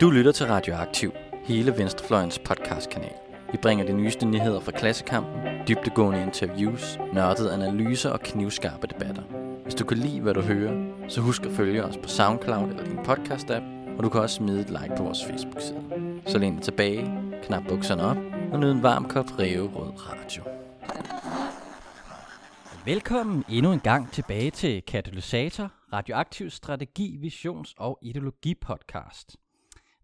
Du 0.00 0.10
lytter 0.10 0.32
til 0.32 0.46
Radioaktiv, 0.46 1.12
hele 1.44 1.78
Venstrefløjens 1.78 2.38
podcastkanal. 2.38 3.12
Vi 3.52 3.58
bringer 3.62 3.86
de 3.86 3.92
nyeste 3.92 4.26
nyheder 4.26 4.60
fra 4.60 4.72
klassekampen, 4.72 5.40
dybtegående 5.68 6.22
interviews, 6.22 6.98
nørdede 7.12 7.52
analyser 7.52 8.10
og 8.10 8.20
knivskarpe 8.20 8.86
debatter. 8.86 9.22
Hvis 9.62 9.74
du 9.74 9.84
kan 9.84 9.98
lide, 9.98 10.20
hvad 10.20 10.34
du 10.34 10.40
hører, 10.40 10.92
så 11.08 11.20
husk 11.20 11.42
at 11.42 11.52
følge 11.52 11.84
os 11.84 11.96
på 11.96 12.08
SoundCloud 12.08 12.68
eller 12.68 12.84
din 12.84 12.98
podcast-app, 12.98 13.96
og 13.98 14.04
du 14.04 14.08
kan 14.08 14.20
også 14.20 14.36
smide 14.36 14.60
et 14.60 14.70
like 14.70 14.94
på 14.96 15.02
vores 15.02 15.24
Facebook-side. 15.24 15.82
Så 16.26 16.38
læn 16.38 16.54
dig 16.54 16.62
tilbage, 16.62 17.10
knap 17.42 17.62
bukserne 17.68 18.02
op 18.02 18.16
og 18.52 18.60
nyd 18.60 18.70
en 18.70 18.82
varm 18.82 19.08
kop 19.08 19.26
Rød 19.38 19.92
Radio. 19.96 20.42
Velkommen 22.84 23.44
endnu 23.48 23.72
en 23.72 23.80
gang 23.80 24.12
tilbage 24.12 24.50
til 24.50 24.82
Katalysator, 24.82 25.72
Radioaktiv 25.92 26.50
Strategi, 26.50 27.18
Visions- 27.22 27.74
og 27.78 27.98
Ideologi-podcast. 28.02 29.36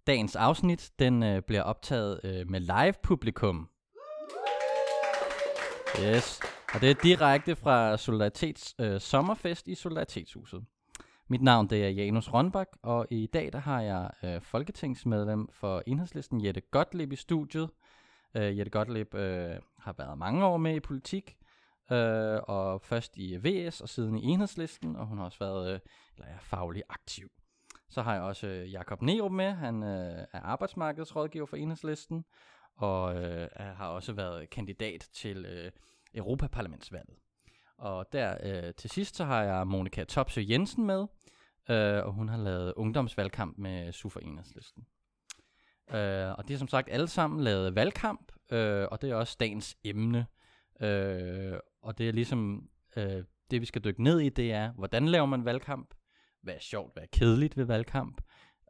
Dagens 0.06 0.36
afsnit 0.36 0.92
den 0.98 1.22
øh, 1.22 1.42
bliver 1.42 1.62
optaget 1.62 2.20
øh, 2.24 2.50
med 2.50 2.60
live 2.60 2.94
publikum. 3.02 3.68
Yes, 6.02 6.40
og 6.74 6.80
det 6.80 6.90
er 6.90 6.94
direkte 7.02 7.56
fra 7.56 7.96
Solidaritets 7.96 8.74
øh, 8.80 9.00
sommerfest 9.00 9.68
i 9.68 9.74
Solidaritetshuset. 9.74 10.64
Mit 11.28 11.42
navn 11.42 11.70
det 11.70 11.84
er 11.84 11.88
Janus 11.88 12.28
Rønbak, 12.28 12.68
og 12.82 13.06
i 13.10 13.26
dag 13.26 13.52
der 13.52 13.58
har 13.58 13.80
jeg 13.80 14.10
øh, 14.24 14.40
folketingsmedlem 14.40 15.48
for 15.52 15.82
Enhedslisten 15.86 16.44
Jette 16.44 16.60
Gottlieb 16.60 17.12
i 17.12 17.16
studiet. 17.16 17.70
Øh, 18.36 18.58
Jette 18.58 18.70
Gottlieb 18.70 19.14
øh, 19.14 19.56
har 19.78 19.94
været 19.98 20.18
mange 20.18 20.44
år 20.44 20.56
med 20.56 20.74
i 20.74 20.80
politik, 20.80 21.36
øh, 21.92 22.38
og 22.42 22.82
først 22.82 23.16
i 23.16 23.36
VS 23.36 23.80
og 23.80 23.88
siden 23.88 24.18
i 24.18 24.24
Enhedslisten, 24.24 24.96
og 24.96 25.06
hun 25.06 25.18
har 25.18 25.24
også 25.24 25.38
været 25.38 25.72
øh, 25.72 25.80
eller 26.16 26.26
er 26.26 26.38
faglig 26.40 26.82
aktiv. 26.88 27.30
Så 27.96 28.02
har 28.02 28.14
jeg 28.14 28.22
også 28.22 28.46
øh, 28.46 28.72
Jakob 28.72 29.02
Nerup 29.02 29.32
med, 29.32 29.52
han 29.52 29.82
øh, 29.82 30.26
er 30.32 30.40
arbejdsmarkedsrådgiver 30.40 31.46
for 31.46 31.56
Enhedslisten, 31.56 32.24
og 32.76 33.24
øh, 33.24 33.48
har 33.58 33.88
også 33.88 34.12
været 34.12 34.50
kandidat 34.50 35.08
til 35.12 35.46
øh, 35.46 35.70
Europaparlamentsvalget. 36.14 37.16
Og 37.78 38.06
der 38.12 38.36
øh, 38.42 38.74
til 38.74 38.90
sidst 38.90 39.16
så 39.16 39.24
har 39.24 39.42
jeg 39.42 39.66
Monika 39.66 40.04
Topsø 40.04 40.42
Jensen 40.48 40.86
med, 40.86 41.06
øh, 41.70 42.06
og 42.06 42.12
hun 42.12 42.28
har 42.28 42.36
lavet 42.36 42.74
ungdomsvalgkamp 42.76 43.58
med 43.58 43.92
Sufer 43.92 44.20
Enhedslisten. 44.20 44.86
Øh, 45.90 46.30
og 46.38 46.48
det 46.48 46.54
er 46.54 46.58
som 46.58 46.68
sagt 46.68 46.88
alle 46.90 47.08
sammen 47.08 47.40
lavet 47.40 47.74
valgkamp, 47.74 48.32
øh, 48.50 48.86
og 48.90 49.02
det 49.02 49.10
er 49.10 49.14
også 49.14 49.36
dagens 49.40 49.76
emne. 49.84 50.26
Øh, 50.80 51.58
og 51.82 51.98
det 51.98 52.08
er 52.08 52.12
ligesom 52.12 52.68
øh, 52.96 53.24
det, 53.50 53.60
vi 53.60 53.66
skal 53.66 53.84
dykke 53.84 54.02
ned 54.02 54.20
i, 54.20 54.28
det 54.28 54.52
er, 54.52 54.72
hvordan 54.72 55.08
laver 55.08 55.26
man 55.26 55.44
valgkamp? 55.44 55.95
Hvad 56.46 56.54
er 56.54 56.60
sjovt, 56.60 56.92
hvad 56.94 57.02
er 57.02 57.06
kedeligt 57.12 57.56
ved 57.56 57.64
valgkamp? 57.64 58.22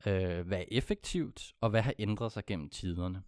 Øh, 0.06 0.46
hvad 0.46 0.58
er 0.58 0.64
effektivt, 0.70 1.54
og 1.60 1.70
hvad 1.70 1.82
har 1.82 1.94
ændret 1.98 2.32
sig 2.32 2.46
gennem 2.46 2.70
tiderne? 2.70 3.22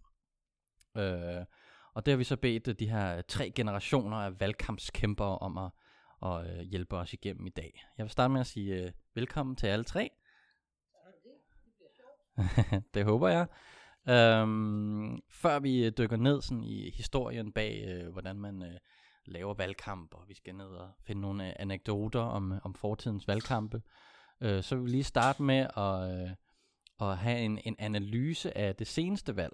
Øh, 0.97 1.45
og 1.93 2.05
det 2.05 2.11
har 2.11 2.17
vi 2.17 2.23
så 2.23 2.37
bedt 2.37 2.67
øh, 2.67 2.75
de 2.79 2.89
her 2.89 3.21
tre 3.21 3.51
generationer 3.51 4.17
af 4.17 4.39
valgkampskæmpere 4.39 5.37
om 5.37 5.57
at, 5.57 5.71
at 6.23 6.57
øh, 6.57 6.61
hjælpe 6.61 6.97
os 6.97 7.13
igennem 7.13 7.47
i 7.47 7.49
dag. 7.49 7.83
Jeg 7.97 8.03
vil 8.03 8.11
starte 8.11 8.31
med 8.31 8.41
at 8.41 8.47
sige 8.47 8.83
øh, 8.83 8.91
velkommen 9.15 9.55
til 9.55 9.67
alle 9.67 9.85
tre. 9.85 10.09
det 12.93 13.05
håber 13.05 13.27
jeg. 13.27 13.47
Øhm, 14.09 15.21
før 15.29 15.59
vi 15.59 15.85
øh, 15.85 15.91
dykker 15.97 16.17
ned 16.17 16.41
sådan 16.41 16.63
i 16.63 16.89
historien 16.89 17.51
bag, 17.51 17.83
øh, 17.87 18.11
hvordan 18.11 18.39
man 18.39 18.63
øh, 18.63 18.79
laver 19.25 19.53
valgkamp, 19.53 20.13
og 20.13 20.23
vi 20.27 20.33
skal 20.33 20.55
ned 20.55 20.65
og 20.67 20.89
finde 21.03 21.21
nogle 21.21 21.47
øh, 21.47 21.53
anekdoter 21.59 22.21
om, 22.21 22.53
om 22.63 22.73
fortidens 22.73 23.27
valgkampe, 23.27 23.81
Øh, 24.41 24.63
så 24.63 24.75
vil 24.75 24.85
vi 24.85 24.89
lige 24.89 25.03
starte 25.03 25.43
med 25.43 25.67
at, 25.77 26.21
øh, 26.21 26.29
at 27.09 27.17
have 27.17 27.39
en, 27.39 27.59
en 27.63 27.75
analyse 27.79 28.57
af 28.57 28.75
det 28.75 28.87
seneste 28.87 29.35
valg. 29.35 29.53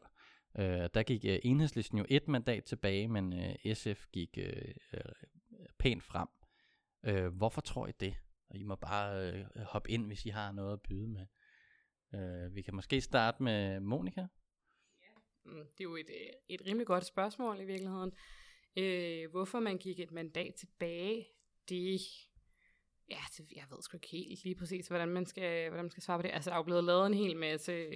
Øh, 0.60 0.90
der 0.94 1.04
gik 1.04 1.26
øh, 1.26 1.40
enhedslisten 1.44 1.98
jo 1.98 2.06
et 2.10 2.28
mandat 2.28 2.64
tilbage, 2.64 3.08
men 3.08 3.34
øh, 3.34 3.76
SF 3.76 4.06
gik 4.12 4.38
øh, 4.38 4.76
øh, 4.94 5.02
pænt 5.80 6.04
frem. 6.04 6.28
Øh, 7.04 7.28
hvorfor 7.28 7.62
tror 7.62 7.88
I 7.88 7.92
det? 8.00 8.16
Og 8.50 8.58
I 8.58 8.64
må 8.64 8.76
bare 8.76 9.32
øh, 9.32 9.46
hoppe 9.62 9.92
ind, 9.92 10.08
hvis 10.08 10.26
I 10.26 10.30
har 10.30 10.52
noget 10.52 10.74
at 10.74 10.82
byde 10.82 11.08
med. 11.08 11.26
Øh, 12.16 12.56
vi 12.56 12.62
kan 12.62 12.76
måske 12.76 13.02
starte 13.02 13.44
med 13.44 13.80
Monika. 13.80 14.22
Ja, 15.02 15.08
mm, 15.46 15.66
det 15.78 15.80
er 15.80 15.84
jo 15.84 15.96
et, 15.96 16.10
øh, 16.10 16.30
et 16.50 16.62
rimelig 16.66 16.88
godt 16.88 17.06
spørgsmål 17.06 17.60
i 17.60 17.66
virkeligheden. 17.66 18.12
Øh, 18.78 19.32
hvorfor 19.32 19.60
man 19.60 19.78
gik 19.78 20.00
et 20.00 20.12
mandat 20.12 20.56
tilbage, 20.56 21.28
det, 21.70 22.02
ja, 23.10 23.18
det, 23.38 23.46
jeg 23.56 23.64
ved 23.70 23.82
sgu 23.82 23.98
ikke 23.98 24.08
helt 24.08 24.44
lige 24.44 24.56
præcis, 24.56 24.88
hvordan 24.88 25.10
man 25.10 25.26
skal, 25.26 25.70
hvordan 25.70 25.86
man 25.86 25.92
skal 25.92 26.04
svare 26.04 26.18
på 26.18 26.22
det. 26.22 26.32
Altså, 26.34 26.50
der 26.50 26.54
er 26.56 26.60
jo 26.60 26.64
blevet 26.64 26.84
lavet 26.84 27.06
en 27.06 27.14
hel 27.14 27.38
masse, 27.38 27.88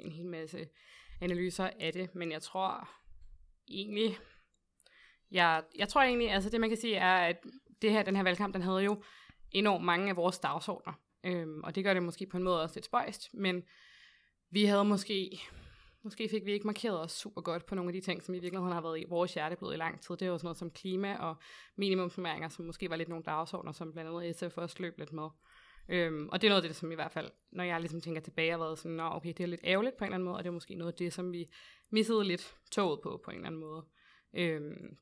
en 0.00 0.12
hel 0.12 0.26
masse 0.26 0.68
analyser 1.20 1.70
af 1.80 1.92
det, 1.92 2.14
men 2.14 2.32
jeg 2.32 2.42
tror 2.42 2.88
egentlig, 3.68 4.18
jeg, 5.30 5.62
jeg 5.78 5.88
tror 5.88 6.02
egentlig, 6.02 6.30
altså 6.30 6.50
det 6.50 6.60
man 6.60 6.70
kan 6.70 6.78
sige 6.78 6.96
er, 6.96 7.16
at 7.16 7.36
det 7.82 7.90
her, 7.90 8.02
den 8.02 8.16
her 8.16 8.22
valgkamp, 8.22 8.54
den 8.54 8.62
havde 8.62 8.82
jo 8.82 9.02
enormt 9.52 9.84
mange 9.84 10.10
af 10.10 10.16
vores 10.16 10.38
dagsordner. 10.38 10.92
Øhm, 11.24 11.64
og 11.64 11.74
det 11.74 11.84
gør 11.84 11.94
det 11.94 12.02
måske 12.02 12.26
på 12.26 12.36
en 12.36 12.42
måde 12.42 12.62
også 12.62 12.76
lidt 12.76 12.84
spøjst, 12.84 13.34
men 13.34 13.62
vi 14.50 14.64
havde 14.64 14.84
måske 14.84 15.40
Måske 16.04 16.28
fik 16.28 16.44
vi 16.44 16.52
ikke 16.52 16.66
markeret 16.66 17.00
os 17.00 17.12
super 17.12 17.40
godt 17.40 17.66
på 17.66 17.74
nogle 17.74 17.88
af 17.88 17.92
de 17.92 18.00
ting, 18.00 18.22
som 18.22 18.34
i 18.34 18.38
virkeligheden 18.38 18.72
har 18.72 18.80
været 18.80 19.00
i 19.00 19.04
vores 19.08 19.34
hjerteblod 19.34 19.74
i 19.74 19.76
lang 19.76 20.00
tid. 20.00 20.16
Det 20.16 20.22
er 20.22 20.26
jo 20.26 20.38
sådan 20.38 20.46
noget 20.46 20.56
som 20.56 20.70
klima 20.70 21.16
og 21.16 21.36
minimumsformeringer, 21.76 22.48
som 22.48 22.64
måske 22.64 22.90
var 22.90 22.96
lidt 22.96 23.08
nogle 23.08 23.24
dagsordner, 23.24 23.72
som 23.72 23.92
blandt 23.92 24.10
andet 24.10 24.36
SF 24.36 24.58
også 24.58 24.76
løb 24.78 24.98
lidt 24.98 25.12
med. 25.12 25.28
Øhm, 25.88 26.28
og 26.28 26.40
det 26.40 26.46
er 26.46 26.50
noget 26.50 26.62
af 26.62 26.68
det, 26.68 26.76
som 26.76 26.92
i 26.92 26.94
hvert 26.94 27.12
fald, 27.12 27.30
når 27.52 27.64
jeg 27.64 27.80
ligesom 27.80 28.00
tænker 28.00 28.20
tilbage, 28.20 28.50
har 28.50 28.58
været 28.58 28.78
sådan, 28.78 28.96
Nå, 28.96 29.08
okay, 29.12 29.28
det 29.28 29.40
er 29.40 29.46
lidt 29.46 29.60
ærgerligt 29.64 29.96
på 29.96 30.04
en 30.04 30.08
eller 30.08 30.14
anden 30.14 30.24
måde, 30.24 30.36
og 30.36 30.44
det 30.44 30.48
er 30.48 30.54
måske 30.54 30.74
noget 30.74 30.92
af 30.92 30.98
det, 30.98 31.12
som 31.12 31.32
vi 31.32 31.46
missede 31.90 32.24
lidt 32.24 32.54
toget 32.70 33.00
på, 33.02 33.20
på 33.24 33.30
en 33.30 33.36
eller 33.36 33.46
anden 33.46 33.60
måde. 33.60 33.84
Øhm, 34.34 34.96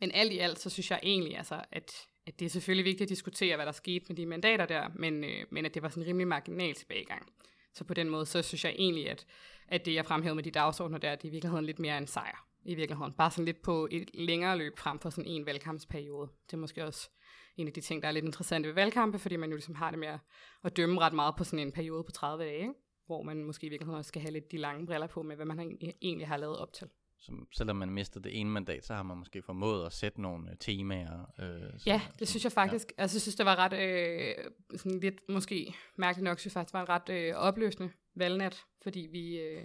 men 0.00 0.10
alt 0.14 0.32
i 0.32 0.38
alt, 0.38 0.58
så 0.58 0.70
synes 0.70 0.90
jeg 0.90 1.00
egentlig, 1.02 1.36
altså, 1.36 1.64
at, 1.72 1.92
at 2.26 2.38
det 2.40 2.44
er 2.44 2.50
selvfølgelig 2.50 2.84
vigtigt 2.84 3.02
at 3.02 3.08
diskutere, 3.08 3.56
hvad 3.56 3.66
der 3.66 3.72
skete 3.72 4.04
med 4.08 4.16
de 4.16 4.26
mandater 4.26 4.66
der, 4.66 4.88
men, 4.94 5.24
øh, 5.24 5.44
men 5.50 5.66
at 5.66 5.74
det 5.74 5.82
var 5.82 5.88
sådan 5.88 6.02
en 6.02 6.08
rimelig 6.08 6.28
marginal 6.28 6.74
tilbagegang. 6.74 7.32
Så 7.76 7.84
på 7.84 7.94
den 7.94 8.10
måde, 8.10 8.26
så 8.26 8.42
synes 8.42 8.64
jeg 8.64 8.74
egentlig, 8.78 9.10
at, 9.10 9.26
at 9.68 9.86
det, 9.86 9.94
jeg 9.94 10.06
fremhævede 10.06 10.34
med 10.34 10.44
de 10.44 10.50
dagsordner 10.50 10.98
der, 10.98 11.14
det 11.14 11.24
er 11.24 11.28
i 11.28 11.30
virkeligheden 11.30 11.64
lidt 11.64 11.78
mere 11.78 11.98
en 11.98 12.06
sejr. 12.06 12.46
I 12.64 12.74
virkeligheden. 12.74 13.12
Bare 13.12 13.30
sådan 13.30 13.44
lidt 13.44 13.62
på 13.62 13.88
et 13.90 14.10
længere 14.14 14.58
løb 14.58 14.78
frem 14.78 14.98
for 14.98 15.10
sådan 15.10 15.30
en 15.30 15.46
valgkampsperiode. 15.46 16.28
Det 16.46 16.52
er 16.52 16.56
måske 16.56 16.84
også 16.84 17.08
en 17.56 17.66
af 17.66 17.72
de 17.72 17.80
ting, 17.80 18.02
der 18.02 18.08
er 18.08 18.12
lidt 18.12 18.24
interessante 18.24 18.68
ved 18.68 18.74
valgkampe, 18.74 19.18
fordi 19.18 19.36
man 19.36 19.50
jo 19.50 19.56
ligesom 19.56 19.74
har 19.74 19.90
det 19.90 19.98
med 19.98 20.18
at 20.64 20.76
dømme 20.76 21.00
ret 21.00 21.12
meget 21.12 21.34
på 21.36 21.44
sådan 21.44 21.58
en 21.58 21.72
periode 21.72 22.04
på 22.04 22.12
30 22.12 22.44
dage, 22.44 22.58
ikke? 22.58 22.72
hvor 23.06 23.22
man 23.22 23.44
måske 23.44 23.66
i 23.66 23.70
virkeligheden 23.70 23.98
også 23.98 24.08
skal 24.08 24.22
have 24.22 24.32
lidt 24.32 24.52
de 24.52 24.56
lange 24.56 24.86
briller 24.86 25.06
på 25.06 25.22
med, 25.22 25.36
hvad 25.36 25.46
man 25.46 25.78
egentlig 26.02 26.28
har 26.28 26.36
lavet 26.36 26.58
op 26.58 26.72
til. 26.72 26.88
Som, 27.18 27.48
selvom 27.52 27.76
man 27.76 27.90
mister 27.90 28.20
det 28.20 28.40
ene 28.40 28.50
mandat, 28.50 28.84
så 28.84 28.94
har 28.94 29.02
man 29.02 29.16
måske 29.16 29.42
formået 29.42 29.86
at 29.86 29.92
sætte 29.92 30.22
nogle 30.22 30.50
øh, 30.50 30.56
temaer. 30.60 31.32
Øh, 31.38 31.86
ja, 31.86 32.00
det 32.18 32.28
synes 32.28 32.44
jeg 32.44 32.52
faktisk. 32.52 32.92
Ja. 32.98 33.02
Altså, 33.02 33.16
jeg 33.16 33.22
synes, 33.22 33.34
det 33.34 33.46
var 33.46 33.56
ret, 33.56 33.72
øh, 33.72 34.34
sådan 34.76 35.00
lidt 35.00 35.20
måske 35.28 35.74
mærkeligt 35.96 36.24
nok, 36.24 36.38
synes 36.38 36.54
jeg 36.54 36.60
faktisk, 36.60 36.72
det 36.72 36.78
var 36.78 36.82
en 36.82 36.88
ret 36.88 37.08
øh, 37.08 37.34
opløsende 37.34 37.90
valgnat, 38.14 38.64
fordi 38.82 39.08
vi, 39.12 39.38
øh, 39.38 39.64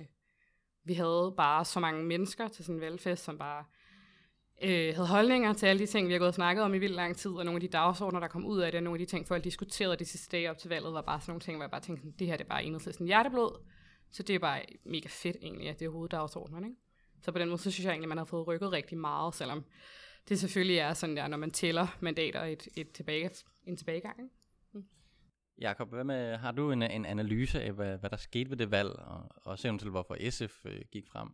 vi 0.84 0.94
havde 0.94 1.34
bare 1.38 1.66
så 1.66 1.80
mange 1.80 2.04
mennesker 2.04 2.48
til 2.48 2.66
sådan 2.66 2.76
en 2.76 2.82
valgfest, 2.82 3.24
som 3.24 3.38
bare 3.38 3.66
øh, 4.62 4.96
havde 4.96 5.08
holdninger 5.08 5.54
til 5.54 5.66
alle 5.66 5.80
de 5.80 5.86
ting, 5.86 6.08
vi 6.08 6.14
har 6.14 6.20
gået 6.20 6.28
og 6.28 6.34
snakket 6.34 6.64
om 6.64 6.74
i 6.74 6.78
vildt 6.78 6.96
lang 6.96 7.18
tid, 7.18 7.32
og 7.32 7.46
nogle 7.46 7.58
af 7.58 7.62
de 7.62 7.68
dagsordner, 7.68 8.20
der 8.20 8.28
kom 8.28 8.46
ud 8.46 8.60
af 8.60 8.72
det, 8.72 8.78
og 8.78 8.84
nogle 8.84 9.02
af 9.02 9.08
de 9.08 9.12
ting, 9.12 9.28
folk 9.28 9.44
diskuterede 9.44 9.96
de 9.96 10.06
sidste 10.06 10.38
dage 10.38 10.50
op 10.50 10.58
til 10.58 10.70
valget, 10.70 10.94
var 10.94 11.02
bare 11.02 11.22
sådan 11.22 11.32
nogle 11.32 11.42
ting, 11.42 11.58
hvor 11.58 11.64
jeg 11.64 11.72
bare 11.72 11.82
tænkte, 11.82 12.08
det 12.20 12.28
her 12.28 12.38
det 12.38 12.44
er 12.44 12.50
bare 12.50 12.64
enhedslisten 12.64 13.08
hjerteblod, 13.08 13.64
så 14.12 14.24
det 14.24 14.36
er 14.36 14.40
bare 14.40 14.62
mega 14.86 15.08
fedt 15.10 15.38
egentlig, 15.42 15.70
at 15.70 15.80
det 15.80 15.86
er 15.86 15.90
hoveddagsordnerne, 15.90 16.68
ikke? 16.68 16.80
Så 17.22 17.32
på 17.32 17.40
den 17.40 17.50
måde, 17.50 17.62
så 17.62 17.72
synes 17.72 17.86
jeg 17.86 17.92
egentlig, 17.92 18.06
at 18.06 18.10
man 18.10 18.18
har 18.18 18.26
fået 18.26 18.48
rykket 18.48 18.72
rigtig 18.72 18.98
meget, 18.98 19.36
selvom 19.36 19.66
det 20.30 20.40
selvfølgelig 20.40 20.78
er 20.78 20.94
sådan 20.94 21.18
der, 21.18 21.28
når 21.28 21.38
man 21.38 21.52
tæller 21.52 21.98
mandater 22.00 22.44
et, 22.44 22.68
et 22.76 22.92
tilbage, 22.92 23.30
en 23.66 23.78
tilbagegang. 23.78 24.20
Ikke? 24.20 24.34
Mm. 24.74 24.86
Jakob, 25.62 25.90
hvad 25.90 26.04
med, 26.04 26.38
har 26.38 26.52
du 26.52 26.72
en, 26.72 26.82
en 26.82 27.06
analyse 27.06 27.62
af, 27.62 27.72
hvad, 27.72 27.98
hvad 27.98 28.10
der 28.10 28.18
skete 28.18 28.50
ved 28.50 28.58
det 28.58 28.72
valg, 28.72 28.90
og 28.90 29.30
også 29.36 29.68
eventuelt 29.68 29.92
hvorfor 29.92 30.30
SF 30.30 30.66
øh, 30.66 30.82
gik 30.92 31.08
frem? 31.08 31.30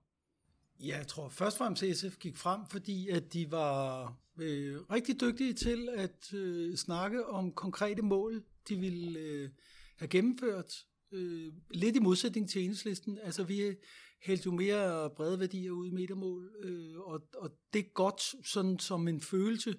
Ja, 0.79 0.97
jeg 0.97 1.07
tror 1.07 1.29
først 1.29 1.55
og 1.55 1.57
fremmest, 1.57 1.83
at 1.83 1.97
SF 1.97 2.17
gik 2.17 2.37
frem, 2.37 2.65
fordi 2.65 3.09
at 3.09 3.33
de 3.33 3.51
var 3.51 4.03
øh, 4.37 4.81
rigtig 4.91 5.21
dygtige 5.21 5.53
til 5.53 5.89
at 5.97 6.33
øh, 6.33 6.75
snakke 6.75 7.25
om 7.25 7.51
konkrete 7.51 8.01
mål, 8.01 8.43
de 8.69 8.75
ville 8.75 9.19
øh, 9.19 9.49
have 9.97 10.07
gennemført. 10.07 10.85
Øh, 11.11 11.53
lidt 11.71 11.95
i 11.95 11.99
modsætning 11.99 12.49
til 12.49 12.61
enhedslisten. 12.61 13.19
Altså 13.23 13.43
vi 13.43 13.75
hældte 14.21 14.45
jo 14.45 14.51
mere 14.51 15.09
brede 15.09 15.39
værdier 15.39 15.71
ud 15.71 15.87
i 15.87 15.91
metermål, 15.91 16.55
øh, 16.63 16.99
og, 16.99 17.21
og 17.37 17.51
det 17.73 17.79
er 17.79 17.93
godt 17.93 18.47
sådan 18.47 18.79
som 18.79 19.07
en 19.07 19.21
følelse 19.21 19.75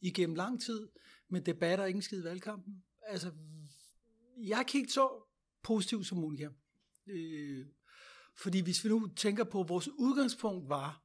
igennem 0.00 0.36
lang 0.36 0.62
tid, 0.62 0.88
men 1.28 1.46
debatter 1.46 1.84
ingen 1.86 1.98
ikke 1.98 2.04
skid 2.04 2.22
valgkampen. 2.22 2.84
Altså, 3.02 3.32
jeg 4.36 4.58
er 4.58 4.76
ikke 4.76 4.92
så 4.92 5.30
positiv 5.62 6.04
som 6.04 6.18
Monika. 6.18 6.48
Øh, 7.06 7.66
fordi 8.36 8.60
hvis 8.60 8.84
vi 8.84 8.88
nu 8.88 9.08
tænker 9.16 9.44
på, 9.44 9.60
at 9.60 9.68
vores 9.68 9.88
udgangspunkt 9.88 10.68
var, 10.68 11.04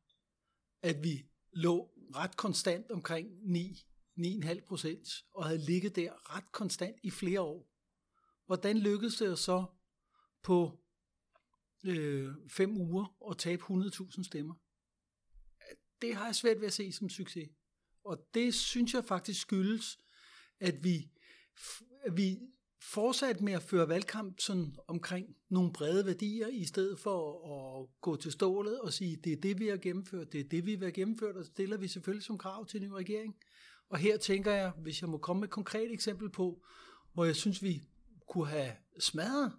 at 0.81 1.03
vi 1.03 1.25
lå 1.51 1.91
ret 2.15 2.37
konstant 2.37 2.91
omkring 2.91 3.29
9, 3.43 3.85
9,5 4.19 4.65
procent, 4.67 5.07
og 5.33 5.45
havde 5.45 5.65
ligget 5.65 5.95
der 5.95 6.35
ret 6.35 6.51
konstant 6.51 6.95
i 7.03 7.09
flere 7.09 7.41
år. 7.41 7.69
Hvordan 8.45 8.77
lykkedes 8.77 9.15
det 9.15 9.39
så 9.39 9.65
på 10.43 10.84
øh, 11.87 12.33
fem 12.49 12.77
uger 12.77 13.15
og 13.21 13.37
tabe 13.37 13.63
100.000 13.63 14.23
stemmer. 14.23 14.53
Det 16.01 16.15
har 16.15 16.25
jeg 16.25 16.35
svært 16.35 16.59
ved 16.59 16.67
at 16.67 16.73
se 16.73 16.91
som 16.91 17.09
succes. 17.09 17.49
Og 18.03 18.27
det 18.33 18.53
synes 18.53 18.93
jeg 18.93 19.05
faktisk 19.05 19.41
skyldes, 19.41 19.99
at 20.59 20.83
vi, 20.83 21.09
at 22.03 22.17
vi 22.17 22.39
fortsat 22.81 23.41
med 23.41 23.53
at 23.53 23.63
føre 23.63 23.89
valgkamp 23.89 24.39
sådan 24.39 24.75
omkring 24.87 25.35
nogle 25.49 25.73
brede 25.73 26.05
værdier, 26.05 26.47
i 26.47 26.65
stedet 26.65 26.99
for 26.99 27.47
at 27.55 27.87
gå 28.01 28.15
til 28.15 28.31
stålet 28.31 28.81
og 28.81 28.93
sige, 28.93 29.15
det 29.15 29.33
er 29.33 29.41
det, 29.41 29.59
vi 29.59 29.67
har 29.67 29.77
gennemført, 29.77 30.31
det 30.31 30.39
er 30.39 30.43
det, 30.43 30.65
vi 30.65 30.71
vil 30.71 30.85
have 30.85 30.91
gennemført, 30.91 31.35
og 31.35 31.45
stiller 31.45 31.77
vi 31.77 31.87
selvfølgelig 31.87 32.25
som 32.25 32.37
krav 32.37 32.65
til 32.65 32.81
en 32.81 32.87
ny 32.87 32.91
regering. 32.91 33.35
Og 33.89 33.97
her 33.97 34.17
tænker 34.17 34.51
jeg, 34.51 34.69
hvis 34.69 35.01
jeg 35.01 35.09
må 35.09 35.17
komme 35.17 35.39
med 35.39 35.47
et 35.47 35.53
konkret 35.53 35.91
eksempel 35.91 36.29
på, 36.29 36.65
hvor 37.13 37.25
jeg 37.25 37.35
synes, 37.35 37.63
vi 37.63 37.81
kunne 38.27 38.47
have 38.47 38.71
smadret 38.99 39.51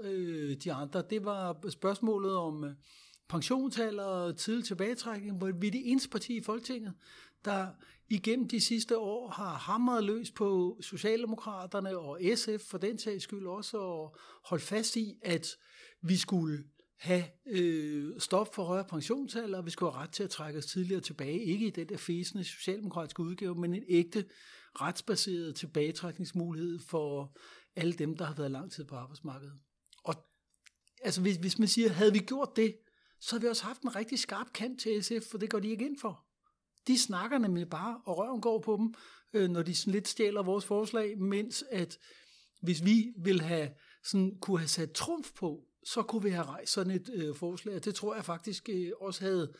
øh, 0.00 0.56
de 0.64 0.72
andre, 0.72 1.02
det 1.10 1.24
var 1.24 1.70
spørgsmålet 1.70 2.36
om 2.36 2.64
øh, 2.64 2.74
pensionsalder 3.28 4.04
og 4.04 4.36
tidlig 4.36 4.64
tilbagetrækning, 4.64 5.38
hvor 5.38 5.50
vi 5.60 5.66
er 5.66 5.70
det 5.70 5.90
eneste 5.90 6.10
parti 6.10 6.36
i 6.36 6.42
Folketinget, 6.42 6.92
der 7.44 7.66
igennem 8.08 8.48
de 8.48 8.60
sidste 8.60 8.98
år 8.98 9.28
har 9.28 9.54
hamret 9.54 10.04
løs 10.04 10.30
på 10.30 10.78
Socialdemokraterne 10.80 11.98
og 11.98 12.20
SF 12.34 12.60
for 12.70 12.78
den 12.78 12.98
sags 12.98 13.24
skyld 13.24 13.46
også, 13.46 13.78
og 13.78 14.16
holdt 14.44 14.62
fast 14.62 14.96
i, 14.96 15.18
at 15.22 15.56
vi 16.02 16.16
skulle 16.16 16.64
have 16.98 17.24
øh, 17.46 18.20
stop 18.20 18.54
for 18.54 18.64
højere 18.64 18.84
pensionsalder, 18.84 19.58
og 19.58 19.66
vi 19.66 19.70
skulle 19.70 19.92
have 19.92 20.02
ret 20.02 20.12
til 20.12 20.22
at 20.22 20.30
trække 20.30 20.58
os 20.58 20.66
tidligere 20.66 21.00
tilbage. 21.00 21.40
Ikke 21.40 21.66
i 21.66 21.70
den 21.70 21.88
der 21.88 21.96
fæsende 21.96 22.44
socialdemokratiske 22.44 23.22
udgave, 23.22 23.54
men 23.54 23.74
en 23.74 23.84
ægte 23.88 24.24
retsbaseret 24.80 25.54
tilbagetrækningsmulighed 25.54 26.78
for 26.78 27.36
alle 27.76 27.92
dem, 27.92 28.16
der 28.16 28.24
har 28.24 28.34
været 28.34 28.50
lang 28.50 28.72
tid 28.72 28.84
på 28.84 28.94
arbejdsmarkedet. 28.94 29.54
Altså, 31.04 31.20
hvis, 31.20 31.36
hvis 31.36 31.58
man 31.58 31.68
siger, 31.68 31.88
havde 31.88 32.12
vi 32.12 32.18
gjort 32.18 32.56
det, 32.56 32.76
så 33.20 33.34
havde 33.34 33.42
vi 33.42 33.48
også 33.48 33.64
haft 33.64 33.82
en 33.82 33.96
rigtig 33.96 34.18
skarp 34.18 34.52
kant 34.54 34.80
til 34.80 35.04
SF, 35.04 35.30
for 35.30 35.38
det 35.38 35.50
går 35.50 35.58
de 35.58 35.68
ikke 35.68 35.84
ind 35.84 35.98
for. 35.98 36.24
De 36.86 36.98
snakker 36.98 37.38
nemlig 37.38 37.70
bare, 37.70 38.00
og 38.04 38.18
røven 38.18 38.40
går 38.40 38.58
på 38.58 38.76
dem, 38.76 38.94
øh, 39.32 39.50
når 39.50 39.62
de 39.62 39.74
sådan 39.74 39.92
lidt 39.92 40.08
stjæler 40.08 40.42
vores 40.42 40.64
forslag, 40.64 41.18
mens 41.18 41.64
at 41.70 41.98
hvis 42.62 42.84
vi 42.84 43.12
vil 43.16 43.40
have 43.40 43.70
sådan, 44.04 44.38
kunne 44.40 44.58
have 44.58 44.68
sat 44.68 44.92
trumf 44.92 45.32
på, 45.32 45.64
så 45.84 46.02
kunne 46.02 46.22
vi 46.22 46.30
have 46.30 46.46
rejst 46.46 46.72
sådan 46.72 46.92
et 46.92 47.10
øh, 47.14 47.34
forslag. 47.34 47.84
Det 47.84 47.94
tror 47.94 48.14
jeg 48.14 48.24
faktisk 48.24 48.68
øh, 48.68 48.90
også 49.00 49.24
havde 49.24 49.52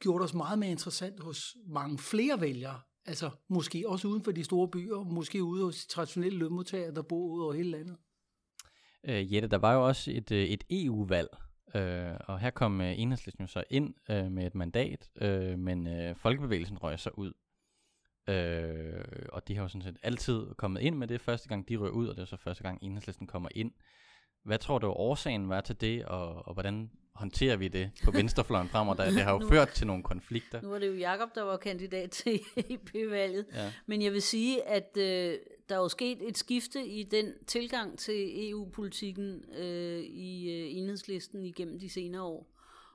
gjort 0.00 0.22
os 0.22 0.34
meget 0.34 0.58
mere 0.58 0.70
interessant 0.70 1.20
hos 1.20 1.56
mange 1.66 1.98
flere 1.98 2.40
vælgere. 2.40 2.80
Altså 3.06 3.30
måske 3.48 3.84
også 3.88 4.08
uden 4.08 4.24
for 4.24 4.32
de 4.32 4.44
store 4.44 4.68
byer, 4.68 5.02
måske 5.02 5.42
ude 5.42 5.64
hos 5.64 5.84
de 5.84 5.88
traditionelle 5.88 6.38
lønmodtagere, 6.38 6.94
der 6.94 7.02
bor 7.02 7.26
ude 7.26 7.44
over 7.44 7.52
hele 7.52 7.70
landet. 7.70 7.96
Øh, 9.04 9.34
Jette, 9.34 9.48
der 9.48 9.58
var 9.58 9.74
jo 9.74 9.86
også 9.86 10.10
et, 10.10 10.32
øh, 10.32 10.44
et 10.44 10.64
EU-valg, 10.70 11.28
øh, 11.74 12.16
og 12.28 12.40
her 12.40 12.50
kom 12.50 12.80
øh, 12.80 12.98
enhedslisten 12.98 13.44
jo 13.44 13.48
så 13.48 13.64
ind 13.70 13.94
øh, 14.10 14.32
med 14.32 14.46
et 14.46 14.54
mandat, 14.54 15.10
øh, 15.20 15.58
men 15.58 15.86
øh, 15.86 16.16
folkebevægelsen 16.16 16.82
røg 16.82 16.98
så 16.98 17.10
ud. 17.10 17.32
Øh, 18.28 19.26
og 19.32 19.48
de 19.48 19.56
har 19.56 19.62
jo 19.62 19.68
sådan 19.68 19.82
set 19.82 19.98
altid 20.02 20.46
kommet 20.58 20.80
ind 20.80 20.96
med 20.96 21.08
det 21.08 21.20
første 21.20 21.48
gang, 21.48 21.68
de 21.68 21.76
røg 21.76 21.92
ud, 21.92 22.08
og 22.08 22.16
det 22.16 22.22
er 22.22 22.26
så 22.26 22.36
første 22.36 22.62
gang, 22.62 22.78
enhedslisten 22.82 23.26
kommer 23.26 23.48
ind. 23.54 23.72
Hvad 24.44 24.58
tror 24.58 24.78
du 24.78 24.86
årsagen 24.86 25.48
var 25.48 25.60
til 25.60 25.80
det, 25.80 26.04
og, 26.04 26.48
og 26.48 26.54
hvordan 26.54 26.90
håndterer 27.14 27.56
vi 27.56 27.68
det 27.68 27.90
på 28.04 28.10
venstrefløjen 28.10 28.68
fremover? 28.68 28.96
Der, 28.96 29.04
det 29.04 29.22
har 29.22 29.32
jo 29.32 29.38
nu, 29.38 29.48
ført 29.48 29.68
til 29.68 29.86
nogle 29.86 30.02
konflikter. 30.02 30.60
Nu 30.62 30.68
var 30.68 30.78
det 30.78 30.86
jo 30.86 30.94
Jakob 30.94 31.34
der 31.34 31.42
var 31.42 31.56
kandidat 31.56 32.10
til 32.10 32.40
EP-valget. 32.70 33.46
Ja. 33.54 33.72
Men 33.86 34.02
jeg 34.02 34.12
vil 34.12 34.22
sige, 34.22 34.68
at 34.68 34.96
øh, 34.96 35.38
der 35.68 35.74
er 35.74 35.80
jo 35.80 35.88
sket 35.88 36.18
et 36.28 36.38
skifte 36.38 36.86
i 36.86 37.02
den 37.02 37.32
tilgang 37.46 37.98
til 37.98 38.50
EU-politikken 38.50 39.44
øh, 39.58 40.00
i 40.00 40.50
øh, 40.50 40.76
enhedslisten 40.76 41.44
igennem 41.44 41.78
de 41.78 41.88
senere 41.88 42.22
år. 42.22 42.46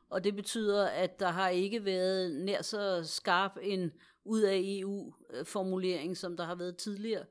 Og 0.09 0.23
det 0.23 0.35
betyder, 0.35 0.87
at 0.87 1.19
der 1.19 1.29
har 1.29 1.49
ikke 1.49 1.85
været 1.85 2.35
nær 2.35 2.61
så 2.61 3.03
skarp 3.03 3.51
en 3.61 3.91
ud 4.25 4.41
af 4.41 4.61
EU-formulering, 4.63 6.17
som 6.17 6.37
der 6.37 6.45
har 6.45 6.55
været 6.55 6.77
tidligere. 6.77 7.23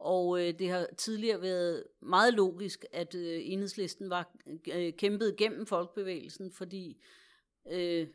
Og 0.00 0.40
øh, 0.40 0.58
det 0.58 0.70
har 0.70 0.86
tidligere 0.96 1.42
været 1.42 1.84
meget 2.02 2.34
logisk, 2.34 2.84
at 2.92 3.14
øh, 3.14 3.40
enhedslisten 3.42 4.10
var 4.10 4.32
øh, 4.72 4.92
kæmpet 4.92 5.36
gennem 5.36 5.66
folkebevægelsen, 5.66 6.52
fordi 6.52 7.02
øh, 7.72 8.08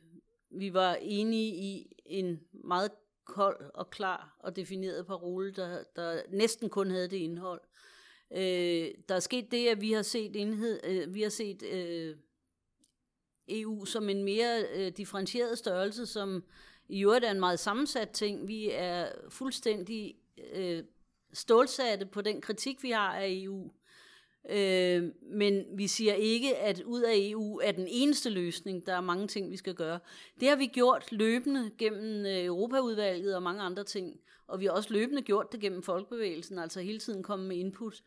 vi 0.50 0.74
var 0.74 0.96
enige 0.96 1.56
i 1.56 1.96
en 2.06 2.40
meget 2.52 2.92
kold 3.26 3.72
og 3.74 3.90
klar 3.90 4.38
og 4.40 4.56
defineret 4.56 5.08
parole, 5.08 5.52
der, 5.52 5.84
der 5.96 6.22
næsten 6.30 6.70
kun 6.70 6.92
havde 6.92 7.08
det 7.08 7.18
indhold. 7.18 7.62
Øh, 8.32 8.92
der 9.10 9.16
er 9.16 9.20
sket 9.20 9.52
det, 9.52 9.68
at 9.68 9.82
vi 9.82 9.92
har 9.92 10.02
set 10.02 10.36
enhed, 10.36 10.80
øh, 10.84 11.14
vi 11.14 11.22
har 11.22 11.30
set 11.30 11.64
øh, 11.64 12.16
EU 13.48 13.86
som 13.86 14.10
en 14.10 14.24
mere 14.24 14.64
øh, 14.76 14.92
differentieret 14.98 15.58
størrelse, 15.58 16.06
som 16.06 16.44
i 16.90 17.04
øvrigt 17.04 17.26
er 17.26 17.32
en 17.32 17.40
meget 17.40 17.60
sammensat 17.60 18.10
ting. 18.10 18.48
Vi 18.48 18.70
er 18.72 19.12
fuldstændig 19.30 20.16
øh, 20.54 20.84
stålsatte 21.36 22.06
på 22.06 22.22
den 22.22 22.42
kritik, 22.42 22.84
vi 22.84 22.92
har 22.92 23.16
af 23.16 23.28
EU. 23.30 23.72
Øh, 24.50 25.04
men 25.22 25.66
vi 25.74 25.88
siger 25.88 26.14
ikke, 26.14 26.58
at 26.58 26.82
ud 26.82 27.02
af 27.02 27.14
EU 27.16 27.60
er 27.64 27.72
den 27.72 27.88
eneste 27.90 28.30
løsning. 28.30 28.86
Der 28.86 28.94
er 28.94 29.02
mange 29.02 29.28
ting, 29.28 29.52
vi 29.52 29.58
skal 29.58 29.74
gøre. 29.74 30.00
Det 30.40 30.50
har 30.50 30.56
vi 30.56 30.66
gjort 30.66 31.12
løbende 31.12 31.72
gennem 31.78 32.26
øh, 32.26 32.46
Europaudvalget 32.46 33.36
og 33.36 33.44
mange 33.44 33.62
andre 33.62 33.84
ting. 33.84 34.20
Og 34.48 34.60
vi 34.60 34.66
har 34.66 34.72
også 34.72 34.94
løbende 34.94 35.22
gjort 35.22 35.52
det 35.52 35.60
gennem 35.60 35.84
folkebevægelsen, 35.84 36.60
altså 36.60 36.82
hele 36.82 37.00
tiden 37.00 37.24
komme 37.24 37.48
med 37.48 37.58
input. 37.58 38.04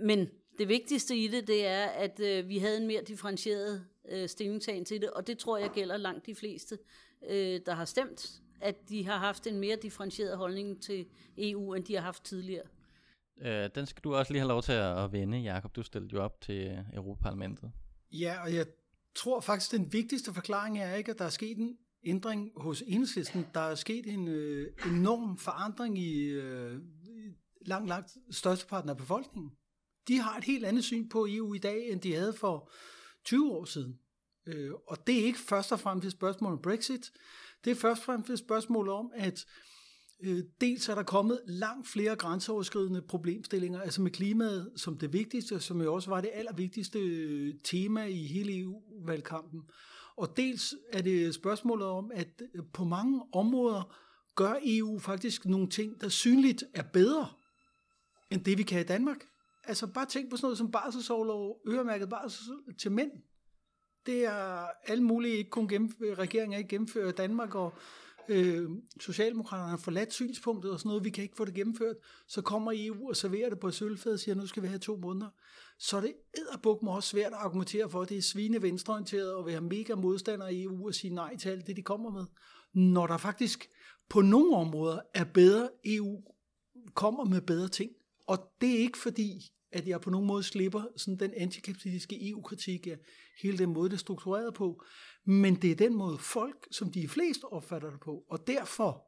Men 0.00 0.30
det 0.58 0.68
vigtigste 0.68 1.16
i 1.16 1.28
det, 1.28 1.46
det 1.46 1.66
er, 1.66 1.84
at 1.84 2.20
øh, 2.20 2.48
vi 2.48 2.58
havde 2.58 2.76
en 2.76 2.86
mere 2.86 3.02
differentieret 3.02 3.84
øh, 4.10 4.28
stillingtagen 4.28 4.84
til 4.84 5.00
det, 5.00 5.10
og 5.10 5.26
det 5.26 5.38
tror 5.38 5.58
jeg 5.58 5.70
gælder 5.70 5.96
langt 5.96 6.26
de 6.26 6.34
fleste, 6.34 6.78
øh, 7.28 7.60
der 7.66 7.74
har 7.74 7.84
stemt 7.84 8.30
at 8.62 8.88
de 8.88 9.06
har 9.06 9.18
haft 9.18 9.46
en 9.46 9.58
mere 9.58 9.76
differentieret 9.82 10.36
holdning 10.36 10.82
til 10.82 11.06
EU, 11.38 11.74
end 11.74 11.84
de 11.84 11.94
har 11.94 12.02
haft 12.02 12.24
tidligere. 12.24 12.66
Øh, 13.40 13.70
den 13.74 13.86
skal 13.86 14.00
du 14.04 14.14
også 14.14 14.32
lige 14.32 14.40
have 14.40 14.48
lov 14.48 14.62
til 14.62 14.72
at 14.72 15.12
vende, 15.12 15.38
Jakob. 15.38 15.76
Du 15.76 15.82
stillede 15.82 16.12
jo 16.12 16.22
op 16.22 16.40
til 16.40 16.78
Europaparlamentet. 16.94 17.72
Ja, 18.12 18.42
og 18.42 18.54
jeg 18.54 18.66
tror 19.14 19.40
faktisk, 19.40 19.72
den 19.72 19.92
vigtigste 19.92 20.34
forklaring 20.34 20.78
er 20.78 20.94
ikke, 20.94 21.10
at 21.10 21.18
der 21.18 21.24
er 21.24 21.28
sket 21.28 21.58
en 21.58 21.76
ændring 22.04 22.50
hos 22.56 22.82
enhedslisten. 22.86 23.46
Der 23.54 23.60
er 23.60 23.74
sket 23.74 24.06
en 24.06 24.28
øh, 24.28 24.72
enorm 24.86 25.38
forandring 25.38 25.98
i 25.98 26.24
øh, 26.24 26.80
langt, 27.66 27.88
langt 27.88 28.16
størsteparten 28.30 28.90
af 28.90 28.96
befolkningen. 28.96 29.52
De 30.08 30.18
har 30.18 30.38
et 30.38 30.44
helt 30.44 30.64
andet 30.64 30.84
syn 30.84 31.08
på 31.08 31.26
EU 31.30 31.54
i 31.54 31.58
dag, 31.58 31.90
end 31.90 32.00
de 32.00 32.14
havde 32.14 32.32
for 32.32 32.70
20 33.24 33.52
år 33.52 33.64
siden. 33.64 33.98
Øh, 34.46 34.70
og 34.88 35.06
det 35.06 35.20
er 35.20 35.24
ikke 35.24 35.38
først 35.38 35.72
og 35.72 35.80
fremmest 35.80 36.06
et 36.06 36.12
spørgsmål 36.12 36.52
om 36.52 36.62
Brexit. 36.62 37.12
Det 37.64 37.70
er 37.70 37.74
først 37.74 38.00
og 38.00 38.04
fremmest 38.04 38.30
et 38.30 38.38
spørgsmål 38.38 38.88
om, 38.88 39.10
at 39.14 39.46
øh, 40.22 40.44
dels 40.60 40.88
er 40.88 40.94
der 40.94 41.02
kommet 41.02 41.40
langt 41.46 41.88
flere 41.88 42.16
grænseoverskridende 42.16 43.02
problemstillinger, 43.02 43.80
altså 43.80 44.02
med 44.02 44.10
klimaet 44.10 44.72
som 44.76 44.98
det 44.98 45.12
vigtigste, 45.12 45.60
som 45.60 45.82
jo 45.82 45.94
også 45.94 46.10
var 46.10 46.20
det 46.20 46.30
allervigtigste 46.34 46.98
øh, 46.98 47.54
tema 47.64 48.04
i 48.04 48.26
hele 48.26 48.58
EU-valgkampen. 48.58 49.62
Og 50.16 50.36
dels 50.36 50.74
er 50.92 51.02
det 51.02 51.34
spørgsmålet 51.34 51.86
om, 51.86 52.10
at 52.14 52.42
øh, 52.54 52.62
på 52.72 52.84
mange 52.84 53.22
områder 53.32 53.96
gør 54.34 54.54
EU 54.64 54.98
faktisk 54.98 55.46
nogle 55.46 55.68
ting, 55.68 56.00
der 56.00 56.08
synligt 56.08 56.64
er 56.74 56.82
bedre 56.82 57.28
end 58.30 58.44
det, 58.44 58.58
vi 58.58 58.62
kan 58.62 58.80
i 58.80 58.84
Danmark. 58.84 59.18
Altså 59.64 59.86
bare 59.86 60.06
tænk 60.06 60.30
på 60.30 60.36
sådan 60.36 60.46
noget 60.46 60.58
som 60.58 60.70
barselsårlov, 60.70 61.60
øremærket 61.68 62.08
barsel 62.08 62.54
til 62.80 62.92
mænd. 62.92 63.10
Det 64.06 64.24
er 64.24 64.66
alle 64.86 65.04
mulige 65.04 65.36
ikke 65.36 65.50
kun 65.50 65.68
gennemføre, 65.68 66.10
øh, 66.10 66.18
regeringen 66.18 66.58
ikke 66.58 66.68
gennemfører 66.68 67.08
i 67.08 67.12
Danmark, 67.12 67.54
og 67.54 67.72
øh, 68.28 68.70
Socialdemokraterne 69.00 69.70
har 69.70 69.76
forladt 69.76 70.12
synspunktet 70.12 70.72
og 70.72 70.78
sådan 70.78 70.88
noget, 70.88 71.04
vi 71.04 71.10
kan 71.10 71.24
ikke 71.24 71.36
få 71.36 71.44
det 71.44 71.54
gennemført, 71.54 71.96
så 72.28 72.42
kommer 72.42 72.72
EU 72.74 73.08
og 73.08 73.16
serverer 73.16 73.48
det 73.48 73.60
på 73.60 73.68
et 73.68 73.74
sølvfad 73.74 74.12
og 74.12 74.18
siger, 74.18 74.34
nu 74.34 74.46
skal 74.46 74.62
vi 74.62 74.68
have 74.68 74.78
to 74.78 74.96
måneder. 74.96 75.28
Så 75.78 75.96
er 75.96 76.00
det 76.00 76.14
edderbuk 76.38 76.82
mig 76.82 76.92
også 76.92 77.08
svært 77.08 77.32
at 77.32 77.38
argumentere 77.38 77.90
for, 77.90 78.02
at 78.02 78.08
det 78.08 78.16
er 78.16 78.22
svine 78.22 78.62
venstreorienteret 78.62 79.34
og 79.34 79.44
vil 79.44 79.52
have 79.52 79.64
mega 79.64 79.94
modstandere 79.94 80.54
i 80.54 80.62
EU 80.62 80.86
og 80.86 80.94
sige 80.94 81.14
nej 81.14 81.36
til 81.36 81.48
alt 81.48 81.66
det, 81.66 81.76
de 81.76 81.82
kommer 81.82 82.10
med. 82.10 82.24
Når 82.74 83.06
der 83.06 83.16
faktisk 83.16 83.70
på 84.08 84.20
nogle 84.20 84.56
områder 84.56 85.00
er 85.14 85.24
bedre 85.24 85.68
EU, 85.84 86.22
kommer 86.94 87.24
med 87.24 87.40
bedre 87.40 87.68
ting. 87.68 87.90
Og 88.26 88.38
det 88.60 88.74
er 88.74 88.78
ikke 88.78 88.98
fordi, 88.98 89.52
at 89.72 89.88
jeg 89.88 90.00
på 90.00 90.10
nogen 90.10 90.26
måde 90.26 90.42
slipper 90.42 90.82
sådan 90.96 91.18
den 91.18 91.34
antikapitalistiske 91.36 92.30
EU-kritik 92.30 92.86
af 92.86 92.98
hele 93.42 93.58
den 93.58 93.72
måde, 93.72 93.88
det 93.88 93.94
er 93.94 93.98
struktureret 93.98 94.54
på. 94.54 94.84
Men 95.24 95.54
det 95.54 95.70
er 95.70 95.74
den 95.74 95.94
måde 95.94 96.18
folk, 96.18 96.68
som 96.70 96.92
de 96.92 97.08
flest 97.08 97.40
opfatter 97.50 97.90
det 97.90 98.00
på. 98.00 98.24
Og 98.28 98.46
derfor 98.46 99.06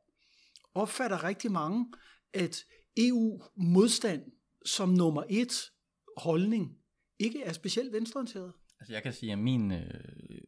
opfatter 0.75 1.25
rigtig 1.25 1.53
mange, 1.53 1.93
at 2.33 2.65
EU-modstand 2.97 4.33
som 4.65 4.89
nummer 4.89 5.25
et 5.31 5.71
holdning 6.17 6.79
ikke 7.19 7.43
er 7.43 7.53
specielt 7.53 7.93
venstreorienteret. 7.93 8.53
Altså 8.81 8.93
jeg 8.93 9.03
kan 9.03 9.13
sige, 9.13 9.33
at 9.33 9.39
min 9.39 9.73
øh, 9.73 10.41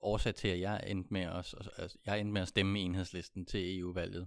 årsag 0.00 0.34
til, 0.34 0.48
at 0.48 0.60
jeg 0.60 0.84
endte 0.86 1.12
med 1.12 1.20
at, 1.20 1.54
altså, 1.78 1.98
jeg 2.06 2.20
endte 2.20 2.32
med 2.32 2.42
at 2.42 2.48
stemme 2.48 2.80
enhedslisten 2.80 3.46
til 3.46 3.78
EU-valget, 3.78 4.26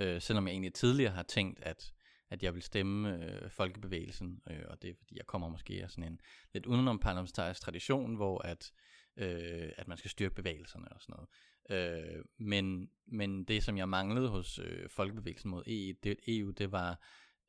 øh, 0.00 0.22
selvom 0.22 0.46
jeg 0.46 0.52
egentlig 0.52 0.74
tidligere 0.74 1.12
har 1.12 1.22
tænkt, 1.22 1.60
at 1.62 1.92
at 2.32 2.42
jeg 2.42 2.54
vil 2.54 2.62
stemme 2.62 3.24
øh, 3.24 3.50
folkebevægelsen, 3.50 4.42
øh, 4.50 4.62
og 4.68 4.82
det 4.82 4.90
er 4.90 4.94
fordi, 4.94 5.16
jeg 5.16 5.26
kommer 5.26 5.48
måske 5.48 5.82
af 5.82 5.90
sådan 5.90 6.12
en 6.12 6.20
lidt 6.54 6.66
udenom 6.66 6.98
parlamentarisk 6.98 7.60
tradition, 7.60 8.14
hvor 8.14 8.38
at 8.38 8.72
øh, 9.16 9.72
at 9.76 9.88
man 9.88 9.98
skal 9.98 10.10
styrke 10.10 10.34
bevægelserne 10.34 10.88
og 10.92 11.00
sådan 11.00 11.16
noget. 11.16 11.28
Øh, 11.70 12.24
men, 12.38 12.90
men 13.06 13.44
det, 13.44 13.62
som 13.62 13.76
jeg 13.78 13.88
manglede 13.88 14.28
hos 14.28 14.58
øh, 14.58 14.88
Folkebevægelsen 14.88 15.50
mod 15.50 15.62
EU, 15.66 15.94
det, 16.02 16.16
EU, 16.26 16.50
det 16.50 16.72
var, 16.72 17.00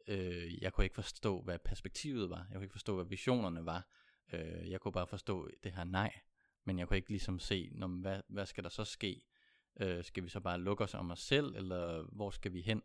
øh, 0.07 0.61
jeg 0.61 0.73
kunne 0.73 0.85
ikke 0.85 0.95
forstå, 0.95 1.41
hvad 1.41 1.59
perspektivet 1.59 2.29
var. 2.29 2.45
Jeg 2.49 2.55
kunne 2.55 2.63
ikke 2.63 2.73
forstå, 2.73 2.95
hvad 2.95 3.05
visionerne 3.05 3.65
var. 3.65 3.87
Øh, 4.33 4.69
jeg 4.71 4.81
kunne 4.81 4.91
bare 4.91 5.07
forstå 5.07 5.49
det 5.63 5.71
her 5.71 5.83
nej, 5.83 6.19
men 6.65 6.79
jeg 6.79 6.87
kunne 6.87 6.97
ikke 6.97 7.09
ligesom 7.09 7.39
se, 7.39 7.69
når, 7.71 7.87
hvad, 7.87 8.21
hvad 8.27 8.45
skal 8.45 8.63
der 8.63 8.69
så 8.69 8.83
ske? 8.83 9.21
Øh, 9.79 10.03
skal 10.03 10.23
vi 10.23 10.29
så 10.29 10.39
bare 10.39 10.59
lukke 10.59 10.83
os 10.83 10.93
om 10.93 11.11
os 11.11 11.19
selv, 11.19 11.55
eller 11.55 12.03
hvor 12.11 12.29
skal 12.29 12.53
vi 12.53 12.61
hen? 12.61 12.81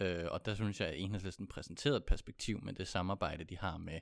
Øh, 0.00 0.26
og 0.30 0.46
der 0.46 0.54
synes 0.54 0.80
jeg, 0.80 0.88
at 0.88 1.00
enhedslisten 1.00 1.46
præsenterede 1.46 1.96
et 1.96 2.04
perspektiv 2.04 2.60
med 2.62 2.72
det 2.72 2.88
samarbejde, 2.88 3.44
de 3.44 3.58
har 3.58 3.78
med 3.78 4.00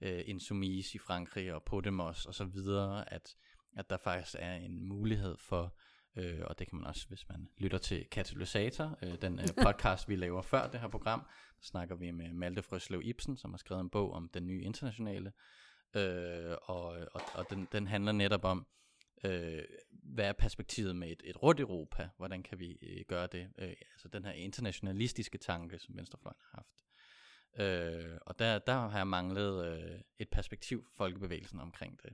øh, 0.00 0.22
Insoumise 0.26 0.94
i 0.94 0.98
Frankrig 0.98 1.54
og 1.54 1.62
Podemos 1.62 2.26
og 2.26 2.34
så 2.34 2.44
videre, 2.44 3.12
at, 3.12 3.36
at 3.76 3.90
der 3.90 3.96
faktisk 3.96 4.36
er 4.38 4.54
en 4.54 4.88
mulighed 4.88 5.36
for, 5.36 5.76
øh, 6.16 6.40
og 6.44 6.58
det 6.58 6.68
kan 6.68 6.78
man 6.78 6.86
også, 6.86 7.08
hvis 7.08 7.28
man 7.28 7.48
lytter 7.58 7.78
til 7.78 8.06
Katalysator, 8.10 8.98
øh, 9.02 9.14
den 9.22 9.38
øh, 9.38 9.46
podcast, 9.66 10.08
vi 10.08 10.16
laver 10.16 10.42
før 10.42 10.70
det 10.70 10.80
her 10.80 10.88
program, 10.88 11.20
der 11.56 11.62
snakker 11.62 11.96
vi 11.96 12.10
med 12.10 12.32
Malte 12.32 12.62
Frøslev 12.62 13.00
Ibsen, 13.04 13.36
som 13.36 13.50
har 13.50 13.58
skrevet 13.58 13.80
en 13.80 13.90
bog 13.90 14.12
om 14.12 14.30
den 14.34 14.46
nye 14.46 14.62
internationale, 14.62 15.32
øh, 15.96 16.56
og, 16.62 16.84
og, 17.12 17.20
og 17.34 17.46
den, 17.50 17.68
den 17.72 17.86
handler 17.86 18.12
netop 18.12 18.44
om, 18.44 18.66
øh, 19.24 19.62
hvad 19.90 20.24
er 20.24 20.32
perspektivet 20.32 20.96
med 20.96 21.08
et, 21.08 21.22
et 21.24 21.42
råd 21.42 21.60
Europa? 21.60 22.08
Hvordan 22.16 22.42
kan 22.42 22.58
vi 22.58 22.78
øh, 22.82 23.04
gøre 23.08 23.26
det? 23.26 23.48
Øh, 23.58 23.74
altså 23.92 24.08
den 24.08 24.24
her 24.24 24.32
internationalistiske 24.32 25.38
tanke, 25.38 25.78
som 25.78 25.96
Venstrefløjen 25.96 26.36
har 26.40 26.58
haft. 26.58 26.84
Øh, 27.58 28.18
og 28.26 28.38
der, 28.38 28.58
der 28.58 28.72
har 28.72 28.98
jeg 28.98 29.06
manglet 29.06 29.66
øh, 29.66 30.00
et 30.18 30.28
perspektiv 30.28 30.84
for 30.84 30.92
folkebevægelsen 30.96 31.60
omkring 31.60 32.02
det. 32.02 32.12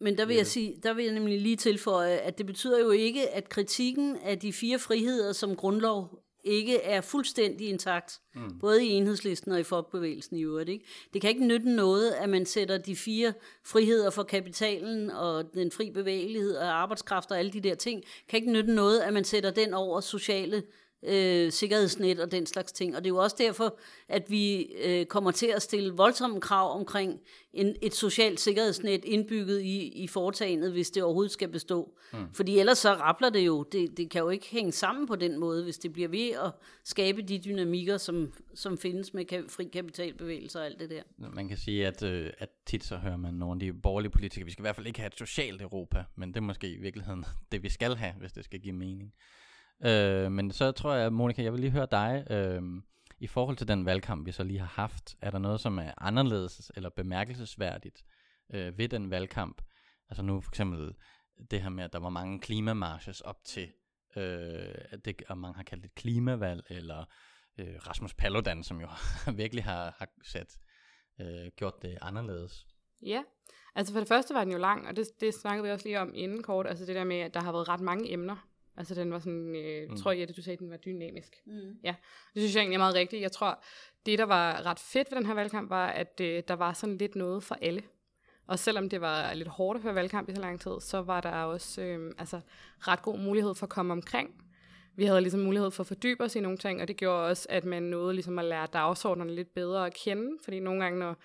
Men 0.00 0.18
der 0.18 0.26
vil, 0.26 0.36
jeg 0.36 0.46
sige, 0.46 0.80
der 0.82 0.94
vil 0.94 1.04
jeg 1.04 1.14
nemlig 1.14 1.40
lige 1.40 1.56
tilføje, 1.56 2.16
at 2.16 2.38
det 2.38 2.46
betyder 2.46 2.80
jo 2.80 2.90
ikke, 2.90 3.30
at 3.30 3.48
kritikken 3.48 4.16
af 4.16 4.38
de 4.38 4.52
fire 4.52 4.78
friheder 4.78 5.32
som 5.32 5.56
grundlov 5.56 6.25
ikke 6.46 6.82
er 6.82 7.00
fuldstændig 7.00 7.68
intakt, 7.68 8.20
mm. 8.34 8.58
både 8.58 8.84
i 8.84 8.88
enhedslisten 8.88 9.52
og 9.52 9.60
i 9.60 9.62
folkebevægelsen 9.62 10.36
i 10.36 10.42
øvrigt. 10.42 10.68
Ikke? 10.68 10.84
Det 11.12 11.20
kan 11.20 11.30
ikke 11.30 11.46
nytte 11.46 11.70
noget, 11.70 12.10
at 12.10 12.28
man 12.28 12.46
sætter 12.46 12.78
de 12.78 12.96
fire 12.96 13.32
friheder 13.64 14.10
for 14.10 14.22
kapitalen 14.22 15.10
og 15.10 15.54
den 15.54 15.70
fri 15.70 15.90
bevægelighed 15.90 16.56
og 16.56 16.68
arbejdskraft 16.68 17.30
og 17.30 17.38
alle 17.38 17.52
de 17.52 17.60
der 17.60 17.74
ting, 17.74 18.02
kan 18.28 18.36
ikke 18.36 18.52
nytte 18.52 18.74
noget, 18.74 19.00
at 19.00 19.12
man 19.12 19.24
sætter 19.24 19.50
den 19.50 19.74
over 19.74 20.00
sociale 20.00 20.62
øh, 21.06 21.52
sikkerhedsnet 21.52 22.20
og 22.20 22.32
den 22.32 22.46
slags 22.46 22.72
ting. 22.72 22.96
Og 22.96 23.04
det 23.04 23.10
er 23.10 23.14
jo 23.14 23.22
også 23.22 23.36
derfor, 23.38 23.78
at 24.08 24.30
vi 24.30 24.62
øh, 24.62 25.06
kommer 25.06 25.30
til 25.30 25.46
at 25.46 25.62
stille 25.62 25.92
voldsomme 25.92 26.40
krav 26.40 26.78
omkring 26.78 27.20
en, 27.52 27.76
et 27.82 27.94
socialt 27.94 28.40
sikkerhedsnet 28.40 29.04
indbygget 29.04 29.62
i, 29.62 29.88
i 29.88 30.06
foretagendet, 30.06 30.72
hvis 30.72 30.90
det 30.90 31.02
overhovedet 31.02 31.32
skal 31.32 31.48
bestå. 31.48 31.96
Mm. 32.12 32.18
Fordi 32.32 32.58
ellers 32.58 32.78
så 32.78 32.92
rappler 32.92 33.30
det 33.30 33.40
jo. 33.40 33.62
Det, 33.62 33.96
det 33.96 34.10
kan 34.10 34.20
jo 34.20 34.28
ikke 34.28 34.46
hænge 34.46 34.72
sammen 34.72 35.06
på 35.06 35.16
den 35.16 35.38
måde, 35.38 35.64
hvis 35.64 35.78
det 35.78 35.92
bliver 35.92 36.08
ved 36.08 36.30
at 36.30 36.52
skabe 36.84 37.22
de 37.22 37.38
dynamikker, 37.38 37.96
som, 37.96 38.32
som 38.54 38.78
findes 38.78 39.14
med 39.14 39.32
ka- 39.32 39.48
fri 39.48 39.64
kapitalbevægelser 39.72 40.60
og 40.60 40.66
alt 40.66 40.80
det 40.80 40.90
der. 40.90 41.02
Man 41.18 41.48
kan 41.48 41.56
sige, 41.56 41.86
at, 41.86 42.02
øh, 42.02 42.30
at 42.38 42.48
tit 42.66 42.84
så 42.84 42.96
hører 42.96 43.16
man 43.16 43.34
nogle 43.34 43.54
af 43.54 43.60
de 43.60 43.72
borgerlige 43.72 44.10
politikere, 44.10 44.44
vi 44.44 44.50
skal 44.50 44.62
i 44.62 44.66
hvert 44.66 44.76
fald 44.76 44.86
ikke 44.86 44.98
have 45.00 45.06
et 45.06 45.18
socialt 45.18 45.62
Europa, 45.62 46.04
men 46.16 46.28
det 46.28 46.36
er 46.36 46.40
måske 46.40 46.68
i 46.68 46.76
virkeligheden 46.76 47.24
det, 47.52 47.62
vi 47.62 47.68
skal 47.68 47.96
have, 47.96 48.12
hvis 48.18 48.32
det 48.32 48.44
skal 48.44 48.60
give 48.60 48.74
mening. 48.74 49.12
Øh, 49.84 50.32
men 50.32 50.52
så 50.52 50.72
tror 50.72 50.92
jeg, 50.92 51.12
Monika, 51.12 51.42
jeg 51.42 51.52
vil 51.52 51.60
lige 51.60 51.70
høre 51.70 51.88
dig. 51.90 52.26
Øh, 52.30 52.62
I 53.18 53.26
forhold 53.26 53.56
til 53.56 53.68
den 53.68 53.86
valgkamp, 53.86 54.26
vi 54.26 54.32
så 54.32 54.44
lige 54.44 54.58
har 54.58 54.66
haft, 54.66 55.16
er 55.20 55.30
der 55.30 55.38
noget, 55.38 55.60
som 55.60 55.78
er 55.78 55.92
anderledes 55.98 56.72
eller 56.76 56.90
bemærkelsesværdigt 56.90 58.04
øh, 58.54 58.78
ved 58.78 58.88
den 58.88 59.10
valgkamp? 59.10 59.62
Altså 60.08 60.22
nu 60.22 60.40
for 60.40 60.50
eksempel 60.50 60.94
det 61.50 61.62
her 61.62 61.68
med, 61.68 61.84
at 61.84 61.92
der 61.92 61.98
var 61.98 62.08
mange 62.08 62.40
klimamarches 62.40 63.20
op 63.20 63.44
til, 63.44 63.68
øh, 64.16 64.74
det, 65.04 65.22
og 65.28 65.38
mange 65.38 65.56
har 65.56 65.62
kaldt 65.62 65.82
det 65.82 65.94
klimavalg, 65.94 66.62
eller 66.70 67.04
øh, 67.58 67.74
Rasmus 67.88 68.14
Paludan, 68.14 68.62
som 68.62 68.80
jo 68.80 68.88
virkelig 69.42 69.64
har, 69.64 69.94
har 69.98 70.08
sat, 70.22 70.58
øh, 71.20 71.50
gjort 71.56 71.82
det 71.82 71.98
anderledes. 72.02 72.66
Ja, 73.02 73.22
altså 73.74 73.92
for 73.92 74.00
det 74.00 74.08
første 74.08 74.34
var 74.34 74.44
den 74.44 74.52
jo 74.52 74.58
lang, 74.58 74.88
og 74.88 74.96
det, 74.96 75.06
det 75.20 75.34
snakkede 75.34 75.64
vi 75.64 75.72
også 75.72 75.86
lige 75.86 76.00
om 76.00 76.12
inden 76.14 76.42
kort, 76.42 76.66
altså 76.66 76.86
det 76.86 76.94
der 76.94 77.04
med, 77.04 77.16
at 77.16 77.34
der 77.34 77.40
har 77.40 77.52
været 77.52 77.68
ret 77.68 77.80
mange 77.80 78.12
emner 78.12 78.36
Altså 78.76 78.94
den 78.94 79.12
var 79.12 79.18
sådan, 79.18 79.56
øh, 79.56 79.90
mm. 79.90 79.96
tror 79.96 80.12
jeg, 80.12 80.22
at 80.22 80.36
du 80.36 80.42
sagde, 80.42 80.52
at 80.52 80.58
den 80.58 80.70
var 80.70 80.76
dynamisk. 80.76 81.42
Mm. 81.46 81.76
Ja, 81.84 81.94
det 82.34 82.42
synes 82.42 82.54
jeg 82.54 82.60
egentlig 82.60 82.74
er 82.74 82.78
meget 82.78 82.94
rigtigt. 82.94 83.22
Jeg 83.22 83.32
tror, 83.32 83.62
det 84.06 84.18
der 84.18 84.24
var 84.24 84.66
ret 84.66 84.78
fedt 84.78 85.10
ved 85.10 85.18
den 85.18 85.26
her 85.26 85.34
valgkamp, 85.34 85.70
var, 85.70 85.88
at 85.88 86.20
øh, 86.20 86.42
der 86.48 86.54
var 86.54 86.72
sådan 86.72 86.98
lidt 86.98 87.16
noget 87.16 87.42
for 87.42 87.58
alle. 87.62 87.82
Og 88.46 88.58
selvom 88.58 88.88
det 88.88 89.00
var 89.00 89.34
lidt 89.34 89.48
hårdt 89.48 89.76
at 89.76 89.82
høre 89.82 89.94
valgkamp 89.94 90.28
i 90.28 90.34
så 90.34 90.40
lang 90.40 90.60
tid, 90.60 90.80
så 90.80 91.02
var 91.02 91.20
der 91.20 91.30
også 91.30 91.82
øh, 91.82 92.12
altså, 92.18 92.40
ret 92.80 93.02
god 93.02 93.18
mulighed 93.18 93.54
for 93.54 93.66
at 93.66 93.70
komme 93.70 93.92
omkring. 93.92 94.42
Vi 94.96 95.04
havde 95.04 95.20
ligesom 95.20 95.40
mulighed 95.40 95.70
for 95.70 95.82
at 95.82 95.86
fordybe 95.86 96.24
os 96.24 96.36
i 96.36 96.40
nogle 96.40 96.58
ting, 96.58 96.82
og 96.82 96.88
det 96.88 96.96
gjorde 96.96 97.26
også, 97.26 97.46
at 97.50 97.64
man 97.64 97.82
nåede 97.82 98.14
ligesom 98.14 98.38
at 98.38 98.44
lære 98.44 98.66
dagsordnerne 98.72 99.34
lidt 99.34 99.54
bedre 99.54 99.86
at 99.86 99.94
kende. 99.94 100.38
Fordi 100.44 100.60
nogle 100.60 100.82
gange, 100.82 100.98
når 100.98 101.16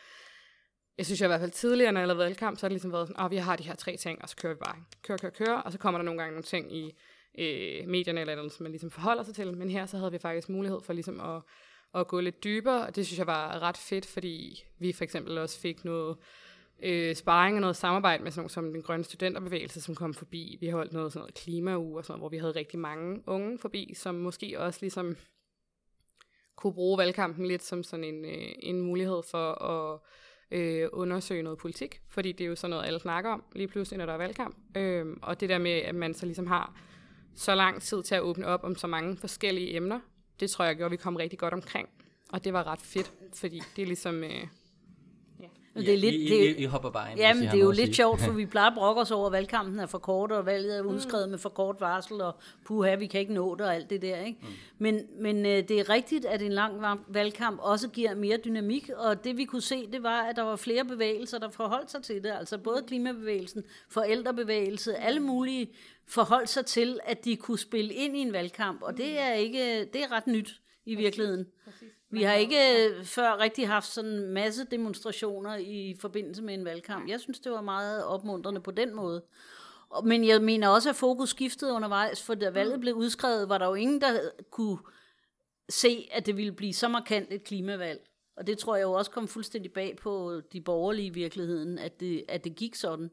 jeg 0.98 1.06
synes 1.06 1.22
jeg 1.22 1.28
i 1.28 1.30
hvert 1.30 1.40
fald 1.40 1.52
tidligere, 1.52 1.92
når 1.92 2.00
jeg 2.00 2.08
lavede 2.08 2.24
valgkamp, 2.24 2.58
så 2.58 2.66
har 2.66 2.70
det 2.70 2.74
ligesom 2.74 2.92
været 2.92 3.08
sådan, 3.08 3.20
at 3.20 3.26
oh, 3.26 3.32
vi 3.32 3.38
har 3.38 3.56
de 3.56 3.64
her 3.64 3.76
tre 3.76 3.98
ting, 3.98 4.22
og 4.22 4.30
så 4.30 4.36
kører 4.36 4.54
vi 4.54 4.60
bare. 4.66 4.76
Kør, 5.04 5.18
kør, 5.18 5.30
kør, 5.30 5.54
og 5.54 5.72
så 5.72 5.78
kommer 5.78 5.98
der 5.98 6.06
nogle 6.06 6.22
gange 6.22 6.32
nogle 6.32 6.44
ting 6.44 6.76
i 6.76 6.96
øh, 7.38 7.88
medierne 7.88 8.22
eller 8.22 8.34
andet, 8.34 8.52
som 8.52 8.64
man 8.64 8.72
ligesom 8.72 8.92
forholder 8.92 9.24
sig 9.24 9.36
til. 9.36 9.58
Men 9.58 9.70
her 9.70 9.86
så 9.86 9.98
havde 9.98 10.12
vi 10.12 10.20
faktisk 10.20 10.50
mulighed 10.50 10.82
for 10.82 10.94
ligesom 10.94 11.20
at, 11.20 11.42
at 11.96 12.08
gå 12.08 12.20
lidt 12.20 12.44
dybere, 12.44 12.88
og 12.88 12.96
det 12.96 13.06
synes 13.06 13.20
jeg 13.20 13.28
var 13.28 13.62
ret 13.62 13.78
fedt, 13.78 14.06
fordi 14.06 14.64
vi 14.80 14.94
for 14.94 15.04
eksempel 15.04 15.38
også 15.38 15.60
fik 15.60 15.86
noget 15.86 16.18
øh, 16.84 17.16
sparring 17.16 17.56
og 17.56 17.62
noget 17.62 17.76
samarbejde 17.76 18.24
med 18.24 18.32
sådan 18.32 18.42
nogle 18.42 18.50
som 18.50 18.74
den 18.74 18.82
grønne 18.82 19.04
studenterbevægelse, 19.04 19.82
som 19.82 19.96
kom 19.96 20.14
forbi. 20.14 20.58
Vi 20.60 20.70
holdt 20.70 20.94
noget 20.94 21.14
sådan 21.14 21.22
noget 21.22 21.34
klimauge 21.34 21.98
og 21.98 22.06
sådan 22.06 22.12
noget, 22.12 22.22
hvor 22.22 22.30
vi 22.30 22.38
havde 22.38 22.56
rigtig 22.56 22.80
mange 22.80 23.24
unge 23.28 23.60
forbi, 23.60 23.94
som 23.96 24.16
måske 24.16 24.60
også 24.60 24.80
ligesom 24.82 25.16
kunne 26.56 26.74
bruge 26.74 26.98
valgkampen 26.98 27.46
lidt 27.46 27.64
som 27.64 27.84
sådan 27.84 28.04
en, 28.04 28.26
øh, 28.26 28.52
en 28.60 28.82
mulighed 28.82 29.22
for 29.32 29.64
at 29.64 30.00
øh, 30.52 30.90
undersøge 30.94 31.44
noget 31.44 31.60
politik, 31.60 32.02
fordi 32.10 32.32
det 32.32 32.44
er 32.44 32.48
jo 32.48 32.56
sådan 32.56 32.70
noget, 32.70 32.86
alle 32.86 33.00
snakker 33.00 33.32
om 33.32 33.44
lige 33.56 33.68
pludselig, 33.68 33.98
når 33.98 34.06
der 34.06 34.14
er 34.14 34.18
valgkamp. 34.18 34.78
Øh, 34.78 35.06
og 35.22 35.40
det 35.40 35.50
der 35.50 35.58
med, 35.58 35.72
at 35.72 35.96
man 35.96 36.14
så 36.14 36.26
ligesom 36.26 36.48
har 36.48 36.76
så 37.36 37.56
lang 37.56 37.82
tid 37.82 38.04
til 38.04 38.16
at 38.16 38.22
åbne 38.22 38.48
op 38.48 38.64
om 38.64 38.76
så 38.76 38.88
mange 38.88 39.18
forskellige 39.18 39.76
emner, 39.76 40.00
det 40.40 40.50
tror 40.50 40.66
jeg 40.66 40.76
gjorde, 40.76 40.86
at 40.86 40.92
vi 40.92 40.98
kom 40.98 41.16
rigtig 41.16 41.40
godt 41.40 41.54
omkring. 41.54 41.90
Og 42.30 42.44
det 42.44 42.54
var 42.54 42.68
ret 42.68 42.82
fedt, 42.82 43.14
fordi 43.34 43.62
det 43.76 43.82
er 43.82 43.86
ligesom... 43.86 44.24
Øh, 44.24 44.48
det 45.76 45.94
er 45.94 45.98
lidt, 45.98 46.16
I, 46.16 46.28
det, 46.30 46.58
I, 46.58 46.62
I 46.62 46.66
hopper 46.66 46.90
bare 46.90 47.12
ind, 47.12 47.20
Jamen, 47.20 47.44
det 47.44 47.54
er 47.54 47.58
jo 47.58 47.72
lidt 47.72 47.96
sjovt, 47.96 48.22
for 48.22 48.32
vi 48.42 48.46
plejer 48.46 48.68
at 48.68 48.74
brokke 48.74 49.02
os 49.02 49.12
over, 49.12 49.26
at 49.26 49.32
valgkampen 49.32 49.80
er 49.80 49.86
for 49.86 49.98
kort, 49.98 50.32
og 50.32 50.46
valget 50.46 50.78
er 50.78 50.82
udskrevet 50.82 51.28
mm. 51.28 51.32
med 51.32 51.40
for 51.40 51.50
kort 51.50 51.76
varsel, 51.80 52.22
og 52.22 52.36
puha, 52.66 52.96
vi 52.96 53.08
kan 53.08 53.20
ikke 53.20 53.34
nå 53.34 53.56
det, 53.56 53.66
og 53.66 53.76
alt 53.76 53.90
det 53.90 54.02
der. 54.02 54.18
Ikke? 54.18 54.40
Mm. 54.42 54.48
Men, 54.78 55.02
men 55.20 55.46
øh, 55.46 55.52
det 55.68 55.72
er 55.72 55.90
rigtigt, 55.90 56.26
at 56.26 56.42
en 56.42 56.52
lang 56.52 56.82
valgkamp 57.08 57.60
også 57.62 57.88
giver 57.90 58.16
mere 58.16 58.38
dynamik, 58.46 58.90
og 58.98 59.24
det 59.24 59.38
vi 59.38 59.46
kunne 59.46 59.62
se, 59.62 59.88
det 59.92 60.04
var, 60.04 60.22
at 60.22 60.36
der 60.36 60.44
var 60.44 60.56
flere 60.56 60.86
bevægelser, 60.86 61.40
der 61.40 61.50
forholdt 61.50 61.92
sig 61.92 62.04
til 62.04 62.24
det. 62.24 62.32
Altså 62.40 62.58
både 62.58 62.84
klimabevægelsen, 62.88 63.64
forældrebevægelse, 63.90 64.96
alle 64.96 65.20
mulige 65.20 65.72
forholdt 66.08 66.50
sig 66.50 66.66
til, 66.66 67.00
at 67.06 67.26
de 67.26 67.36
kunne 67.36 67.60
spille 67.60 67.94
ind 67.94 68.18
i 68.18 68.20
en 68.20 68.34
valgkamp, 68.34 68.82
og 68.82 68.98
det 68.98 69.20
er 69.20 69.34
ikke 69.34 69.86
det 69.94 70.04
er 70.04 70.12
ret 70.12 70.28
nyt 70.28 70.62
i 70.86 70.96
virkeligheden. 70.96 71.46
Præcis. 71.66 72.01
Vi 72.12 72.24
har 72.24 72.34
ikke 72.34 72.92
før 73.04 73.40
rigtig 73.40 73.68
haft 73.68 73.88
sådan 73.88 74.12
en 74.12 74.34
masse 74.34 74.66
demonstrationer 74.72 75.56
i 75.56 75.96
forbindelse 76.00 76.42
med 76.42 76.54
en 76.54 76.66
valgkamp. 76.66 77.10
Jeg 77.10 77.20
synes, 77.20 77.40
det 77.40 77.52
var 77.52 77.62
meget 77.62 78.06
opmuntrende 78.06 78.62
på 78.62 78.72
den 78.72 78.96
måde. 78.96 79.24
Men 80.04 80.28
jeg 80.28 80.42
mener 80.42 80.68
også, 80.68 80.90
at 80.90 80.96
fokus 80.96 81.30
skiftede 81.30 81.74
undervejs, 81.74 82.24
for 82.24 82.36
da 82.36 82.50
valget 82.50 82.80
blev 82.80 82.96
udskrevet, 82.96 83.50
var 83.50 83.58
der 83.58 83.68
jo 83.68 83.74
ingen, 83.74 84.02
der 84.02 84.30
kunne 84.52 84.78
se, 85.70 86.08
at 86.12 86.26
det 86.26 86.38
ville 86.38 86.52
blive 86.52 86.74
så 86.74 86.88
markant 86.88 87.34
et 87.34 87.44
klimavalg. 87.44 88.00
Og 88.38 88.48
det 88.48 88.58
tror 88.58 88.76
jeg 88.76 88.84
jo 88.84 88.92
også 88.92 89.12
kom 89.12 89.28
fuldstændig 89.28 89.72
bag 89.72 89.98
på 90.02 90.42
de 90.54 90.62
borgerlige 90.62 91.08
i 91.08 91.10
virkeligheden, 91.10 91.78
at 91.78 92.00
det, 92.00 92.24
at 92.30 92.44
det 92.44 92.56
gik 92.56 92.76
sådan. 92.76 93.10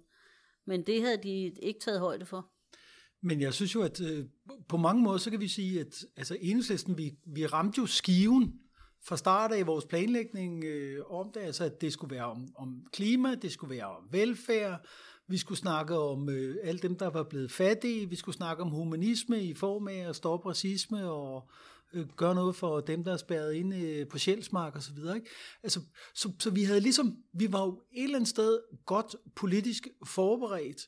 Men 0.66 0.82
det 0.82 1.02
havde 1.02 1.22
de 1.22 1.52
ikke 1.62 1.80
taget 1.80 2.00
højde 2.00 2.26
for. 2.26 2.50
Men 3.22 3.40
jeg 3.40 3.54
synes 3.54 3.74
jo, 3.74 3.82
at 3.82 4.00
øh, 4.00 4.24
på 4.68 4.76
mange 4.76 5.02
måder, 5.02 5.18
så 5.18 5.30
kan 5.30 5.40
vi 5.40 5.48
sige, 5.48 5.80
at 5.80 6.04
altså, 6.16 6.36
enhedslisten, 6.40 6.98
vi, 6.98 7.12
vi 7.26 7.46
ramte 7.46 7.80
jo 7.80 7.86
skiven 7.86 8.60
fra 9.08 9.16
start 9.16 9.52
af 9.52 9.66
vores 9.66 9.84
planlægning 9.84 10.64
øh, 10.64 11.04
om 11.10 11.30
det, 11.34 11.40
altså 11.40 11.64
at 11.64 11.80
det 11.80 11.92
skulle 11.92 12.14
være 12.14 12.24
om, 12.24 12.48
om 12.56 12.82
klima, 12.92 13.34
det 13.34 13.52
skulle 13.52 13.76
være 13.76 13.86
om 13.86 14.08
velfærd, 14.10 14.86
vi 15.28 15.36
skulle 15.36 15.58
snakke 15.58 15.98
om 15.98 16.28
øh, 16.28 16.56
alle 16.62 16.78
dem, 16.78 16.98
der 16.98 17.10
var 17.10 17.22
blevet 17.22 17.52
fattige, 17.52 18.08
vi 18.08 18.16
skulle 18.16 18.36
snakke 18.36 18.62
om 18.62 18.70
humanisme 18.70 19.42
i 19.42 19.54
form 19.54 19.88
af 19.88 20.08
at 20.08 20.16
stoppe 20.16 20.48
racisme 20.48 21.10
og 21.10 21.50
øh, 21.92 22.06
gøre 22.16 22.34
noget 22.34 22.56
for 22.56 22.80
dem, 22.80 23.04
der 23.04 23.12
er 23.12 23.16
spærret 23.16 23.54
inde 23.54 23.80
øh, 23.80 24.08
på 24.08 24.18
Sjælsmark 24.18 24.74
og 24.76 24.82
så 24.82 24.92
videre. 24.94 25.16
Ikke? 25.16 25.30
Altså, 25.62 25.80
så, 26.14 26.32
så 26.38 26.50
vi 26.50 26.62
havde 26.62 26.80
ligesom, 26.80 27.16
vi 27.32 27.52
var 27.52 27.64
jo 27.64 27.82
et 27.92 28.04
eller 28.04 28.16
andet 28.16 28.28
sted 28.28 28.58
godt 28.86 29.16
politisk 29.36 29.88
forberedt, 30.06 30.80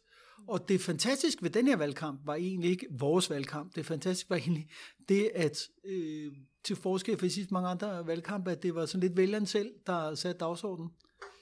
og 0.49 0.69
det 0.69 0.81
fantastiske 0.81 1.43
ved 1.43 1.51
den 1.51 1.67
her 1.67 1.77
valgkamp 1.77 2.21
var 2.25 2.35
egentlig 2.35 2.71
ikke 2.71 2.87
vores 2.91 3.31
valgkamp. 3.31 3.75
Det 3.75 3.87
fantastiske 3.87 4.31
var 4.31 4.37
egentlig 4.37 4.69
det, 5.09 5.31
at 5.35 5.59
øh, 5.85 6.33
til 6.65 6.77
forskel 6.77 7.19
for 7.19 7.29
sidst 7.29 7.51
mange 7.51 7.69
andre 7.69 8.07
valgkampe, 8.07 8.51
at 8.51 8.63
det 8.63 8.75
var 8.75 8.87
sådan 8.87 9.01
lidt 9.01 9.17
vælgeren 9.17 9.47
selv, 9.47 9.71
der 9.87 10.15
satte 10.15 10.39
dagsordenen. 10.39 10.91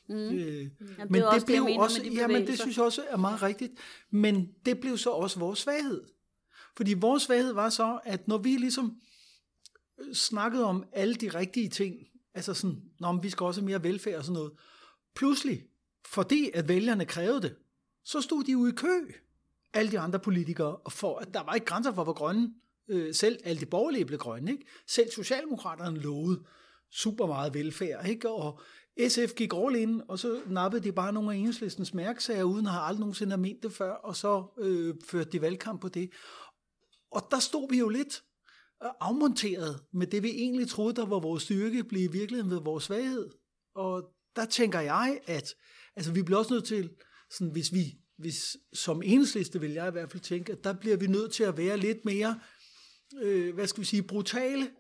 Mm. 0.09 0.15
Øh, 0.15 0.31
Jamen, 0.39 0.71
men 1.11 1.23
det, 1.23 1.33
det 1.35 1.47
blev 1.47 1.67
også, 1.79 2.03
ja, 2.15 2.27
men 2.27 2.47
det 2.47 2.59
synes 2.59 2.77
jeg 2.77 2.85
også 2.85 3.03
er 3.09 3.17
meget 3.17 3.43
rigtigt. 3.43 3.73
Men 4.11 4.49
det 4.67 4.81
blev 4.81 4.99
så 4.99 5.11
også 5.11 5.39
vores 5.39 5.59
svaghed. 5.59 6.05
Fordi 6.77 6.95
vores 6.95 7.23
svaghed 7.23 7.53
var 7.53 7.69
så, 7.69 8.01
at 8.05 8.29
når 8.29 8.39
vi 8.39 8.57
ligesom 8.57 8.97
øh, 9.99 10.15
snakkede 10.15 10.65
om 10.65 10.85
alle 10.93 11.15
de 11.15 11.29
rigtige 11.29 11.69
ting, 11.69 11.97
altså 12.35 12.55
sådan, 12.55 12.83
når 13.01 13.21
vi 13.21 13.31
skal 13.31 13.45
også 13.45 13.61
have 13.61 13.67
mere 13.67 13.83
velfærd 13.83 14.15
og 14.15 14.25
sådan 14.25 14.35
noget, 14.35 14.53
pludselig, 15.15 15.65
fordi 16.07 16.51
at 16.55 16.69
vælgerne 16.69 17.05
krævede 17.05 17.43
det, 17.43 17.55
så 18.05 18.21
stod 18.21 18.45
de 18.45 18.57
ude 18.57 18.73
i 18.73 18.75
kø, 18.75 19.13
alle 19.75 19.91
de 19.91 19.99
andre 19.99 20.19
politikere, 20.19 20.79
for 20.91 21.19
at 21.19 21.35
der 21.35 21.43
var 21.43 21.55
ikke 21.55 21.67
grænser 21.67 21.93
for, 21.93 22.05
hvor 22.05 22.13
grønne 22.13 22.55
øh, 22.89 23.15
selv 23.15 23.39
alt 23.45 23.61
det 23.61 23.71
borgerlige 23.71 24.05
blev 24.05 24.19
grønne. 24.19 24.51
Ikke? 24.51 24.67
Selv 24.87 25.11
Socialdemokraterne 25.11 25.99
lovede 25.99 26.45
super 26.91 27.27
meget 27.27 27.55
velfærd, 27.55 28.09
ikke? 28.09 28.31
og 28.31 28.61
SF 29.09 29.35
gik 29.37 29.53
all 29.55 29.77
in, 29.77 30.03
og 30.09 30.19
så 30.19 30.41
nappede 30.47 30.85
de 30.85 30.93
bare 30.93 31.13
nogle 31.13 31.33
af 31.33 31.37
enhedslistens 31.37 31.95
mærksager, 31.95 32.43
uden 32.43 32.67
at 32.67 32.73
have 32.73 32.85
aldrig 32.85 33.01
nogensinde 33.01 33.33
have 33.33 33.41
ment 33.41 33.63
det 33.63 33.73
før, 33.73 33.93
og 33.93 34.17
så 34.17 34.45
øh, 34.59 34.95
førte 35.07 35.31
de 35.31 35.41
valgkamp 35.41 35.81
på 35.81 35.89
det. 35.89 36.11
Og 37.11 37.29
der 37.31 37.39
stod 37.39 37.71
vi 37.71 37.79
jo 37.79 37.89
lidt 37.89 38.23
øh, 38.85 38.91
afmonteret 39.01 39.81
med 39.93 40.07
det, 40.07 40.23
vi 40.23 40.31
egentlig 40.31 40.69
troede, 40.69 40.95
der 40.95 41.07
var 41.07 41.21
vores 41.21 41.43
styrke, 41.43 41.85
blev 41.85 42.03
i 42.03 42.13
virkeligheden 42.13 42.51
ved 42.51 42.61
vores 42.61 42.85
svaghed. 42.85 43.31
Og 43.75 44.11
der 44.37 44.45
tænker 44.45 44.81
jeg, 44.81 45.21
at 45.27 45.55
altså, 45.97 46.13
vi 46.13 46.23
bliver 46.23 46.39
også 46.39 46.55
nødt 46.55 46.65
til, 46.65 46.91
sådan, 47.31 47.53
hvis 47.53 47.73
vi 47.73 47.99
hvis, 48.19 48.57
som 48.73 49.03
enhedsliste 49.03 49.61
vil 49.61 49.73
jeg 49.73 49.89
i 49.89 49.91
hvert 49.91 50.11
fald 50.11 50.23
tænke, 50.23 50.53
at 50.53 50.65
der 50.65 50.73
bliver 50.73 50.97
vi 50.97 51.07
nødt 51.07 51.33
til 51.33 51.45
at 51.45 51.57
være 51.57 51.77
lidt 51.77 52.05
mere, 52.05 52.41
øh, 53.23 53.55
hvad 53.55 53.67
skal 53.67 53.81
vi 53.81 53.87
sige, 53.87 54.03
brutale, 54.03 54.71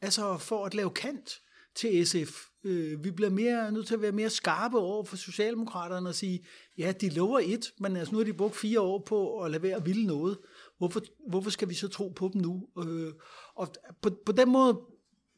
altså 0.00 0.38
for 0.38 0.66
at 0.66 0.74
lave 0.74 0.90
kant 0.90 1.40
til 1.74 2.06
SF. 2.06 2.46
Øh, 2.64 3.04
vi 3.04 3.10
bliver 3.10 3.30
mere, 3.30 3.72
nødt 3.72 3.86
til 3.86 3.94
at 3.94 4.02
være 4.02 4.12
mere 4.12 4.30
skarpe 4.30 4.78
over 4.78 5.04
for 5.04 5.16
Socialdemokraterne 5.16 6.08
og 6.08 6.14
sige, 6.14 6.46
ja, 6.78 6.92
de 6.92 7.08
lover 7.08 7.40
et, 7.44 7.72
men 7.80 7.96
altså 7.96 8.12
nu 8.12 8.18
har 8.18 8.24
de 8.24 8.32
brugt 8.32 8.56
fire 8.56 8.80
år 8.80 9.02
på 9.06 9.42
at 9.42 9.50
lade 9.50 9.62
være 9.62 9.76
at 9.76 9.86
ville 9.86 10.06
noget. 10.06 10.38
Hvorfor, 10.78 11.00
hvorfor 11.28 11.50
skal 11.50 11.68
vi 11.68 11.74
så 11.74 11.88
tro 11.88 12.08
på 12.08 12.30
dem 12.32 12.42
nu? 12.42 12.68
Øh, 12.86 13.12
og 13.54 13.68
på, 14.02 14.10
på 14.26 14.32
den 14.32 14.50
måde 14.50 14.80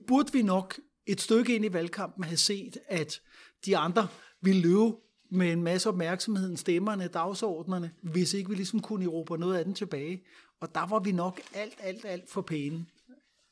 burde 0.07 0.33
vi 0.33 0.43
nok 0.43 0.79
et 1.07 1.21
stykke 1.21 1.55
ind 1.55 1.65
i 1.65 1.73
valgkampen 1.73 2.25
have 2.25 2.37
set, 2.37 2.79
at 2.89 3.21
de 3.67 3.77
andre 3.77 4.09
ville 4.41 4.61
løbe 4.61 4.93
med 5.31 5.53
en 5.53 5.63
masse 5.63 5.89
opmærksomhed, 5.89 6.57
stemmerne, 6.57 7.07
dagsordnerne, 7.07 7.91
hvis 8.03 8.35
ikke 8.35 8.51
vi 8.51 8.57
ligesom 8.57 8.81
kunne 8.81 9.05
erobre 9.05 9.39
noget 9.39 9.57
af 9.57 9.65
den 9.65 9.75
tilbage. 9.75 10.23
Og 10.63 10.75
der 10.75 10.87
var 10.87 10.99
vi 10.99 11.13
nok 11.13 11.41
alt, 11.55 11.75
alt, 11.81 12.05
alt 12.05 12.31
for 12.31 12.41
pæne. 12.41 12.87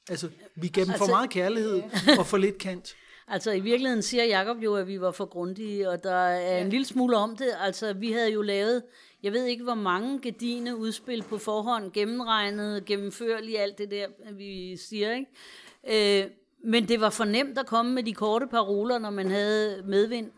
Altså, 0.08 0.28
vi 0.54 0.68
gav 0.68 0.84
dem 0.84 0.90
altså, 0.90 1.04
for 1.04 1.12
meget 1.12 1.30
kærlighed 1.30 1.82
og 2.18 2.26
for 2.26 2.36
lidt 2.36 2.58
kant. 2.58 2.94
Altså 3.28 3.50
i 3.52 3.60
virkeligheden 3.60 4.02
siger 4.02 4.24
Jacob 4.24 4.56
jo, 4.56 4.74
at 4.74 4.86
vi 4.86 5.00
var 5.00 5.10
for 5.10 5.24
grundige, 5.24 5.90
og 5.90 6.02
der 6.02 6.14
er 6.14 6.60
en 6.60 6.70
lille 6.70 6.86
smule 6.86 7.16
om 7.16 7.36
det. 7.36 7.48
Altså 7.60 7.92
vi 7.92 8.12
havde 8.12 8.32
jo 8.32 8.42
lavet, 8.42 8.82
jeg 9.22 9.32
ved 9.32 9.44
ikke 9.44 9.64
hvor 9.64 9.74
mange 9.74 10.20
gedine 10.20 10.76
udspil 10.76 11.22
på 11.22 11.38
forhånd, 11.38 11.92
gennemregnet, 11.92 12.84
gennemført 12.84 13.44
alt 13.58 13.78
det 13.78 13.90
der, 13.90 14.06
vi 14.32 14.76
siger, 14.76 15.12
ikke? 15.12 16.24
Øh, 16.24 16.30
men 16.64 16.88
det 16.88 17.00
var 17.00 17.10
for 17.10 17.24
nemt 17.24 17.58
at 17.58 17.66
komme 17.66 17.92
med 17.92 18.02
de 18.02 18.14
korte 18.14 18.46
paroler, 18.46 18.98
når 18.98 19.10
man 19.10 19.30
havde 19.30 19.82
medvind. 19.86 20.30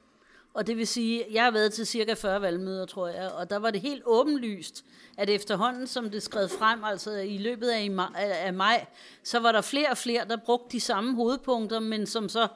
Og 0.55 0.67
det 0.67 0.77
vil 0.77 0.87
sige, 0.87 1.25
jeg 1.33 1.45
har 1.45 1.51
været 1.51 1.73
til 1.73 1.87
cirka 1.87 2.15
40 2.15 2.43
valgmøder, 2.43 2.87
tror 2.87 3.09
jeg, 3.09 3.31
og 3.31 3.51
der 3.51 3.57
var 3.57 3.71
det 3.71 3.81
helt 3.81 4.03
åbenlyst, 4.07 4.85
at 5.19 5.31
efterhånden, 5.31 5.87
som 5.87 6.11
det 6.11 6.23
skred 6.23 6.49
frem, 6.49 6.85
altså 6.85 7.13
i 7.13 7.39
løbet 7.39 7.69
af, 7.69 7.91
maj, 7.91 8.11
af 8.17 8.53
maj, 8.53 8.87
så 9.25 9.39
var 9.39 9.53
der 9.53 9.61
flere 9.61 9.91
og 9.91 9.99
flere, 9.99 10.25
der 10.29 10.37
brugte 10.37 10.73
de 10.73 10.81
samme 10.81 11.15
hovedpunkter, 11.15 11.81
men 11.81 12.07
som 12.07 12.29
så 12.29 12.49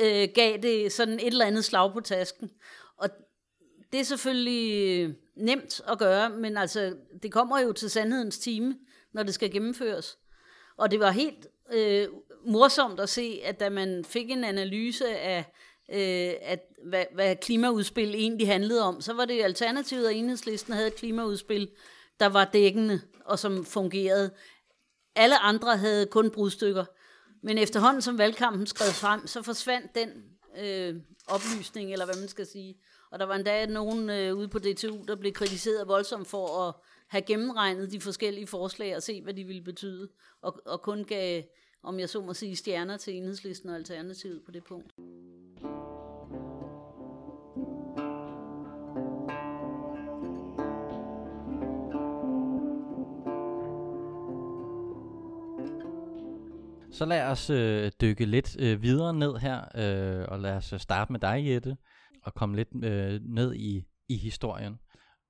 øh, 0.00 0.28
gav 0.34 0.56
det 0.56 0.92
sådan 0.92 1.14
et 1.14 1.26
eller 1.26 1.44
andet 1.44 1.64
slag 1.64 1.92
på 1.92 2.00
tasken. 2.00 2.50
Og 2.96 3.08
det 3.92 4.00
er 4.00 4.04
selvfølgelig 4.04 5.00
øh, 5.00 5.14
nemt 5.36 5.80
at 5.88 5.98
gøre, 5.98 6.30
men 6.30 6.56
altså, 6.56 6.94
det 7.22 7.32
kommer 7.32 7.60
jo 7.60 7.72
til 7.72 7.90
sandhedens 7.90 8.38
time, 8.38 8.76
når 9.12 9.22
det 9.22 9.34
skal 9.34 9.52
gennemføres. 9.52 10.18
Og 10.76 10.90
det 10.90 11.00
var 11.00 11.10
helt 11.10 11.46
øh, 11.72 12.08
morsomt 12.44 13.00
at 13.00 13.08
se, 13.08 13.40
at 13.44 13.60
da 13.60 13.68
man 13.68 14.04
fik 14.04 14.30
en 14.30 14.44
analyse 14.44 15.08
af 15.08 15.44
øh, 15.92 16.34
at, 16.42 16.60
hvad, 16.84 17.04
hvad 17.14 17.36
klimaudspil 17.36 18.14
egentlig 18.14 18.46
handlede 18.46 18.82
om, 18.82 19.00
så 19.00 19.12
var 19.12 19.24
det 19.24 19.42
Alternativet 19.42 20.08
at 20.08 20.16
Enhedslisten 20.16 20.72
havde 20.72 20.86
et 20.86 20.94
klimaudspil, 20.94 21.70
der 22.20 22.26
var 22.26 22.44
dækkende 22.44 23.00
og 23.24 23.38
som 23.38 23.64
fungerede. 23.64 24.30
Alle 25.16 25.38
andre 25.38 25.76
havde 25.76 26.06
kun 26.06 26.30
brudstykker. 26.30 26.84
Men 27.42 27.58
efterhånden 27.58 28.02
som 28.02 28.18
valgkampen 28.18 28.66
skred 28.66 28.92
frem, 28.92 29.26
så 29.26 29.42
forsvandt 29.42 29.94
den 29.94 30.08
øh, 30.58 30.96
oplysning, 31.26 31.92
eller 31.92 32.04
hvad 32.04 32.16
man 32.16 32.28
skal 32.28 32.46
sige. 32.46 32.74
Og 33.10 33.18
der 33.18 33.24
var 33.24 33.34
endda 33.34 33.66
nogen 33.66 34.10
øh, 34.10 34.36
ude 34.36 34.48
på 34.48 34.58
DTU, 34.58 35.04
der 35.08 35.16
blev 35.16 35.32
kritiseret 35.32 35.88
voldsomt 35.88 36.28
for 36.28 36.68
at 36.68 36.74
have 37.08 37.22
gennemregnet 37.22 37.92
de 37.92 38.00
forskellige 38.00 38.46
forslag 38.46 38.96
og 38.96 39.02
se, 39.02 39.22
hvad 39.22 39.34
de 39.34 39.44
ville 39.44 39.62
betyde. 39.62 40.08
Og, 40.42 40.62
og 40.66 40.82
kun 40.82 41.04
gav, 41.04 41.42
om 41.82 42.00
jeg 42.00 42.08
så 42.08 42.20
må 42.20 42.34
sige, 42.34 42.56
stjerner 42.56 42.96
til 42.96 43.14
enhedslisten 43.14 43.70
og 43.70 43.76
alternativet 43.76 44.42
på 44.44 44.50
det 44.50 44.64
punkt. 44.64 44.92
Så 56.92 57.04
lad 57.04 57.26
os 57.26 57.50
øh, 57.50 57.92
dykke 58.00 58.24
lidt 58.24 58.56
øh, 58.60 58.82
videre 58.82 59.14
ned 59.14 59.36
her, 59.36 59.60
øh, 59.74 60.24
og 60.28 60.40
lad 60.40 60.56
os 60.56 60.72
øh, 60.72 60.80
starte 60.80 61.12
med 61.12 61.20
dig, 61.20 61.46
Jette, 61.46 61.76
og 62.22 62.34
komme 62.34 62.56
lidt 62.56 62.68
øh, 62.84 63.20
ned 63.22 63.54
i, 63.54 63.84
i 64.08 64.16
historien. 64.16 64.78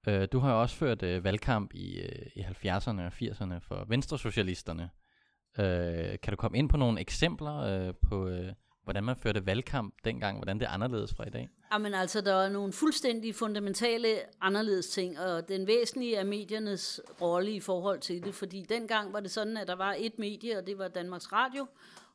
Øh, 0.09 0.29
du 0.33 0.39
har 0.39 0.53
jo 0.53 0.61
også 0.61 0.77
ført 0.77 1.03
øh, 1.03 1.25
valgkamp 1.25 1.75
i, 1.75 2.01
øh, 2.01 2.27
i 2.37 2.41
70'erne 2.41 3.01
og 3.01 3.13
80'erne 3.23 3.59
for 3.59 3.87
Venstresocialisterne. 3.89 4.91
Øh, 5.59 6.19
kan 6.23 6.31
du 6.31 6.37
komme 6.37 6.59
ind 6.59 6.69
på 6.69 6.77
nogle 6.77 7.01
eksempler 7.01 7.57
øh, 7.57 7.95
på, 8.09 8.29
øh, 8.29 8.53
hvordan 8.85 9.05
man 9.05 9.17
førte 9.17 9.47
valgkamp 9.47 9.95
dengang, 10.05 10.37
hvordan 10.37 10.59
det 10.59 10.67
er 10.67 10.71
anderledes 10.71 11.15
fra 11.15 11.27
i 11.27 11.31
dag? 11.31 11.49
Jamen 11.73 11.95
altså, 11.95 12.21
der 12.21 12.35
er 12.35 12.49
nogle 12.49 12.73
fuldstændig 12.73 13.35
fundamentale 13.35 14.19
anderledes 14.41 14.89
ting, 14.89 15.19
og 15.19 15.49
den 15.49 15.67
væsentlige 15.67 16.17
er 16.17 16.25
mediernes 16.25 17.01
rolle 17.21 17.53
i 17.53 17.61
forhold 17.61 18.01
til 18.01 18.25
det, 18.25 18.35
fordi 18.35 18.67
dengang 18.69 19.13
var 19.13 19.21
det 19.21 19.31
sådan, 19.31 19.57
at 19.57 19.69
der 19.69 19.77
var 19.77 19.95
et 19.99 20.19
medie, 20.19 20.59
og 20.59 20.67
det 20.67 20.79
var 20.79 20.89
Danmarks 20.89 21.33
Radio, 21.33 21.67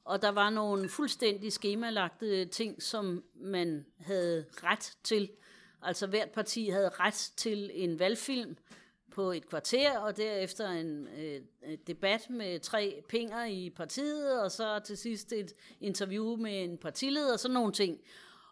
og 0.06 0.22
der 0.22 0.30
var 0.30 0.50
nogle 0.50 0.90
fuldstændig 0.90 1.54
skemalagte 1.54 2.46
ting, 2.46 2.84
som 2.84 3.24
man 3.36 3.86
havde 4.00 4.46
ret 4.64 4.98
til. 5.04 5.30
Altså 5.82 6.08
hvert 6.08 6.30
parti 6.30 6.70
havde 6.70 6.90
ret 6.90 7.32
til 7.38 7.72
en 7.74 8.00
valgfilm, 8.00 8.58
på 9.16 9.32
et 9.32 9.50
kvarter, 9.50 10.00
og 10.00 10.18
derefter 10.18 10.70
en 10.70 11.08
øh, 11.08 11.42
debat 11.88 12.30
med 12.30 12.60
tre 12.60 13.04
pinger 13.10 13.46
i 13.46 13.70
partiet, 13.76 14.42
og 14.42 14.52
så 14.52 14.80
til 14.80 14.98
sidst 14.98 15.34
et 15.34 15.54
interview 15.82 16.36
med 16.36 16.64
en 16.64 16.78
partileder 16.78 17.34
og 17.34 17.40
sådan 17.40 17.54
nogle 17.54 17.72
ting. 17.72 18.00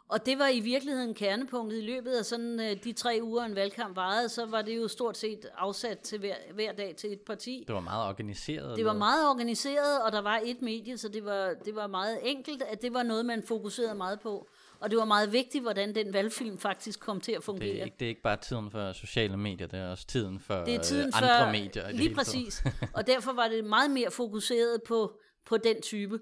Og 0.07 0.25
det 0.25 0.39
var 0.39 0.47
i 0.47 0.59
virkeligheden 0.59 1.13
kernepunktet. 1.13 1.77
I 1.77 1.81
løbet 1.81 2.11
af 2.11 2.25
sådan 2.25 2.59
øh, 2.59 2.83
de 2.83 2.93
tre 2.93 3.19
uger, 3.21 3.43
en 3.43 3.55
valgkamp 3.55 3.95
varede, 3.95 4.29
så 4.29 4.45
var 4.45 4.61
det 4.61 4.77
jo 4.77 4.87
stort 4.87 5.17
set 5.17 5.45
afsat 5.57 5.99
til 5.99 6.19
hver, 6.19 6.35
hver 6.53 6.71
dag 6.71 6.95
til 6.95 7.13
et 7.13 7.21
parti. 7.21 7.63
Det 7.67 7.75
var 7.75 7.81
meget 7.81 8.07
organiseret? 8.07 8.77
Det 8.77 8.85
var 8.85 8.93
meget 8.93 9.29
organiseret, 9.29 10.03
og 10.03 10.11
der 10.11 10.21
var 10.21 10.41
et 10.45 10.61
medie, 10.61 10.97
så 10.97 11.09
det 11.09 11.25
var, 11.25 11.53
det 11.65 11.75
var 11.75 11.87
meget 11.87 12.19
enkelt, 12.21 12.61
at 12.61 12.81
det 12.81 12.93
var 12.93 13.03
noget, 13.03 13.25
man 13.25 13.43
fokuserede 13.43 13.95
meget 13.95 14.19
på. 14.19 14.47
Og 14.83 14.89
det 14.89 14.97
var 14.97 15.05
meget 15.05 15.31
vigtigt, 15.31 15.63
hvordan 15.63 15.95
den 15.95 16.13
valgfilm 16.13 16.57
faktisk 16.57 16.99
kom 16.99 17.21
til 17.21 17.31
at 17.31 17.43
fungere. 17.43 17.69
Det 17.69 17.79
er 17.79 17.85
ikke, 17.85 17.95
det 17.99 18.05
er 18.05 18.09
ikke 18.09 18.21
bare 18.21 18.37
tiden 18.37 18.71
for 18.71 18.93
sociale 18.93 19.37
medier, 19.37 19.67
det 19.67 19.79
er 19.79 19.87
også 19.87 20.07
tiden 20.07 20.39
for 20.39 20.55
det 20.55 20.75
er 20.75 20.79
tiden 20.79 21.07
øh, 21.07 21.21
andre 21.21 21.45
for, 21.45 21.51
medier. 21.51 21.91
Lige 21.91 22.15
præcis. 22.15 22.63
og 22.97 23.07
derfor 23.07 23.33
var 23.33 23.47
det 23.47 23.65
meget 23.65 23.91
mere 23.91 24.11
fokuseret 24.11 24.83
på, 24.87 25.19
på 25.45 25.57
den 25.57 25.81
type. 25.81 26.19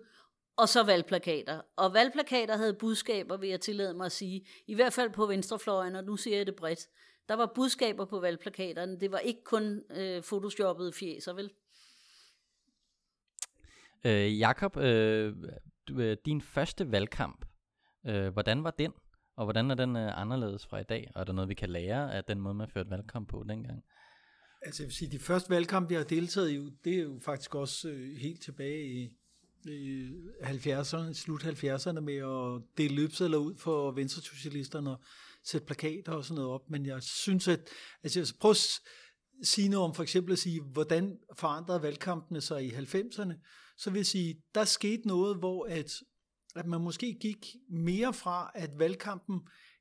Og 0.58 0.70
så 0.70 0.84
valgplakater. 0.84 1.62
Og 1.78 1.94
valgplakater 1.94 2.58
havde 2.58 2.74
budskaber, 2.74 3.38
vil 3.38 3.50
jeg 3.50 3.62
tillade 3.62 3.94
mig 3.94 4.06
at 4.06 4.12
sige. 4.12 4.46
I 4.68 4.76
hvert 4.76 4.94
fald 4.94 5.10
på 5.10 5.26
venstrefløjen, 5.26 5.96
og 5.96 6.04
nu 6.04 6.18
siger 6.18 6.38
jeg 6.38 6.46
det 6.46 6.56
bredt. 6.56 6.88
Der 7.30 7.36
var 7.36 7.52
budskaber 7.56 8.06
på 8.06 8.20
valgplakaterne. 8.20 9.00
Det 9.00 9.12
var 9.12 9.20
ikke 9.20 9.44
kun 9.44 9.82
øh, 9.92 10.22
photoshoppede 10.22 10.94
fjeser, 10.94 11.34
vel? 11.34 11.52
Øh, 14.06 14.40
Jakob, 14.40 14.78
øh, 14.78 15.36
øh, 15.98 16.18
din 16.26 16.42
første 16.42 16.92
valgkamp, 16.92 17.46
Øh, 18.06 18.34
hvordan 18.34 18.64
var 18.64 18.72
den? 18.72 18.92
Og 19.36 19.46
hvordan 19.46 19.72
er 19.72 19.76
den 19.76 19.96
øh, 19.96 20.22
anderledes 20.22 20.66
fra 20.66 20.80
i 20.80 20.84
dag? 20.84 21.12
Og 21.16 21.22
er 21.22 21.26
der 21.26 21.34
noget, 21.34 21.50
vi 21.50 21.54
kan 21.54 21.70
lære 21.70 22.14
af 22.14 22.24
den 22.24 22.40
måde, 22.40 22.54
man 22.54 22.70
førte 22.74 22.90
valgkamp 22.90 23.30
på 23.30 23.46
dengang? 23.50 23.84
Altså 24.62 24.84
jeg 24.84 24.88
vil 24.88 24.96
sige, 24.96 25.12
de 25.12 25.20
første 25.20 25.50
valgkampe, 25.50 25.94
jeg 25.94 26.00
har 26.00 26.06
deltaget 26.08 26.52
i, 26.52 26.70
det 26.84 26.94
er 26.94 27.04
jo 27.04 27.20
faktisk 27.26 27.56
også 27.56 27.90
øh, 27.90 28.18
helt 28.18 28.42
tilbage 28.42 28.86
i, 28.86 29.10
i 29.66 30.10
70'erne, 30.42 31.14
slut 31.14 31.44
70'erne 31.44 32.00
med 32.00 32.16
at 32.16 32.78
dele 32.78 32.96
løbsedler 32.96 33.38
ud 33.38 33.56
for 33.56 33.92
venstresocialisterne 33.92 34.90
og 34.90 35.02
sætte 35.44 35.66
plakater 35.66 36.12
og 36.12 36.26
sådan 36.26 36.36
noget 36.36 36.52
op. 36.52 36.70
Men 36.70 36.86
jeg 36.86 37.04
synes, 37.04 37.48
at 37.48 37.60
altså, 38.04 38.20
altså 38.20 38.38
prøv 38.40 38.52
at 38.52 38.58
sige 39.44 39.70
noget 39.70 39.86
om 39.86 39.94
for 39.94 40.04
eksempel 40.04 40.34
at 40.34 40.40
sige, 40.40 40.62
hvordan 40.62 41.18
forandrede 41.38 41.82
valgkampene 41.82 42.42
sig 42.42 42.64
i 42.64 42.70
90'erne, 42.70 43.34
så 43.78 43.90
vil 43.90 44.00
jeg 44.00 44.06
sige, 44.06 44.42
der 44.56 44.64
skete 44.64 45.08
noget, 45.08 45.38
hvor 45.38 45.66
at 45.66 45.92
at 46.56 46.66
man 46.66 46.82
måske 46.82 47.18
gik 47.22 47.56
mere 47.70 48.14
fra, 48.14 48.52
at 48.56 48.80
valgkampen 48.80 49.40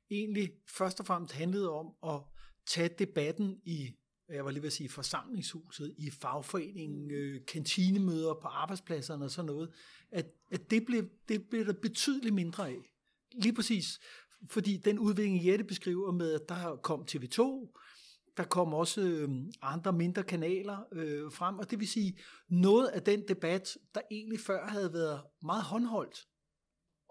egentlig 0.09 0.51
først 0.67 0.99
og 0.99 1.05
fremmest 1.05 1.33
handlede 1.33 1.71
om 1.71 1.93
at 2.03 2.21
tage 2.67 2.89
debatten 2.99 3.61
i 3.63 3.91
jeg 4.33 4.45
var 4.45 4.51
lige 4.51 4.61
ved 4.61 4.67
at 4.67 4.73
sige 4.73 4.89
forsamlingshuset, 4.89 5.95
i 5.97 6.09
fagforeningen, 6.09 7.11
øh, 7.11 7.45
kantinemøder 7.47 8.33
på 8.33 8.47
arbejdspladserne 8.47 9.25
og 9.25 9.31
sådan 9.31 9.45
noget, 9.45 9.69
at, 10.11 10.25
at 10.51 10.71
det, 10.71 10.85
blev, 10.85 11.09
det 11.29 11.49
blev 11.49 11.65
der 11.65 11.73
betydeligt 11.73 12.35
mindre 12.35 12.69
af. 12.69 12.77
Lige 13.33 13.53
præcis, 13.53 13.99
fordi 14.49 14.77
den 14.77 14.99
udvikling, 14.99 15.45
Jette 15.45 15.63
beskriver 15.63 16.11
med, 16.11 16.33
at 16.33 16.49
der 16.49 16.75
kom 16.75 17.05
TV2, 17.11 17.41
der 18.37 18.43
kom 18.43 18.73
også 18.73 19.01
øh, 19.01 19.29
andre 19.61 19.93
mindre 19.93 20.23
kanaler 20.23 20.77
øh, 20.91 21.31
frem, 21.31 21.59
og 21.59 21.71
det 21.71 21.79
vil 21.79 21.87
sige, 21.87 22.19
noget 22.49 22.87
af 22.87 23.01
den 23.01 23.27
debat, 23.27 23.77
der 23.95 24.01
egentlig 24.11 24.39
før 24.39 24.67
havde 24.67 24.93
været 24.93 25.21
meget 25.43 25.63
håndholdt, 25.63 26.27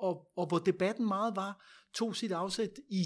og, 0.01 0.31
og 0.37 0.47
hvor 0.47 0.59
debatten 0.59 1.07
meget 1.07 1.37
var, 1.37 1.67
tog 1.95 2.17
sit 2.17 2.33
afsæt 2.33 2.79
i 2.89 3.05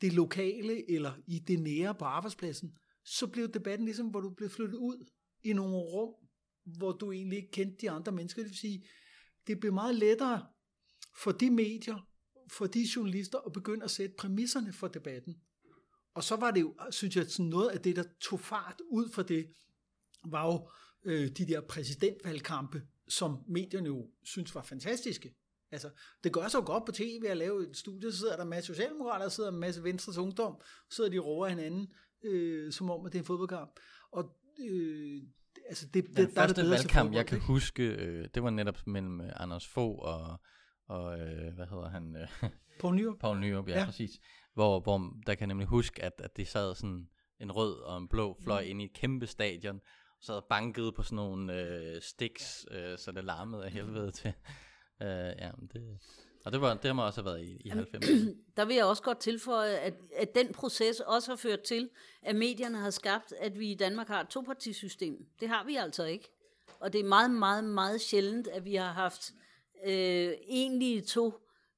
det 0.00 0.12
lokale 0.12 0.90
eller 0.90 1.12
i 1.26 1.38
det 1.38 1.60
nære 1.60 1.94
på 1.94 2.04
arbejdspladsen, 2.04 2.76
så 3.04 3.26
blev 3.26 3.48
debatten 3.48 3.84
ligesom, 3.84 4.06
hvor 4.06 4.20
du 4.20 4.30
blev 4.30 4.50
flyttet 4.50 4.78
ud 4.78 5.10
i 5.42 5.52
nogle 5.52 5.76
rum, 5.76 6.14
hvor 6.64 6.92
du 6.92 7.12
egentlig 7.12 7.36
ikke 7.36 7.50
kendte 7.50 7.76
de 7.80 7.90
andre 7.90 8.12
mennesker. 8.12 8.42
Det 8.42 8.50
vil 8.50 8.58
sige, 8.58 8.86
det 9.46 9.60
blev 9.60 9.72
meget 9.72 9.94
lettere 9.94 10.46
for 11.16 11.32
de 11.32 11.50
medier, 11.50 12.08
for 12.50 12.66
de 12.66 12.88
journalister 12.96 13.38
at 13.38 13.52
begynde 13.52 13.84
at 13.84 13.90
sætte 13.90 14.14
præmisserne 14.18 14.72
for 14.72 14.88
debatten. 14.88 15.36
Og 16.14 16.24
så 16.24 16.36
var 16.36 16.50
det 16.50 16.60
jo, 16.60 16.74
synes 16.90 17.16
jeg, 17.16 17.30
sådan 17.30 17.46
noget 17.46 17.68
af 17.68 17.80
det, 17.80 17.96
der 17.96 18.04
tog 18.20 18.40
fart 18.40 18.80
ud 18.90 19.08
fra 19.08 19.22
det, 19.22 19.46
var 20.24 20.46
jo 20.46 20.70
øh, 21.04 21.28
de 21.28 21.46
der 21.46 21.60
præsidentvalgkampe, 21.60 22.82
som 23.08 23.44
medierne 23.48 23.86
jo 23.86 24.10
synes 24.22 24.54
var 24.54 24.62
fantastiske. 24.62 25.34
Altså, 25.72 25.90
det 26.24 26.32
gør 26.32 26.48
så 26.48 26.60
godt 26.60 26.84
på 26.86 26.92
tv 26.92 27.22
at 27.28 27.36
lave 27.36 27.70
et 27.70 27.76
studie, 27.76 28.12
så 28.12 28.18
sidder 28.18 28.36
der 28.36 28.42
en 28.42 28.50
masse 28.50 28.66
socialdemokrater, 28.66 29.24
der 29.24 29.30
sidder 29.30 29.50
en 29.50 29.60
masse 29.60 29.84
Venstres 29.84 30.18
ungdom, 30.18 30.60
så 30.90 30.96
sidder 30.96 31.10
de 31.10 31.20
og 31.20 31.26
roer 31.26 31.48
hinanden, 31.48 31.88
øh, 32.24 32.72
som 32.72 32.90
om, 32.90 33.06
at 33.06 33.12
det 33.12 33.18
er 33.18 33.22
en 33.22 33.26
fodboldkamp. 33.26 33.70
Og 34.12 34.36
øh, 34.68 35.22
altså 35.68 35.86
det, 35.86 36.04
Den 36.04 36.16
det, 36.16 36.28
der 36.28 36.34
første 36.34 36.60
er 36.60 36.64
det 36.64 36.70
valgkamp, 36.70 37.14
jeg 37.14 37.26
kan 37.26 37.40
huske, 37.40 37.82
øh, 37.82 38.28
det 38.34 38.42
var 38.42 38.50
netop 38.50 38.86
mellem 38.86 39.20
øh, 39.20 39.32
Anders 39.36 39.68
Fogh 39.68 39.98
og, 39.98 40.40
og 40.88 41.20
øh, 41.20 41.54
hvad 41.54 41.66
hedder 41.66 41.88
han? 41.88 42.16
Øh, 42.16 42.50
Poul 42.80 42.94
Nyrup. 42.94 43.18
Poul 43.18 43.38
Nyrup, 43.38 43.68
ja, 43.68 43.78
ja. 43.78 43.84
præcis. 43.84 44.10
Hvor, 44.54 44.80
hvor 44.80 45.16
der 45.26 45.34
kan 45.34 45.48
nemlig 45.48 45.66
huske, 45.66 46.02
at, 46.02 46.12
at 46.18 46.36
de 46.36 46.44
sad 46.44 46.74
sådan 46.74 47.08
en 47.40 47.52
rød 47.52 47.80
og 47.80 47.98
en 47.98 48.08
blå 48.08 48.36
fløj 48.44 48.62
mm. 48.62 48.70
inde 48.70 48.82
i 48.82 48.86
et 48.86 48.92
kæmpe 48.92 49.26
stadion, 49.26 49.80
og 50.18 50.24
sad 50.24 50.42
banket 50.48 50.94
på 50.94 51.02
sådan 51.02 51.16
nogle 51.16 51.60
øh, 51.60 52.02
sticks, 52.02 52.66
øh, 52.70 52.98
så 52.98 53.12
det 53.12 53.24
larmede 53.24 53.64
af 53.64 53.70
helvede 53.70 54.10
til. 54.10 54.32
Øh, 55.02 55.08
ja, 55.38 55.50
det, 55.72 55.98
og 56.44 56.52
det, 56.52 56.60
var, 56.60 56.74
det 56.74 56.96
må 56.96 57.06
også 57.06 57.22
have 57.22 57.32
været 57.32 57.44
i, 57.44 57.56
i 57.64 57.70
90'erne. 57.70 58.34
Der 58.56 58.64
vil 58.64 58.76
jeg 58.76 58.84
også 58.84 59.02
godt 59.02 59.18
tilføje, 59.18 59.76
at, 59.76 59.94
at 60.16 60.34
den 60.34 60.52
proces 60.52 61.00
også 61.00 61.30
har 61.30 61.36
ført 61.36 61.60
til, 61.60 61.90
at 62.22 62.36
medierne 62.36 62.78
har 62.78 62.90
skabt, 62.90 63.32
at 63.32 63.58
vi 63.58 63.70
i 63.70 63.74
Danmark 63.74 64.08
har 64.08 64.20
et 64.20 64.28
topartisystem. 64.28 65.26
Det 65.40 65.48
har 65.48 65.64
vi 65.64 65.76
altså 65.76 66.04
ikke. 66.04 66.30
Og 66.80 66.92
det 66.92 67.00
er 67.00 67.04
meget, 67.04 67.30
meget, 67.30 67.64
meget 67.64 68.00
sjældent, 68.00 68.48
at 68.48 68.64
vi 68.64 68.74
har 68.74 68.92
haft 68.92 69.32
øh, 69.86 70.32
egentlige 70.48 71.00
to 71.00 71.32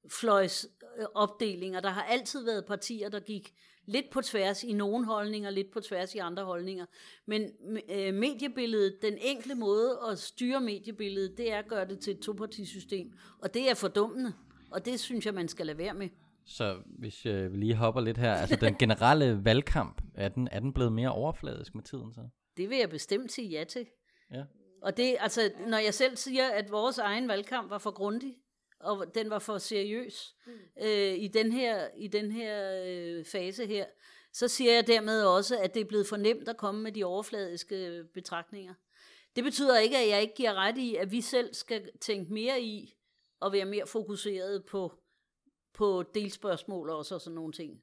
fløjs 0.09 0.67
opdelinger. 1.15 1.81
Der 1.81 1.91
har 1.91 2.03
altid 2.03 2.45
været 2.45 2.65
partier, 2.67 3.09
der 3.09 3.21
gik 3.21 3.55
lidt 3.87 4.11
på 4.11 4.21
tværs 4.21 4.64
i 4.64 4.73
nogle 4.73 5.07
holdninger, 5.07 5.51
lidt 5.51 5.71
på 5.71 5.81
tværs 5.81 6.14
i 6.14 6.18
andre 6.18 6.45
holdninger. 6.45 6.87
Men 7.27 7.51
øh, 7.88 8.14
mediebilledet, 8.14 8.99
den 9.03 9.18
enkle 9.21 9.55
måde 9.55 9.99
at 10.11 10.18
styre 10.18 10.61
mediebilledet, 10.61 11.38
det 11.38 11.53
er 11.53 11.59
at 11.59 11.68
gøre 11.68 11.88
det 11.88 12.01
til 12.01 12.12
et 12.12 12.21
topartisystem. 12.21 13.12
Og 13.38 13.55
det 13.55 13.71
er 13.71 13.75
fordummende. 13.75 14.33
Og 14.71 14.85
det 14.85 15.01
synes 15.01 15.27
jeg, 15.27 15.35
man 15.35 15.49
skal 15.49 15.66
lade 15.66 15.79
være 15.79 15.95
med. 15.95 16.09
Så 16.45 16.77
hvis 16.85 17.27
øh, 17.27 17.53
vi 17.53 17.57
lige 17.57 17.75
hopper 17.75 18.01
lidt 18.01 18.18
her, 18.18 18.35
altså 18.35 18.57
den 18.57 18.75
generelle 18.75 19.40
valgkamp, 19.45 20.03
er 20.14 20.29
den, 20.29 20.49
er 20.53 20.61
den 20.61 20.73
blevet 20.73 20.92
mere 20.92 21.12
overfladisk 21.12 21.75
med 21.75 21.83
tiden 21.83 22.12
så? 22.14 22.21
Det 22.57 22.71
vil 22.71 22.79
jeg 22.79 22.90
bestemt 22.90 23.33
sige 23.33 23.49
ja 23.49 23.64
til. 23.64 23.87
Ja. 24.31 24.45
Og 24.83 24.97
det, 24.97 25.16
altså, 25.21 25.51
når 25.66 25.79
jeg 25.79 25.95
selv 25.95 26.16
siger, 26.16 26.51
at 26.51 26.71
vores 26.71 26.99
egen 26.99 27.29
valgkamp 27.29 27.71
var 27.71 27.79
for 27.79 27.90
grundig, 27.90 28.35
og 28.83 29.14
den 29.14 29.31
var 29.31 29.38
for 29.38 29.59
seriøs 29.59 30.37
mm. 30.47 30.53
øh, 30.83 31.14
i 31.18 31.29
den 31.29 31.53
her, 31.53 31.88
i 31.97 32.09
den 32.09 32.33
her 32.33 32.83
øh, 32.87 33.25
fase 33.25 33.66
her, 33.66 33.87
så 34.33 34.49
siger 34.49 34.75
jeg 34.75 34.87
dermed 34.87 35.25
også, 35.25 35.59
at 35.59 35.75
det 35.75 35.81
er 35.81 35.85
blevet 35.85 36.07
for 36.07 36.16
nemt 36.16 36.49
at 36.49 36.57
komme 36.57 36.83
med 36.83 36.92
de 36.92 37.05
overfladiske 37.05 38.05
betragtninger. 38.14 38.75
Det 39.37 39.45
betyder 39.45 39.79
ikke, 39.79 39.99
at 39.99 40.09
jeg 40.09 40.23
ikke 40.23 40.35
giver 40.35 40.55
ret 40.55 40.79
i, 40.79 40.97
at 40.97 41.12
vi 41.12 41.21
selv 41.21 41.55
skal 41.55 41.90
tænke 42.01 42.33
mere 42.33 42.62
i, 42.62 42.95
og 43.40 43.53
være 43.53 43.64
mere 43.64 43.87
fokuseret 43.87 44.64
på, 44.64 44.95
på 45.75 46.05
delspørgsmål 46.14 46.90
og 46.90 47.05
så 47.05 47.18
sådan 47.18 47.35
nogle 47.35 47.53
ting. 47.53 47.83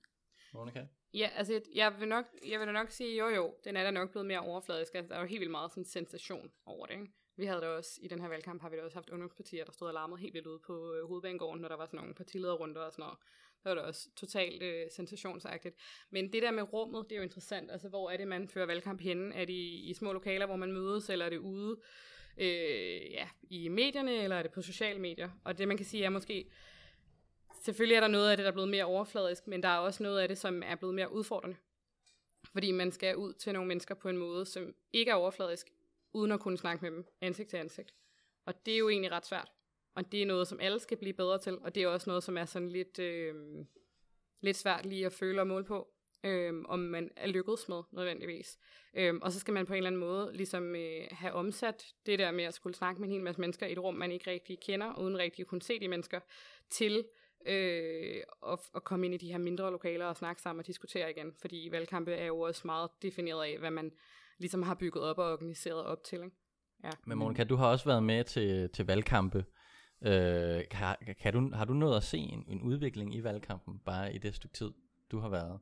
Monika? 0.54 0.86
Ja, 1.14 1.30
altså 1.36 1.62
jeg 1.76 2.00
vil, 2.00 2.08
nok, 2.08 2.26
jeg 2.48 2.60
vil 2.60 2.74
nok 2.74 2.92
sige, 2.92 3.18
jo 3.18 3.28
jo, 3.28 3.56
den 3.64 3.78
er 3.78 3.84
da 3.84 3.92
nok 3.92 4.12
blevet 4.12 4.26
mere 4.26 4.40
overfladisk. 4.40 4.96
Altså, 4.96 5.10
der 5.10 5.16
er 5.16 5.22
jo 5.22 5.28
helt 5.28 5.40
vildt 5.40 5.52
meget 5.52 5.72
sådan 5.72 5.86
sensation 5.86 6.52
over 6.66 6.86
det. 6.86 6.94
Ikke? 6.94 7.12
Vi 7.40 7.46
havde 7.46 7.62
da 7.62 7.68
også, 7.68 8.00
i 8.02 8.08
den 8.08 8.22
her 8.22 8.28
valgkamp 8.28 8.62
har 8.62 8.70
vi 8.70 8.76
da 8.78 8.84
også 8.84 8.98
haft 8.98 9.10
ungdomspartier, 9.10 9.66
der 9.66 9.72
stod 9.72 9.88
og 9.88 9.94
larmede 9.94 10.20
helt 10.20 10.34
vildt 10.34 10.48
ude 10.48 10.60
på 10.60 10.94
øh, 10.94 11.08
hovedbanegården, 11.08 11.62
når 11.62 11.68
der 11.68 11.78
var 11.78 11.86
sådan 11.86 11.98
nogle 11.98 12.14
partilederrunder 12.14 12.82
og 12.82 12.92
sådan 12.92 13.04
noget. 13.04 13.18
Det 13.64 13.70
var 13.70 13.76
da 13.76 13.82
også 13.82 14.10
totalt 14.16 14.64
øh, 14.64 14.86
sensationsagtigt. 14.92 15.76
Men 16.10 16.34
det 16.34 16.42
der 16.42 16.52
med 16.52 16.74
rummet, 16.74 17.06
det 17.10 17.12
er 17.12 17.18
jo 17.18 17.24
interessant. 17.24 17.72
Altså, 17.72 17.90
hvor 17.90 18.10
er 18.10 18.18
det, 18.18 18.28
man 18.28 18.48
fører 18.48 18.66
valgkamp 18.66 19.02
henne? 19.02 19.36
Er 19.36 19.46
det 19.46 19.54
i, 19.54 19.90
i 19.90 19.94
små 19.94 20.14
lokaler, 20.14 20.46
hvor 20.46 20.56
man 20.56 20.72
mødes, 20.72 21.10
eller 21.10 21.26
er 21.26 21.30
det 21.30 21.38
ude 21.38 21.80
øh, 22.38 23.12
ja, 23.12 23.30
i 23.42 23.68
medierne, 23.68 24.24
eller 24.24 24.36
er 24.36 24.42
det 24.42 24.52
på 24.52 24.62
sociale 24.62 25.00
medier? 25.00 25.30
Og 25.44 25.58
det, 25.58 25.68
man 25.68 25.78
kan 25.78 25.86
sige, 25.86 26.06
er 26.06 26.10
måske, 26.10 26.52
selvfølgelig 27.62 27.96
er 27.96 28.00
der 28.02 28.08
noget 28.08 28.32
af 28.32 28.38
det, 28.38 28.44
der 28.44 28.50
er 28.50 28.54
blevet 28.54 28.70
mere 28.70 28.86
overfladisk, 28.86 29.48
men 29.48 29.64
der 29.64 29.70
er 29.70 29.78
også 29.78 30.04
noget 30.04 30.20
af 30.20 30.28
det, 30.28 30.38
som 30.38 30.64
er 30.66 30.76
blevet 30.76 30.96
mere 30.96 31.12
udfordrende. 31.12 31.58
Fordi 32.54 32.72
man 32.72 32.92
skal 32.92 33.16
ud 33.16 33.34
til 33.34 33.54
nogle 33.54 33.68
mennesker 33.68 33.96
på 33.96 34.10
en 34.10 34.18
måde, 34.18 34.46
som 34.46 34.74
ikke 34.94 35.12
er 35.12 35.16
overfladisk, 35.16 35.68
uden 36.14 36.32
at 36.32 36.40
kunne 36.40 36.58
snakke 36.58 36.86
med 36.86 36.92
dem 36.92 37.06
ansigt 37.22 37.50
til 37.50 37.58
ansigt. 37.58 37.94
Og 38.46 38.66
det 38.66 38.74
er 38.74 38.78
jo 38.78 38.90
egentlig 38.90 39.12
ret 39.12 39.26
svært. 39.26 39.52
Og 39.96 40.12
det 40.12 40.22
er 40.22 40.26
noget, 40.26 40.48
som 40.48 40.60
alle 40.60 40.80
skal 40.80 40.98
blive 40.98 41.14
bedre 41.14 41.38
til, 41.38 41.58
og 41.60 41.76
det 41.76 41.84
er 41.84 41.88
også 41.88 42.10
noget, 42.10 42.24
som 42.24 42.38
er 42.38 42.46
sådan 42.46 42.70
lidt, 42.70 43.00
øh, 43.00 43.36
lidt 44.42 44.58
svært 44.58 44.86
lige 44.86 45.06
at 45.06 45.14
føle 45.14 45.42
og 45.42 45.48
måle 45.48 45.66
på, 45.66 45.88
øh, 46.24 46.54
om 46.68 46.80
man 46.80 47.12
er 47.16 47.28
lykkedes 47.28 47.70
med 47.70 47.82
nødvendigvis. 47.92 48.60
Øh, 48.94 49.16
og 49.22 49.32
så 49.32 49.40
skal 49.40 49.54
man 49.54 49.66
på 49.66 49.74
en 49.74 49.78
eller 49.78 49.88
anden 49.88 50.02
måde 50.02 50.32
ligesom 50.34 50.76
øh, 50.76 51.08
have 51.12 51.34
omsat 51.34 51.94
det 52.06 52.20
der 52.20 52.32
med 52.32 52.44
at 52.44 52.54
skulle 52.54 52.76
snakke 52.76 53.02
med 53.02 53.08
en 53.08 53.14
hel 53.14 53.24
masse 53.24 53.42
mennesker 53.42 53.66
i 53.68 53.72
et 53.72 53.80
rum, 53.80 53.96
man 53.96 54.12
ikke 54.12 54.32
rigtig 54.32 54.60
kender, 54.60 55.00
uden 55.00 55.18
rigtig 55.18 55.44
at 55.44 55.48
kunne 55.48 55.62
se 55.62 55.80
de 55.80 55.88
mennesker, 55.88 56.20
til 56.70 57.06
øh, 57.46 58.24
at, 58.48 58.60
at 58.76 58.84
komme 58.84 59.06
ind 59.06 59.16
i 59.16 59.18
de 59.18 59.32
her 59.32 59.38
mindre 59.38 59.72
lokaler 59.72 60.06
og 60.06 60.16
snakke 60.16 60.42
sammen 60.42 60.60
og 60.60 60.68
diskutere 60.68 61.12
igen. 61.12 61.34
Fordi 61.34 61.68
valgkampe 61.72 62.14
er 62.14 62.26
jo 62.26 62.40
også 62.40 62.62
meget 62.66 62.90
defineret 63.02 63.46
af, 63.46 63.58
hvad 63.60 63.72
man 63.72 63.92
ligesom 64.40 64.64
har 64.64 64.76
bygget 64.76 65.04
op 65.04 65.18
og 65.18 65.32
organiseret 65.32 65.84
op 65.84 66.04
til. 66.04 66.24
Ikke? 66.24 66.36
Ja. 66.84 66.90
Men 67.06 67.18
Monika, 67.18 67.44
du 67.44 67.56
har 67.56 67.68
også 67.68 67.86
været 67.86 68.04
med 68.04 68.24
til, 68.24 68.70
til 68.70 68.86
valgkampe. 68.86 69.46
Øh, 70.02 70.68
kan, 70.72 70.96
kan 71.22 71.34
du, 71.34 71.56
har 71.56 71.66
du 71.66 71.74
nået 71.74 71.98
at 71.98 72.04
se 72.04 72.18
en, 72.18 72.46
en 72.48 72.62
udvikling 72.62 73.16
i 73.16 73.24
valgkampen, 73.24 73.80
bare 73.80 74.14
i 74.14 74.18
det 74.18 74.36
stykke 74.36 74.54
tid, 74.54 74.72
du 75.12 75.20
har 75.20 75.30
været 75.30 75.60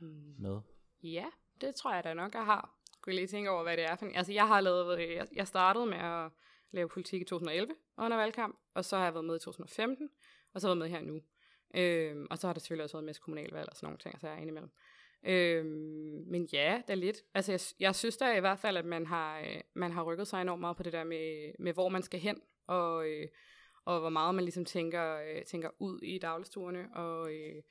hmm. 0.00 0.34
med? 0.38 0.60
Ja, 1.02 1.24
det 1.60 1.74
tror 1.74 1.94
jeg 1.94 2.04
da 2.04 2.14
nok, 2.14 2.34
jeg 2.34 2.44
har. 2.44 2.74
Kunne 3.00 3.14
lige 3.14 3.26
tænke 3.26 3.50
over, 3.50 3.62
hvad 3.62 3.76
det 3.76 3.84
er 3.84 3.96
for 3.96 4.06
Altså, 4.14 4.32
jeg 4.32 4.48
har 4.48 4.60
lavet, 4.60 4.98
jeg, 5.16 5.26
jeg 5.32 5.46
startede 5.46 5.86
med 5.86 5.98
at 5.98 6.30
lave 6.70 6.88
politik 6.88 7.22
i 7.22 7.24
2011 7.24 7.72
under 7.98 8.16
valgkamp, 8.16 8.58
og 8.74 8.84
så 8.84 8.96
har 8.96 9.04
jeg 9.04 9.14
været 9.14 9.24
med 9.24 9.36
i 9.36 9.38
2015, 9.38 10.10
og 10.54 10.60
så 10.60 10.68
har 10.68 10.74
jeg 10.74 10.80
været 10.80 10.90
med 10.90 10.98
her 10.98 11.06
nu. 11.06 11.20
Øhm, 11.74 12.26
og 12.30 12.38
så 12.38 12.46
har 12.46 12.54
der 12.54 12.60
selvfølgelig 12.60 12.84
også 12.84 12.96
været 12.96 13.02
en 13.02 13.06
masse 13.06 13.22
kommunalvalg 13.22 13.68
og 13.70 13.76
sådan 13.76 13.86
nogle 13.86 13.98
ting, 13.98 14.20
så 14.20 14.26
jeg 14.26 14.36
er 14.36 14.40
indimellem. 14.40 14.70
Øhm, 15.26 16.24
men 16.26 16.48
ja, 16.52 16.80
det 16.86 16.92
er 16.92 16.98
lidt. 16.98 17.22
Altså, 17.34 17.52
jeg, 17.52 17.60
jeg 17.80 17.94
synes 17.94 18.16
da 18.16 18.36
i 18.36 18.40
hvert 18.40 18.58
fald, 18.58 18.76
at 18.76 18.84
man 18.84 19.06
har, 19.06 19.38
øh, 19.38 19.60
man 19.74 19.92
har 19.92 20.02
rykket 20.02 20.26
sig 20.26 20.42
enormt 20.42 20.60
meget 20.60 20.76
på 20.76 20.82
det 20.82 20.92
der 20.92 21.04
med, 21.04 21.52
med 21.58 21.72
hvor 21.72 21.88
man 21.88 22.02
skal 22.02 22.20
hen, 22.20 22.40
og, 22.66 23.08
øh, 23.08 23.28
og 23.84 24.00
hvor 24.00 24.08
meget 24.08 24.34
man 24.34 24.44
ligesom 24.44 24.64
tænker, 24.64 25.16
øh, 25.16 25.44
tænker 25.44 25.70
ud 25.78 26.00
i 26.02 26.18
dagligstuerne, 26.18 26.96
og, 26.96 27.32
øh, 27.32 27.62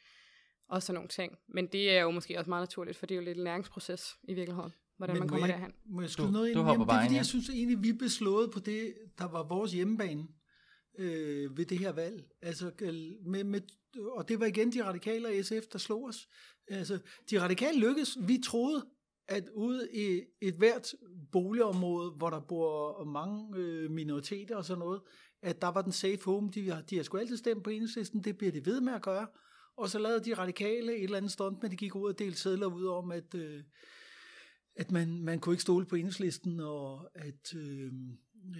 og 0.69 0.83
sådan 0.83 0.95
nogle 0.95 1.09
ting. 1.09 1.37
Men 1.47 1.67
det 1.67 1.91
er 1.91 2.01
jo 2.01 2.11
måske 2.11 2.39
også 2.39 2.49
meget 2.49 2.61
naturligt, 2.61 2.97
for 2.97 3.05
det 3.05 3.15
er 3.15 3.19
jo 3.19 3.25
lidt 3.25 3.37
en 3.37 3.43
læringsproces 3.43 4.15
i 4.23 4.33
virkeligheden, 4.33 4.73
hvordan 4.97 5.13
Men 5.13 5.19
man 5.19 5.29
kommer 5.29 5.47
jeg, 5.47 5.53
derhen. 5.53 5.73
Må 5.85 6.01
jeg 6.01 6.09
skrive 6.09 6.31
noget 6.31 6.49
ind? 6.49 6.59
Jamen, 6.59 6.87
det 6.87 6.95
er 6.95 7.01
fordi, 7.01 7.15
jeg 7.15 7.25
synes 7.25 7.49
egentlig, 7.49 7.83
vi 7.83 7.93
blev 7.93 8.09
slået 8.09 8.51
på 8.51 8.59
det, 8.59 8.93
der 9.17 9.27
var 9.27 9.43
vores 9.43 9.71
hjemmebane 9.71 10.27
øh, 10.97 11.57
ved 11.57 11.65
det 11.65 11.79
her 11.79 11.91
valg. 11.91 12.23
Altså, 12.41 12.71
øh, 12.81 12.93
med, 13.25 13.43
med, 13.43 13.61
og 13.97 14.29
det 14.29 14.39
var 14.39 14.45
igen 14.45 14.73
de 14.73 14.83
radikale 14.83 15.27
og 15.27 15.45
SF, 15.45 15.67
der 15.71 15.79
slog 15.79 16.03
os. 16.03 16.27
Altså, 16.67 16.99
de 17.29 17.41
radikale 17.41 17.79
lykkedes. 17.79 18.17
Vi 18.27 18.41
troede, 18.45 18.85
at 19.27 19.49
ude 19.53 19.87
i 19.93 20.21
et 20.41 20.53
hvert 20.53 20.93
boligområde, 21.31 22.11
hvor 22.11 22.29
der 22.29 22.39
bor 22.39 23.03
mange 23.03 23.57
øh, 23.57 23.91
minoriteter 23.91 24.55
og 24.55 24.65
sådan 24.65 24.79
noget, 24.79 25.01
at 25.41 25.61
der 25.61 25.67
var 25.67 25.81
den 25.81 25.91
safe 25.91 26.25
home. 26.25 26.51
De 26.53 26.69
har, 26.69 26.81
de 26.81 26.95
har 26.95 27.03
sgu 27.03 27.17
altid 27.17 27.37
stemt 27.37 27.63
på 27.63 27.69
enhedslisten, 27.69 28.23
det 28.23 28.37
bliver 28.37 28.51
de 28.51 28.65
ved 28.65 28.81
med 28.81 28.93
at 28.93 29.01
gøre. 29.01 29.27
Og 29.77 29.89
så 29.89 29.99
lavede 29.99 30.25
de 30.25 30.33
radikale 30.33 30.95
et 30.95 31.03
eller 31.03 31.17
andet 31.17 31.31
stunt, 31.31 31.61
men 31.61 31.71
de 31.71 31.75
gik 31.75 31.95
ud 31.95 32.09
og 32.09 32.19
delte 32.19 32.39
sædler 32.39 32.67
ud 32.67 32.85
om, 32.85 33.11
at, 33.11 33.35
øh, 33.35 33.63
at 34.75 34.91
man, 34.91 35.21
man 35.21 35.39
kunne 35.39 35.53
ikke 35.53 35.61
stole 35.61 35.85
på 35.85 35.95
enhedslisten, 35.95 36.59
og 36.59 37.09
at 37.15 37.55
øh, 37.55 37.93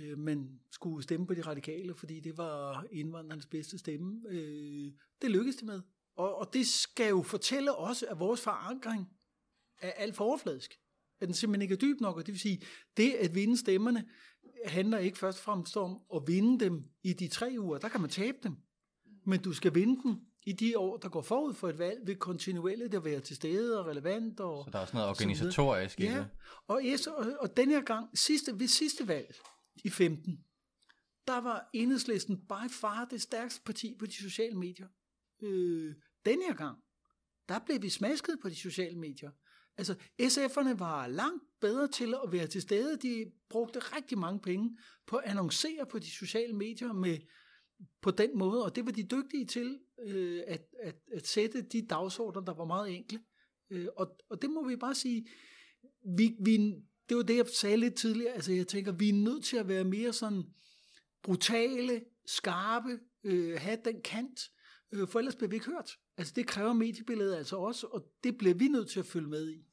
øh, 0.01 0.17
man 0.17 0.59
skulle 0.71 1.03
stemme 1.03 1.27
på 1.27 1.33
de 1.33 1.41
radikale, 1.41 1.95
fordi 1.95 2.19
det 2.19 2.37
var 2.37 2.85
indvandrernes 2.91 3.45
bedste 3.45 3.77
stemme. 3.77 4.21
Øh, 4.29 4.91
det 5.21 5.31
lykkedes 5.31 5.55
det 5.55 5.65
med. 5.65 5.81
og, 6.15 6.35
og 6.35 6.53
det 6.53 6.67
skal 6.67 7.09
jo 7.09 7.21
fortælle 7.21 7.75
også, 7.75 8.05
at 8.05 8.19
vores 8.19 8.41
forankring 8.41 9.09
er 9.81 9.91
alt 9.91 10.15
for 10.15 10.25
overfladisk. 10.25 10.79
At 11.19 11.27
den 11.27 11.35
simpelthen 11.35 11.61
ikke 11.61 11.73
er 11.73 11.77
dyb 11.77 12.01
nok, 12.01 12.17
og 12.17 12.25
det 12.25 12.33
vil 12.33 12.39
sige, 12.39 12.61
det 12.97 13.13
at 13.13 13.35
vinde 13.35 13.57
stemmerne, 13.57 14.05
handler 14.65 14.97
ikke 14.97 15.17
først 15.17 15.37
og 15.37 15.43
fremmest 15.43 15.77
om 15.77 16.01
at 16.15 16.21
vinde 16.27 16.65
dem 16.65 16.83
i 17.03 17.13
de 17.13 17.27
tre 17.27 17.55
uger. 17.59 17.77
Der 17.77 17.89
kan 17.89 18.01
man 18.01 18.09
tabe 18.09 18.37
dem. 18.43 18.55
Men 19.25 19.41
du 19.41 19.53
skal 19.53 19.75
vinde 19.75 20.03
dem 20.03 20.15
i 20.45 20.51
de 20.51 20.77
år, 20.77 20.97
der 20.97 21.09
går 21.09 21.21
forud 21.21 21.53
for 21.53 21.69
et 21.69 21.79
valg, 21.79 21.99
ved 22.05 22.15
kontinuerligt 22.15 22.93
at 22.93 23.05
være 23.05 23.19
til 23.19 23.35
stede 23.35 23.79
og 23.79 23.85
relevant. 23.85 24.39
Og 24.39 24.63
så 24.63 24.69
der 24.71 24.77
er 24.77 24.81
også 24.81 24.93
noget 24.95 25.09
organisatorisk 25.09 25.99
i 25.99 26.03
det? 26.03 26.09
Ja, 26.09 26.25
og, 26.67 26.81
og, 27.17 27.25
og 27.39 27.57
den 27.57 27.69
her 27.69 27.81
gang, 27.81 28.17
sidste, 28.17 28.59
ved 28.59 28.67
sidste 28.67 29.07
valg 29.07 29.35
i 29.83 29.89
15, 29.89 30.43
der 31.27 31.37
var 31.37 31.69
enhedslisten 31.73 32.37
by 32.37 32.69
far 32.71 33.05
det 33.05 33.21
stærkeste 33.21 33.61
parti 33.65 33.95
på 33.99 34.05
de 34.05 34.13
sociale 34.13 34.55
medier. 34.55 34.87
Øh, 35.41 35.95
den 36.25 36.41
her 36.41 36.55
gang, 36.55 36.77
der 37.49 37.59
blev 37.59 37.81
vi 37.81 37.89
smasket 37.89 38.39
på 38.41 38.49
de 38.49 38.55
sociale 38.55 38.99
medier. 38.99 39.31
Altså, 39.77 39.95
SF'erne 40.21 40.77
var 40.77 41.07
langt 41.07 41.43
bedre 41.61 41.87
til 41.87 42.15
at 42.23 42.31
være 42.31 42.47
til 42.47 42.61
stede. 42.61 42.97
De 42.97 43.31
brugte 43.49 43.79
rigtig 43.79 44.17
mange 44.17 44.39
penge 44.39 44.77
på 45.07 45.15
at 45.15 45.29
annoncere 45.29 45.85
på 45.85 45.99
de 45.99 46.11
sociale 46.11 46.53
medier 46.53 46.93
med, 46.93 47.17
på 48.01 48.11
den 48.11 48.37
måde, 48.37 48.65
og 48.65 48.75
det 48.75 48.85
var 48.85 48.91
de 48.91 49.03
dygtige 49.03 49.45
til 49.45 49.79
øh, 49.99 50.43
at, 50.47 50.67
at, 50.83 50.95
at 51.13 51.27
sætte 51.27 51.61
de 51.61 51.87
dagsordner, 51.87 52.41
der 52.41 52.53
var 52.53 52.65
meget 52.65 52.95
enkle. 52.95 53.19
Øh, 53.69 53.87
og, 53.97 54.17
og 54.29 54.41
det 54.41 54.49
må 54.49 54.67
vi 54.67 54.75
bare 54.75 54.95
sige, 54.95 55.27
vi, 56.17 56.35
vi, 56.39 56.73
det 57.09 57.17
var 57.17 57.23
det, 57.23 57.37
jeg 57.37 57.47
sagde 57.47 57.77
lidt 57.77 57.95
tidligere, 57.95 58.33
altså 58.33 58.51
jeg 58.51 58.67
tænker, 58.67 58.91
vi 58.91 59.09
er 59.09 59.13
nødt 59.13 59.45
til 59.45 59.57
at 59.57 59.67
være 59.67 59.83
mere 59.83 60.13
sådan 60.13 60.43
brutale, 61.23 62.01
skarpe, 62.25 62.99
øh, 63.23 63.59
have 63.59 63.77
den 63.85 64.01
kant, 64.01 64.51
øh, 64.91 65.07
for 65.07 65.19
ellers 65.19 65.35
bliver 65.35 65.49
vi 65.49 65.55
ikke 65.55 65.65
hørt. 65.65 65.91
Altså 66.17 66.33
det 66.35 66.47
kræver 66.47 66.73
mediebilledet 66.73 67.35
altså 67.35 67.57
også, 67.57 67.87
og 67.87 68.11
det 68.23 68.37
bliver 68.37 68.55
vi 68.55 68.67
nødt 68.67 68.89
til 68.89 68.99
at 68.99 69.05
følge 69.05 69.27
med 69.27 69.49
i. 69.51 69.65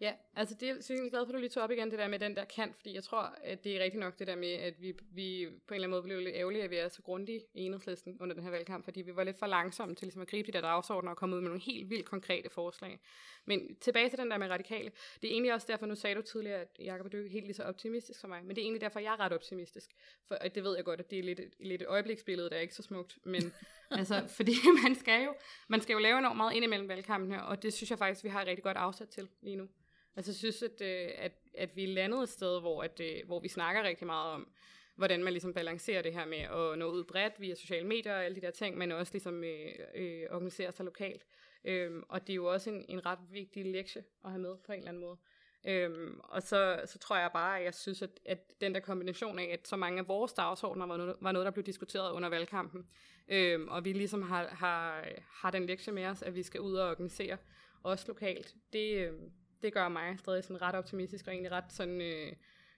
Ja, 0.00 0.12
altså 0.36 0.54
det 0.54 0.68
er 0.68 0.74
jeg 0.88 1.10
glad 1.10 1.26
for, 1.26 1.28
at 1.28 1.34
du 1.34 1.38
lige 1.38 1.50
tog 1.50 1.62
op 1.62 1.70
igen, 1.70 1.90
det 1.90 1.98
der 1.98 2.08
med 2.08 2.18
den 2.18 2.36
der 2.36 2.44
kant, 2.44 2.76
fordi 2.76 2.94
jeg 2.94 3.04
tror, 3.04 3.34
at 3.42 3.64
det 3.64 3.76
er 3.76 3.84
rigtigt 3.84 4.00
nok 4.00 4.18
det 4.18 4.26
der 4.26 4.36
med, 4.36 4.52
at 4.52 4.82
vi, 4.82 4.94
vi 5.12 5.48
på 5.66 5.74
en 5.74 5.74
eller 5.74 5.86
anden 5.86 5.90
måde 5.90 6.02
blev 6.02 6.20
lidt 6.20 6.36
ærgerlige, 6.36 6.64
at 6.64 6.70
vi 6.70 6.76
er 6.76 6.88
så 6.88 7.02
grundige 7.02 7.40
i 7.54 7.60
enhedslisten 7.60 8.16
under 8.20 8.34
den 8.34 8.44
her 8.44 8.50
valgkamp, 8.50 8.84
fordi 8.84 9.02
vi 9.02 9.16
var 9.16 9.24
lidt 9.24 9.38
for 9.38 9.46
langsomme 9.46 9.94
til 9.94 10.06
ligesom 10.06 10.22
at 10.22 10.28
gribe 10.28 10.46
de 10.46 10.52
der 10.52 10.60
dagsordner 10.60 11.10
og 11.10 11.16
komme 11.16 11.36
ud 11.36 11.40
med 11.40 11.48
nogle 11.48 11.62
helt 11.62 11.90
vildt 11.90 12.04
konkrete 12.04 12.50
forslag. 12.50 13.00
Men 13.44 13.76
tilbage 13.76 14.08
til 14.08 14.18
den 14.18 14.30
der 14.30 14.38
med 14.38 14.48
radikale, 14.48 14.90
det 15.22 15.28
er 15.28 15.32
egentlig 15.32 15.54
også 15.54 15.66
derfor, 15.70 15.86
nu 15.86 15.94
sagde 15.94 16.16
du 16.16 16.22
tidligere, 16.22 16.60
at 16.60 16.68
Jacob 16.78 17.14
er 17.14 17.28
helt 17.28 17.44
lige 17.44 17.54
så 17.54 17.62
optimistisk 17.62 18.20
som 18.20 18.30
mig, 18.30 18.44
men 18.44 18.56
det 18.56 18.58
er 18.58 18.64
egentlig 18.64 18.80
derfor, 18.80 19.00
jeg 19.00 19.12
er 19.12 19.20
ret 19.20 19.32
optimistisk. 19.32 19.90
For 20.28 20.34
det 20.34 20.64
ved 20.64 20.76
jeg 20.76 20.84
godt, 20.84 21.00
at 21.00 21.10
det 21.10 21.18
er 21.18 21.22
lidt, 21.22 21.40
lidt 21.60 21.82
et 21.82 21.88
øjebliksbillede, 21.88 22.50
der 22.50 22.56
er 22.56 22.60
ikke 22.60 22.74
så 22.74 22.82
smukt, 22.82 23.18
men 23.24 23.52
altså, 23.90 24.26
fordi 24.28 24.52
man 24.84 24.94
skal 24.94 25.24
jo, 25.24 25.34
man 25.68 25.80
skal 25.80 25.92
jo 25.92 25.98
lave 25.98 26.18
enormt 26.18 26.36
meget 26.36 26.54
ind 26.54 26.64
imellem 26.64 26.88
valgkampen 26.88 27.32
her, 27.32 27.40
og 27.40 27.62
det 27.62 27.72
synes 27.72 27.90
jeg 27.90 27.98
faktisk, 27.98 28.24
vi 28.24 28.28
har 28.28 28.42
et 28.42 28.46
rigtig 28.46 28.64
godt 28.64 28.76
afsat 28.76 29.08
til 29.08 29.28
lige 29.42 29.56
nu. 29.56 29.68
Altså 30.16 30.30
jeg 30.30 30.36
synes, 30.36 30.62
at, 30.62 30.80
øh, 30.80 31.10
at, 31.16 31.32
at 31.54 31.76
vi 31.76 31.84
er 31.84 31.88
landet 31.88 32.22
et 32.22 32.28
sted, 32.28 32.60
hvor, 32.60 32.82
at, 32.82 33.00
øh, 33.00 33.26
hvor 33.26 33.40
vi 33.40 33.48
snakker 33.48 33.82
rigtig 33.82 34.06
meget 34.06 34.32
om, 34.32 34.48
hvordan 34.96 35.24
man 35.24 35.32
ligesom 35.32 35.54
balancerer 35.54 36.02
det 36.02 36.12
her 36.12 36.26
med 36.26 36.38
at 36.38 36.78
nå 36.78 36.90
ud 36.90 37.04
bredt 37.04 37.40
via 37.40 37.54
sociale 37.54 37.86
medier 37.86 38.14
og 38.14 38.24
alle 38.24 38.36
de 38.36 38.40
der 38.40 38.50
ting, 38.50 38.78
men 38.78 38.92
også 38.92 39.12
ligesom 39.12 39.44
øh, 39.44 39.68
øh, 39.94 40.22
organisere 40.30 40.72
sig 40.72 40.84
lokalt. 40.84 41.26
Øhm, 41.64 42.02
og 42.08 42.26
det 42.26 42.32
er 42.32 42.36
jo 42.36 42.52
også 42.52 42.70
en, 42.70 42.84
en 42.88 43.06
ret 43.06 43.18
vigtig 43.30 43.66
lektie 43.66 44.04
at 44.24 44.30
have 44.30 44.42
med 44.42 44.56
på 44.66 44.72
en 44.72 44.78
eller 44.78 44.88
anden 44.88 45.02
måde. 45.02 45.16
Øhm, 45.64 46.20
og 46.24 46.42
så, 46.42 46.80
så 46.86 46.98
tror 46.98 47.16
jeg 47.16 47.30
bare, 47.32 47.58
at 47.58 47.64
jeg 47.64 47.74
synes, 47.74 48.02
at, 48.02 48.20
at 48.26 48.60
den 48.60 48.74
der 48.74 48.80
kombination 48.80 49.38
af, 49.38 49.44
at 49.52 49.68
så 49.68 49.76
mange 49.76 49.98
af 49.98 50.08
vores 50.08 50.32
dagsordner 50.32 50.86
var 50.86 50.96
noget, 50.96 51.16
var 51.20 51.32
noget 51.32 51.44
der 51.44 51.50
blev 51.50 51.64
diskuteret 51.64 52.12
under 52.12 52.28
valgkampen, 52.28 52.86
øhm, 53.28 53.68
og 53.68 53.84
vi 53.84 53.92
ligesom 53.92 54.22
har, 54.22 54.46
har, 54.46 55.06
har 55.30 55.50
den 55.50 55.66
lektie 55.66 55.92
med 55.92 56.06
os, 56.06 56.22
at 56.22 56.34
vi 56.34 56.42
skal 56.42 56.60
ud 56.60 56.74
og 56.74 56.90
organisere 56.90 57.36
også 57.82 58.04
lokalt, 58.08 58.54
det, 58.72 59.06
øhm, 59.06 59.32
det 59.62 59.72
gør 59.72 59.88
mig 59.88 60.18
stadig 60.18 60.44
sådan 60.44 60.62
ret 60.62 60.74
optimistisk, 60.74 61.26
og 61.26 61.32
egentlig 61.32 61.52
ret 61.52 61.72
sådan, 61.72 62.00
øh, 62.00 62.32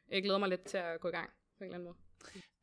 jeg 0.09 0.23
glæder 0.23 0.39
mig 0.39 0.49
lidt 0.49 0.65
til 0.65 0.77
at 0.77 1.01
gå 1.01 1.09
i 1.09 1.11
gang 1.11 1.31
på 1.59 1.65
en 1.65 1.65
eller 1.65 1.75
anden 1.75 1.85
måde. 1.85 1.97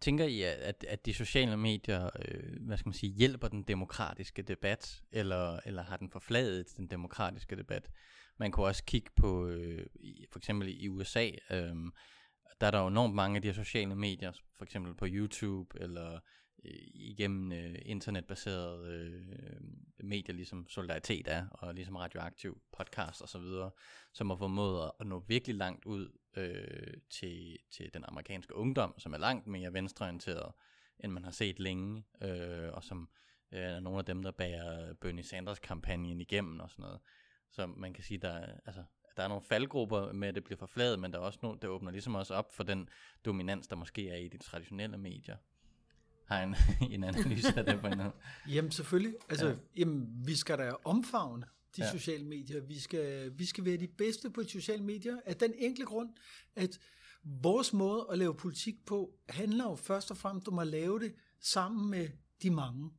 Tænker 0.02 0.26
I, 0.26 0.42
at, 0.42 0.86
at 0.88 1.06
de 1.06 1.14
sociale 1.14 1.58
medier, 1.58 2.10
øh, 2.26 2.66
hvad 2.66 2.78
skal 2.78 2.88
man 2.88 2.94
sige, 2.94 3.14
hjælper 3.14 3.48
den 3.48 3.64
demokratiske 3.64 4.42
debat, 4.42 5.04
eller, 5.12 5.60
eller 5.66 5.84
har 5.84 5.98
den 5.98 6.10
forfladet 6.10 6.78
den 6.78 6.88
demokratiske 6.88 7.56
debat? 7.56 7.90
Man 8.38 8.52
kunne 8.52 8.66
også 8.66 8.84
kigge 8.84 9.10
på, 9.16 9.48
øh, 9.48 9.86
for 10.32 10.40
eksempel 10.40 10.84
i 10.84 10.88
USA, 10.88 11.30
øh, 11.50 11.76
der 12.62 12.68
er 12.68 12.72
der 12.72 12.80
jo 12.80 12.88
enormt 12.88 13.16
mange 13.16 13.36
af 13.36 13.42
de 13.42 13.48
her 13.48 13.56
sociale 13.56 13.96
medier, 13.96 14.32
for 14.58 14.66
eksempel 14.66 14.96
på 14.96 15.06
YouTube, 15.10 15.82
eller 15.82 16.20
øh, 16.66 16.72
igennem 16.94 17.52
øh, 17.52 17.76
internetbaserede 17.86 18.94
øh, 18.94 19.62
medier, 20.04 20.36
ligesom 20.36 20.68
Solidaritet 20.68 21.28
er, 21.28 21.48
og 21.52 21.74
ligesom 21.74 21.96
Radioaktiv 21.96 22.62
podcast 22.78 23.22
osv., 23.22 23.72
som 24.14 24.30
har 24.30 24.38
formået 24.38 24.92
at 25.00 25.08
nå 25.08 25.20
virkelig 25.28 25.56
langt 25.56 25.86
ud 25.86 26.10
øh, 26.38 26.94
til, 27.10 27.58
til 27.72 27.94
den 27.94 28.04
amerikanske 28.08 28.56
ungdom, 28.56 28.94
som 28.98 29.14
er 29.14 29.18
langt 29.18 29.48
mere 29.48 29.74
venstreorienteret, 29.74 30.52
end 31.00 31.12
man 31.12 31.24
har 31.24 31.32
set 31.32 31.60
længe, 31.60 32.04
øh, 32.22 32.74
og 32.74 32.84
som 32.84 33.10
øh, 33.52 33.60
er 33.60 33.80
nogle 33.80 34.00
af 34.00 34.06
dem, 34.06 34.24
der 34.24 34.32
bærer 34.32 34.94
Bernie 34.94 35.24
Sanders-kampagnen 35.24 36.22
igennem 36.22 36.60
og 36.60 36.70
sådan 36.70 36.84
noget. 36.84 37.00
Så 37.52 37.68
man 37.68 37.94
kan 37.94 38.04
sige, 38.04 38.18
der, 38.18 38.46
altså, 38.66 38.84
der 39.18 39.24
er 39.24 39.28
nogle 39.28 39.44
faldgrupper 39.44 40.12
med, 40.12 40.28
at 40.28 40.36
det 40.36 40.44
bliver 40.44 40.58
forfladet, 40.58 41.00
men 41.00 41.14
der 41.14 41.20
er 41.20 41.24
også 41.24 41.40
nogle, 41.42 41.60
der 41.62 41.68
åbner 41.68 41.92
ligesom 41.92 42.16
også 42.16 42.34
op 42.34 42.54
for 42.54 42.64
den 42.64 42.90
dominans, 43.26 43.68
der 43.68 43.76
måske 43.76 44.10
er 44.10 44.18
i 44.18 44.28
de 44.28 44.38
traditionelle 44.38 44.98
medier 44.98 45.38
har 46.30 46.44
en, 46.44 46.56
en 46.94 47.04
analyse 47.04 47.58
af 47.58 47.66
det 47.66 47.82
på 47.82 47.88
en 47.88 48.02
Jamen 48.50 48.72
selvfølgelig. 48.72 49.16
Altså, 49.30 49.48
ja. 49.48 49.56
jamen, 49.78 50.08
vi 50.26 50.36
skal 50.36 50.58
da 50.58 50.72
omfavne 50.84 51.46
de 51.76 51.84
ja. 51.84 51.92
sociale 51.92 52.26
medier. 52.26 52.62
Vi 52.62 52.80
skal, 52.80 53.34
vi 53.40 53.46
skal 53.46 53.66
være 53.66 53.78
de 53.78 53.88
bedste 53.88 54.30
på 54.30 54.44
de 54.44 54.50
sociale 54.50 54.84
medier 54.84 55.18
af 55.26 55.36
den 55.36 55.54
enkle 55.58 55.86
grund, 55.86 56.10
at 56.56 56.80
vores 57.24 57.74
måde 57.74 58.08
at 58.12 58.18
lave 58.18 58.36
politik 58.36 58.86
på 58.86 59.14
handler 59.30 59.64
jo 59.64 59.76
først 59.76 60.12
og 60.12 60.18
fremmest 60.18 60.48
om 60.48 60.60
at 60.60 60.68
lave 60.68 61.00
det 61.00 61.16
sammen 61.40 61.90
med 61.90 62.10
de 62.42 62.52
mange. 62.52 62.92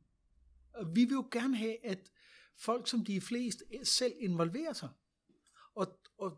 Og 0.73 0.95
vi 0.95 1.05
vil 1.05 1.13
jo 1.13 1.27
gerne 1.31 1.57
have, 1.57 1.85
at 1.85 2.11
folk, 2.57 2.87
som 2.87 3.05
de 3.05 3.21
flest, 3.21 3.63
selv 3.83 4.13
involverer 4.19 4.73
sig. 4.73 4.89
Og, 5.75 5.99
og 6.17 6.37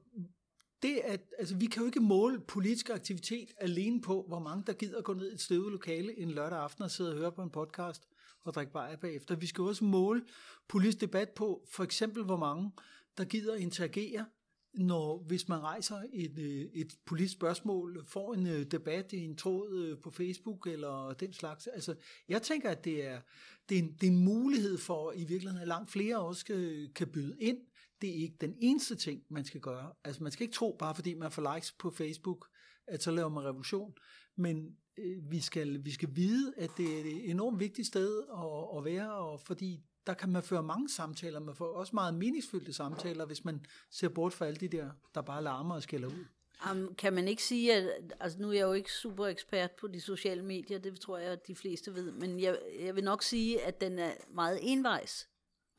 det 0.83 1.01
at, 1.03 1.21
altså 1.39 1.55
vi 1.55 1.65
kan 1.65 1.81
jo 1.81 1.85
ikke 1.85 1.99
måle 1.99 2.39
politisk 2.39 2.89
aktivitet 2.89 3.53
alene 3.57 4.01
på, 4.01 4.25
hvor 4.27 4.39
mange 4.39 4.63
der 4.67 4.73
gider 4.73 5.01
gå 5.01 5.13
ned 5.13 5.31
i 5.31 5.33
et 5.33 5.41
støvet 5.41 5.71
lokale 5.71 6.19
en 6.19 6.31
lørdag 6.31 6.59
aften 6.59 6.83
og 6.83 6.91
sidde 6.91 7.11
og 7.11 7.17
høre 7.17 7.31
på 7.31 7.41
en 7.41 7.49
podcast 7.49 8.07
og 8.43 8.53
drikke 8.53 8.73
bajer 8.73 8.95
bagefter. 8.95 9.35
Vi 9.35 9.47
skal 9.47 9.63
også 9.63 9.83
måle 9.83 10.21
politisk 10.67 11.01
debat 11.01 11.29
på, 11.29 11.67
for 11.71 11.83
eksempel 11.83 12.23
hvor 12.23 12.37
mange 12.37 12.71
der 13.17 13.25
gider 13.25 13.55
interagere, 13.55 14.25
når 14.73 15.23
hvis 15.27 15.47
man 15.47 15.59
rejser 15.59 16.01
et, 16.13 16.39
øh, 16.39 16.65
et 16.73 16.97
politisk 17.05 17.33
spørgsmål, 17.33 18.05
får 18.07 18.33
en 18.33 18.47
øh, 18.47 18.65
debat 18.65 19.13
i 19.13 19.25
en 19.25 19.37
tråd 19.37 19.79
øh, 19.79 19.97
på 20.03 20.11
Facebook 20.11 20.67
eller 20.67 21.13
den 21.13 21.33
slags. 21.33 21.67
Altså, 21.67 21.95
jeg 22.29 22.41
tænker, 22.41 22.69
at 22.69 22.85
det 22.85 23.07
er, 23.07 23.21
det 23.69 23.77
er, 23.77 23.81
en, 23.81 23.93
det 23.93 24.07
er 24.07 24.11
en 24.11 24.25
mulighed 24.25 24.77
for 24.77 25.11
i 25.11 25.23
virkeligheden, 25.23 25.61
at 25.61 25.67
langt 25.67 25.91
flere 25.91 26.19
også 26.19 26.45
kan, 26.45 26.89
kan 26.95 27.07
byde 27.07 27.35
ind 27.39 27.57
det 28.03 28.11
er 28.11 28.21
ikke 28.21 28.37
den 28.41 28.55
eneste 28.61 28.95
ting, 28.95 29.21
man 29.29 29.45
skal 29.45 29.61
gøre. 29.61 29.93
Altså 30.03 30.23
man 30.23 30.31
skal 30.31 30.43
ikke 30.43 30.55
tro, 30.55 30.75
bare 30.79 30.95
fordi 30.95 31.13
man 31.13 31.31
får 31.31 31.55
likes 31.55 31.71
på 31.71 31.91
Facebook, 31.91 32.47
at 32.87 33.03
så 33.03 33.11
laver 33.11 33.29
man 33.29 33.43
revolution. 33.43 33.93
Men 34.35 34.77
øh, 34.97 35.31
vi, 35.31 35.39
skal, 35.39 35.85
vi 35.85 35.91
skal 35.91 36.09
vide, 36.11 36.53
at 36.57 36.69
det 36.77 36.97
er 36.97 36.99
et 36.99 37.29
enormt 37.29 37.59
vigtigt 37.59 37.87
sted 37.87 38.23
at, 38.37 38.77
at 38.77 38.85
være, 38.85 39.13
og 39.13 39.39
fordi 39.39 39.83
der 40.07 40.13
kan 40.13 40.29
man 40.29 40.43
føre 40.43 40.63
mange 40.63 40.89
samtaler, 40.89 41.39
man 41.39 41.55
får 41.55 41.65
også 41.65 41.91
meget 41.93 42.13
meningsfyldte 42.13 42.73
samtaler, 42.73 43.25
hvis 43.25 43.45
man 43.45 43.65
ser 43.91 44.09
bort 44.09 44.33
fra 44.33 44.45
alle 44.45 44.57
de 44.57 44.67
der, 44.67 44.89
der 45.15 45.21
bare 45.21 45.43
larmer 45.43 45.75
og 45.75 45.83
skælder 45.83 46.07
ud. 46.07 46.25
Um, 46.71 46.95
kan 46.95 47.13
man 47.13 47.27
ikke 47.27 47.43
sige, 47.43 47.73
at 47.73 48.13
altså 48.19 48.39
nu 48.41 48.49
er 48.49 48.53
jeg 48.53 48.61
jo 48.61 48.73
ikke 48.73 48.91
super 48.91 49.25
ekspert 49.25 49.71
på 49.71 49.87
de 49.87 50.01
sociale 50.01 50.43
medier, 50.43 50.79
det 50.79 50.99
tror 50.99 51.17
jeg, 51.17 51.31
at 51.31 51.47
de 51.47 51.55
fleste 51.55 51.93
ved, 51.93 52.11
men 52.11 52.39
jeg, 52.39 52.59
jeg 52.79 52.95
vil 52.95 53.03
nok 53.03 53.23
sige, 53.23 53.61
at 53.61 53.81
den 53.81 53.99
er 53.99 54.11
meget 54.33 54.59
envejs. 54.61 55.27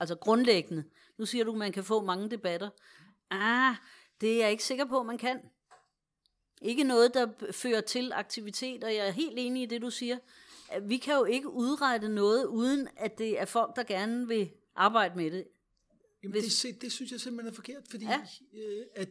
Altså 0.00 0.14
grundlæggende. 0.14 0.84
Nu 1.18 1.26
siger 1.26 1.44
du, 1.44 1.52
at 1.52 1.58
man 1.58 1.72
kan 1.72 1.84
få 1.84 2.02
mange 2.02 2.30
debatter. 2.30 2.70
Ah, 3.30 3.76
det 4.20 4.32
er 4.32 4.38
jeg 4.38 4.50
ikke 4.50 4.64
sikker 4.64 4.84
på, 4.84 5.02
man 5.02 5.18
kan. 5.18 5.40
Ikke 6.62 6.84
noget, 6.84 7.14
der 7.14 7.28
fører 7.52 7.80
til 7.80 8.12
aktivitet, 8.12 8.84
og 8.84 8.94
jeg 8.94 9.08
er 9.08 9.10
helt 9.10 9.34
enig 9.38 9.62
i 9.62 9.66
det, 9.66 9.82
du 9.82 9.90
siger. 9.90 10.18
Vi 10.82 10.96
kan 10.96 11.14
jo 11.14 11.24
ikke 11.24 11.50
udrette 11.50 12.08
noget, 12.08 12.46
uden 12.46 12.88
at 12.96 13.18
det 13.18 13.40
er 13.40 13.44
folk, 13.44 13.76
der 13.76 13.82
gerne 13.82 14.28
vil 14.28 14.50
arbejde 14.74 15.16
med 15.16 15.30
det. 15.30 15.44
Jamen, 16.22 16.40
Hvis... 16.40 16.60
det, 16.60 16.82
det 16.82 16.92
synes 16.92 17.12
jeg 17.12 17.20
simpelthen 17.20 17.52
er 17.52 17.54
forkert, 17.54 17.82
fordi 17.90 18.04
ja. 18.04 18.20
øh, 18.54 18.86
at, 18.94 19.08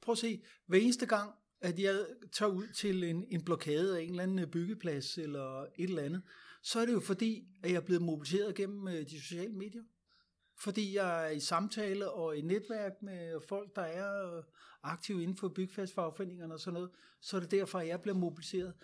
prøv 0.00 0.12
at 0.12 0.18
se, 0.18 0.42
hver 0.66 0.78
eneste 0.78 1.06
gang, 1.06 1.30
at 1.60 1.78
jeg 1.78 2.06
tager 2.32 2.52
ud 2.52 2.66
til 2.74 3.04
en, 3.04 3.26
en 3.30 3.44
blokade 3.44 3.98
af 3.98 4.02
en 4.02 4.10
eller 4.10 4.22
anden 4.22 4.50
byggeplads 4.50 5.18
eller 5.18 5.62
et 5.62 5.88
eller 5.88 6.02
andet, 6.02 6.22
så 6.62 6.80
er 6.80 6.86
det 6.86 6.92
jo 6.92 7.00
fordi, 7.00 7.44
at 7.62 7.70
jeg 7.70 7.76
er 7.76 7.80
blevet 7.80 8.02
mobiliseret 8.02 8.54
gennem 8.54 8.88
øh, 8.88 9.10
de 9.10 9.20
sociale 9.20 9.52
medier 9.52 9.82
fordi 10.64 10.94
jeg 10.94 11.26
er 11.26 11.30
i 11.30 11.40
samtale 11.40 12.10
og 12.10 12.36
i 12.36 12.40
netværk 12.40 13.02
med 13.02 13.40
folk, 13.48 13.76
der 13.76 13.82
er 13.82 14.36
øh, 14.36 14.42
aktive 14.82 15.22
inden 15.22 15.36
for 15.36 15.48
byggefagsfagforeningerne 15.48 16.54
og 16.54 16.60
sådan 16.60 16.74
noget, 16.74 16.90
så 17.20 17.36
er 17.36 17.40
det 17.40 17.50
derfor, 17.50 17.78
at 17.78 17.88
jeg 17.88 18.02
bliver 18.02 18.14
mobiliseret. 18.14 18.74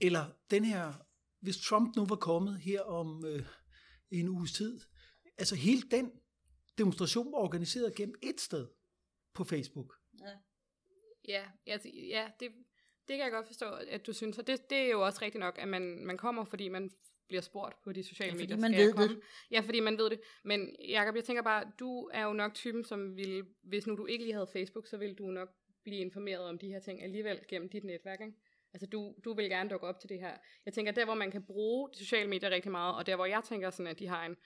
Eller 0.00 0.24
den 0.50 0.64
her, 0.64 0.92
hvis 1.40 1.56
Trump 1.56 1.96
nu 1.96 2.06
var 2.06 2.16
kommet 2.16 2.58
her 2.58 2.80
om 2.80 3.24
øh, 3.26 3.46
en 4.10 4.28
uges 4.28 4.52
tid, 4.52 4.80
altså 5.38 5.54
hele 5.54 5.82
den 5.82 6.12
demonstration 6.78 7.32
var 7.32 7.38
organiseret 7.38 7.94
gennem 7.94 8.14
et 8.22 8.40
sted 8.40 8.66
på 9.34 9.44
Facebook. 9.44 9.94
Ja, 11.28 11.44
ja, 11.66 11.78
ja 11.92 12.28
det, 12.40 12.52
det 13.08 13.16
kan 13.16 13.24
jeg 13.24 13.30
godt 13.30 13.46
forstå, 13.46 13.70
at 13.70 14.06
du 14.06 14.12
synes. 14.12 14.38
Og 14.38 14.46
det, 14.46 14.70
det 14.70 14.78
er 14.78 14.90
jo 14.90 15.06
også 15.06 15.18
rigtigt 15.22 15.40
nok, 15.40 15.58
at 15.58 15.68
man, 15.68 16.06
man 16.06 16.16
kommer, 16.16 16.44
fordi 16.44 16.68
man 16.68 16.90
bliver 17.28 17.40
spurgt 17.40 17.82
på 17.84 17.92
de 17.92 18.02
sociale 18.02 18.32
ja, 18.32 18.38
medier. 18.38 18.56
man 18.56 18.72
ved 18.72 19.08
det. 19.08 19.20
Ja, 19.50 19.60
fordi 19.60 19.80
man 19.80 19.98
ved 19.98 20.10
det. 20.10 20.20
Men 20.44 20.76
Jacob, 20.88 21.14
jeg 21.14 21.24
tænker 21.24 21.42
bare, 21.42 21.64
du 21.78 22.10
er 22.12 22.24
jo 22.24 22.32
nok 22.32 22.54
typen, 22.54 22.84
som 22.84 23.16
ville, 23.16 23.44
hvis 23.62 23.86
nu 23.86 23.96
du 23.96 24.06
ikke 24.06 24.24
lige 24.24 24.34
havde 24.34 24.48
Facebook, 24.52 24.86
så 24.86 24.96
ville 24.96 25.14
du 25.14 25.26
nok 25.26 25.48
blive 25.84 26.00
informeret 26.00 26.44
om 26.44 26.58
de 26.58 26.68
her 26.68 26.80
ting 26.80 27.02
alligevel 27.02 27.40
gennem 27.48 27.68
dit 27.68 27.84
netværk, 27.84 28.20
ikke? 28.20 28.32
Altså 28.74 28.86
du, 28.86 29.14
du 29.24 29.34
vil 29.34 29.48
gerne 29.48 29.70
dukke 29.70 29.86
op 29.86 30.00
til 30.00 30.08
det 30.08 30.20
her. 30.20 30.36
Jeg 30.64 30.74
tænker, 30.74 30.92
der 30.92 31.04
hvor 31.04 31.14
man 31.14 31.30
kan 31.30 31.42
bruge 31.42 31.90
de 31.92 31.98
sociale 31.98 32.28
medier 32.28 32.50
rigtig 32.50 32.70
meget, 32.70 32.94
og 32.96 33.06
der 33.06 33.16
hvor 33.16 33.26
jeg 33.26 33.42
tænker 33.44 33.70
sådan, 33.70 33.90
at 33.90 33.98
de 33.98 34.06
har 34.06 34.26
en 34.26 34.36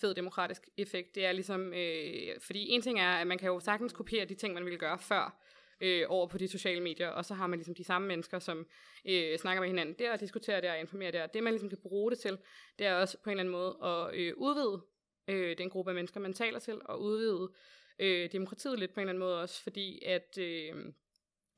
fed 0.00 0.14
demokratisk 0.14 0.68
effekt, 0.76 1.14
det 1.14 1.24
er 1.24 1.32
ligesom, 1.32 1.72
øh, 1.74 2.40
fordi 2.40 2.68
en 2.68 2.82
ting 2.82 3.00
er, 3.00 3.10
at 3.10 3.26
man 3.26 3.38
kan 3.38 3.48
jo 3.48 3.60
sagtens 3.60 3.92
kopiere 3.92 4.24
de 4.24 4.34
ting, 4.34 4.54
man 4.54 4.64
ville 4.64 4.78
gøre 4.78 4.98
før, 4.98 5.42
øh, 5.80 6.06
over 6.08 6.26
på 6.26 6.38
de 6.38 6.48
sociale 6.48 6.82
medier, 6.82 7.08
og 7.08 7.24
så 7.24 7.34
har 7.34 7.46
man 7.46 7.58
ligesom 7.58 7.74
de 7.74 7.84
samme 7.84 8.08
mennesker, 8.08 8.38
som 8.38 8.66
øh, 9.04 9.38
snakker 9.38 9.60
med 9.60 9.68
hinanden 9.68 9.94
der, 9.98 10.12
og 10.12 10.20
diskuterer 10.20 10.60
der, 10.60 10.72
og 10.72 10.80
informerer 10.80 11.10
der. 11.10 11.26
Det 11.26 11.42
man 11.42 11.52
ligesom 11.52 11.68
kan 11.68 11.78
bruge 11.82 12.10
det 12.10 12.18
til, 12.18 12.38
det 12.78 12.86
er 12.86 12.94
også 12.94 13.18
på 13.18 13.30
en 13.30 13.40
eller 13.40 13.42
anden 13.42 13.52
måde 13.52 13.76
at 13.82 14.20
øh, 14.20 14.32
udvide 14.36 14.82
øh, 15.28 15.58
den 15.58 15.70
gruppe 15.70 15.90
af 15.90 15.94
mennesker, 15.94 16.20
man 16.20 16.32
taler 16.32 16.58
til, 16.58 16.80
og 16.84 17.02
udvide 17.02 17.50
øh, 17.98 18.32
demokratiet 18.32 18.78
lidt 18.78 18.94
på 18.94 19.00
en 19.00 19.02
eller 19.02 19.10
anden 19.10 19.24
måde 19.24 19.40
også, 19.40 19.62
fordi 19.62 20.02
at... 20.04 20.38
Øh, 20.38 20.74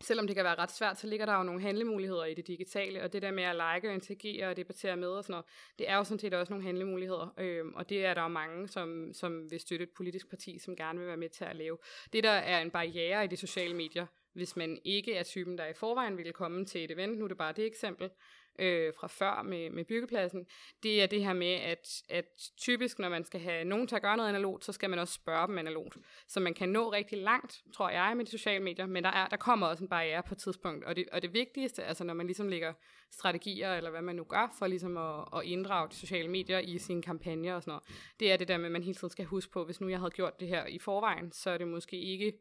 selvom 0.02 0.26
det 0.26 0.36
kan 0.36 0.44
være 0.44 0.54
ret 0.54 0.70
svært, 0.70 0.98
så 0.98 1.06
ligger 1.06 1.26
der 1.26 1.36
jo 1.36 1.42
nogle 1.42 1.60
handlemuligheder 1.60 2.24
i 2.24 2.34
det 2.34 2.46
digitale, 2.46 3.02
og 3.02 3.12
det 3.12 3.22
der 3.22 3.30
med 3.30 3.42
at 3.42 3.54
like 3.54 3.88
og 3.88 3.94
interagere 3.94 4.48
og 4.48 4.56
debattere 4.56 4.96
med 4.96 5.08
og 5.08 5.24
sådan 5.24 5.32
noget, 5.32 5.46
det 5.78 5.90
er 5.90 5.96
jo 5.96 6.04
sådan 6.04 6.18
set 6.18 6.34
også 6.34 6.52
nogle 6.52 6.64
handlemuligheder, 6.64 7.34
øhm, 7.38 7.74
og 7.74 7.88
det 7.88 8.06
er 8.06 8.14
der 8.14 8.22
jo 8.22 8.28
mange, 8.28 8.68
som, 8.68 9.12
som 9.12 9.50
vil 9.50 9.60
støtte 9.60 9.82
et 9.82 9.90
politisk 9.96 10.30
parti, 10.30 10.58
som 10.58 10.76
gerne 10.76 10.98
vil 10.98 11.08
være 11.08 11.16
med 11.16 11.28
til 11.28 11.44
at 11.44 11.56
lave. 11.56 11.78
Det 12.12 12.24
der 12.24 12.30
er 12.30 12.62
en 12.62 12.70
barriere 12.70 13.24
i 13.24 13.28
de 13.28 13.36
sociale 13.36 13.74
medier, 13.74 14.06
hvis 14.32 14.56
man 14.56 14.78
ikke 14.84 15.14
er 15.14 15.22
typen, 15.22 15.58
der 15.58 15.66
i 15.66 15.74
forvejen 15.74 16.16
ville 16.16 16.32
komme 16.32 16.64
til 16.64 16.84
et 16.84 16.90
event, 16.90 17.18
nu 17.18 17.24
er 17.24 17.28
det 17.28 17.36
bare 17.38 17.52
det 17.52 17.66
eksempel, 17.66 18.10
øh, 18.58 18.92
fra 19.00 19.06
før 19.06 19.42
med, 19.42 19.70
med 19.70 19.84
byggepladsen, 19.84 20.46
det 20.82 21.02
er 21.02 21.06
det 21.06 21.24
her 21.24 21.32
med, 21.32 21.52
at, 21.52 22.02
at 22.08 22.24
typisk, 22.56 22.98
når 22.98 23.08
man 23.08 23.24
skal 23.24 23.40
have 23.40 23.64
nogen 23.64 23.86
til 23.86 23.96
at 23.96 24.02
gøre 24.02 24.16
noget 24.16 24.28
analogt, 24.28 24.64
så 24.64 24.72
skal 24.72 24.90
man 24.90 24.98
også 24.98 25.14
spørge 25.14 25.46
dem 25.46 25.58
analogt. 25.58 25.96
Så 26.28 26.40
man 26.40 26.54
kan 26.54 26.68
nå 26.68 26.92
rigtig 26.92 27.18
langt, 27.18 27.62
tror 27.74 27.90
jeg, 27.90 28.16
med 28.16 28.24
de 28.24 28.30
sociale 28.30 28.64
medier, 28.64 28.86
men 28.86 29.04
der, 29.04 29.10
er, 29.10 29.28
der 29.28 29.36
kommer 29.36 29.66
også 29.66 29.84
en 29.84 29.88
barriere 29.88 30.22
på 30.22 30.34
et 30.34 30.38
tidspunkt. 30.38 30.84
Og 30.84 30.96
det, 30.96 31.08
og 31.12 31.22
det 31.22 31.32
vigtigste, 31.32 31.84
altså 31.84 32.04
når 32.04 32.14
man 32.14 32.26
ligesom 32.26 32.48
lægger 32.48 32.72
strategier, 33.10 33.74
eller 33.74 33.90
hvad 33.90 34.02
man 34.02 34.16
nu 34.16 34.24
gør, 34.24 34.54
for 34.58 34.66
ligesom 34.66 34.96
at, 34.96 35.24
at 35.36 35.44
inddrage 35.44 35.88
de 35.88 35.94
sociale 35.94 36.28
medier 36.28 36.58
i 36.58 36.78
sine 36.78 37.02
kampagner 37.02 37.54
og 37.54 37.62
sådan 37.62 37.70
noget, 37.70 37.84
det 38.20 38.32
er 38.32 38.36
det 38.36 38.48
der 38.48 38.56
med, 38.56 38.66
at 38.66 38.72
man 38.72 38.82
hele 38.82 38.94
tiden 38.94 39.10
skal 39.10 39.24
huske 39.24 39.52
på, 39.52 39.64
hvis 39.64 39.80
nu 39.80 39.88
jeg 39.88 39.98
havde 39.98 40.10
gjort 40.10 40.40
det 40.40 40.48
her 40.48 40.66
i 40.66 40.78
forvejen, 40.78 41.32
så 41.32 41.50
er 41.50 41.58
det 41.58 41.68
måske 41.68 42.00
ikke 42.00 42.32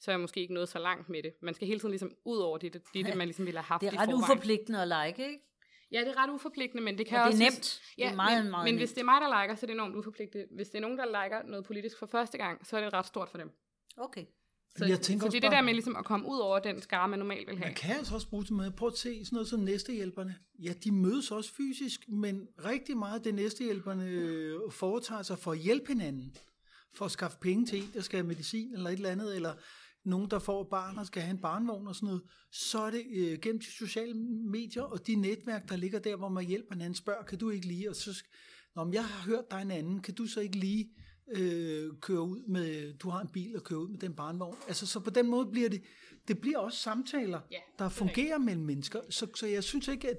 så 0.00 0.10
er 0.10 0.12
jeg 0.12 0.20
måske 0.20 0.40
ikke 0.40 0.54
nået 0.54 0.68
så 0.68 0.78
langt 0.78 1.08
med 1.08 1.22
det. 1.22 1.32
Man 1.42 1.54
skal 1.54 1.68
hele 1.68 1.80
tiden 1.80 1.90
ligesom 1.90 2.12
ud 2.24 2.38
over 2.38 2.58
det, 2.58 2.72
det, 2.72 2.82
det, 2.94 3.06
det 3.06 3.16
man 3.16 3.26
ligesom 3.26 3.46
ville 3.46 3.60
have 3.60 3.64
haft 3.64 3.82
i 3.82 3.86
forvejen. 3.86 4.08
Det 4.08 4.14
er 4.14 4.16
ret 4.16 4.22
uforpligtende 4.22 4.82
at 4.82 4.88
like, 4.88 5.28
ikke? 5.28 5.40
Ja, 5.92 6.00
det 6.00 6.08
er 6.08 6.22
ret 6.22 6.30
uforpligtende, 6.30 6.82
men 6.82 6.98
det 6.98 7.06
kan 7.06 7.18
og 7.18 7.24
også... 7.24 7.38
det 7.38 7.46
er 7.46 7.50
nemt. 7.50 7.80
Ja, 7.98 8.04
det 8.04 8.12
er 8.12 8.16
meget, 8.16 8.42
men, 8.42 8.50
meget 8.50 8.64
Men 8.64 8.74
nemt. 8.74 8.80
hvis 8.80 8.92
det 8.92 9.00
er 9.00 9.04
mig, 9.04 9.20
der 9.20 9.42
liker, 9.42 9.54
så 9.54 9.64
er 9.64 9.66
det 9.66 9.74
enormt 9.74 9.96
uforpligtende. 9.96 10.46
Hvis 10.50 10.68
det 10.68 10.76
er 10.76 10.80
nogen, 10.80 10.98
der 10.98 11.06
liker 11.06 11.42
noget 11.42 11.64
politisk 11.64 11.98
for 11.98 12.06
første 12.06 12.38
gang, 12.38 12.66
så 12.66 12.76
er 12.76 12.80
det 12.80 12.92
ret 12.92 13.06
stort 13.06 13.28
for 13.28 13.38
dem. 13.38 13.50
Okay. 13.96 14.24
Så, 14.76 14.86
jeg 14.86 15.00
tænker 15.00 15.26
så 15.26 15.30
det 15.30 15.36
er 15.36 15.40
det 15.40 15.56
der 15.56 15.62
med 15.62 15.72
ligesom 15.72 15.96
at 15.96 16.04
komme 16.04 16.26
ud 16.28 16.38
over 16.38 16.58
den 16.58 16.82
skare, 16.82 17.08
man 17.08 17.18
normalt 17.18 17.48
vil 17.48 17.58
have. 17.58 17.66
Man 17.66 17.74
kan 17.74 17.96
altså 17.96 18.14
også 18.14 18.28
bruge 18.28 18.42
det 18.42 18.50
med. 18.50 18.70
Prøv 18.70 18.88
at 18.88 18.98
se 18.98 19.24
sådan 19.24 19.36
noget 19.36 19.48
som 19.48 19.60
næstehjælperne. 19.60 20.36
Ja, 20.58 20.72
de 20.84 20.92
mødes 20.92 21.30
også 21.30 21.54
fysisk, 21.54 22.08
men 22.08 22.48
rigtig 22.64 22.96
meget 22.96 23.24
det 23.24 23.34
næstehjælperne 23.34 24.04
øh, 24.04 24.60
foretager 24.70 25.22
sig 25.22 25.38
for 25.38 25.52
at 25.52 25.58
hjælpe 25.58 25.88
hinanden. 25.88 26.36
For 26.92 27.04
at 27.04 27.10
skaffe 27.10 27.38
penge 27.40 27.66
til 27.66 27.78
en, 27.78 27.90
der 27.94 28.00
skal 28.00 28.16
have 28.16 28.26
medicin 28.26 28.74
eller 28.74 28.90
et 28.90 28.96
eller 28.96 29.10
andet, 29.10 29.36
eller 29.36 29.54
nogen, 30.04 30.30
der 30.30 30.38
får 30.38 30.64
barn 30.64 30.98
og 30.98 31.06
skal 31.06 31.22
have 31.22 31.30
en 31.30 31.40
barnvogn 31.40 31.86
og 31.86 31.94
sådan 31.94 32.06
noget, 32.06 32.22
så 32.52 32.78
er 32.78 32.90
det 32.90 33.04
øh, 33.10 33.38
gennem 33.38 33.60
de 33.60 33.66
sociale 33.66 34.14
medier 34.44 34.82
og 34.82 35.06
de 35.06 35.14
netværk, 35.14 35.68
der 35.68 35.76
ligger 35.76 35.98
der, 35.98 36.16
hvor 36.16 36.28
man 36.28 36.44
hjælper 36.44 36.74
hinanden, 36.74 36.94
spørger, 36.94 37.24
kan 37.24 37.38
du 37.38 37.50
ikke 37.50 37.66
lige, 37.66 37.90
og 37.90 37.96
så, 37.96 38.22
Nå, 38.76 38.84
men 38.84 38.94
jeg 38.94 39.04
har 39.04 39.30
hørt 39.30 39.50
dig 39.50 39.62
en 39.62 39.70
anden, 39.70 40.02
kan 40.02 40.14
du 40.14 40.26
så 40.26 40.40
ikke 40.40 40.56
lige 40.56 40.90
øh, 41.28 41.92
køre 42.00 42.22
ud 42.22 42.42
med, 42.48 42.94
du 42.94 43.08
har 43.08 43.20
en 43.20 43.28
bil 43.28 43.56
og 43.56 43.64
køre 43.64 43.78
ud 43.78 43.88
med 43.88 43.98
den 43.98 44.14
barnvogn. 44.14 44.56
Altså, 44.68 44.86
så 44.86 45.00
på 45.00 45.10
den 45.10 45.26
måde 45.26 45.46
bliver 45.46 45.68
det, 45.68 45.82
det 46.28 46.40
bliver 46.40 46.58
også 46.58 46.78
samtaler, 46.78 47.40
ja, 47.50 47.58
der 47.78 47.88
fungerer 47.88 48.38
mellem 48.38 48.64
mennesker, 48.64 49.00
så, 49.10 49.26
så 49.34 49.46
jeg 49.46 49.64
synes 49.64 49.88
ikke, 49.88 50.10
at, 50.10 50.18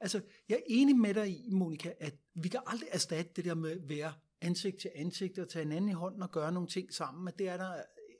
altså, 0.00 0.20
jeg 0.48 0.54
er 0.54 0.62
enig 0.66 0.96
med 0.96 1.14
dig 1.14 1.28
i, 1.28 1.50
Monika, 1.50 1.92
at 2.00 2.14
vi 2.34 2.48
kan 2.48 2.60
aldrig 2.66 2.88
erstatte 2.92 3.32
det 3.36 3.44
der 3.44 3.54
med 3.54 3.70
at 3.70 3.88
være 3.88 4.12
ansigt 4.40 4.80
til 4.80 4.90
ansigt 4.94 5.38
og 5.38 5.48
tage 5.48 5.62
hinanden 5.62 5.90
i 5.90 5.92
hånden 5.92 6.22
og 6.22 6.30
gøre 6.30 6.52
nogle 6.52 6.68
ting 6.68 6.94
sammen, 6.94 7.28
at 7.28 7.38
det 7.38 7.48
er 7.48 7.56
der 7.56 7.72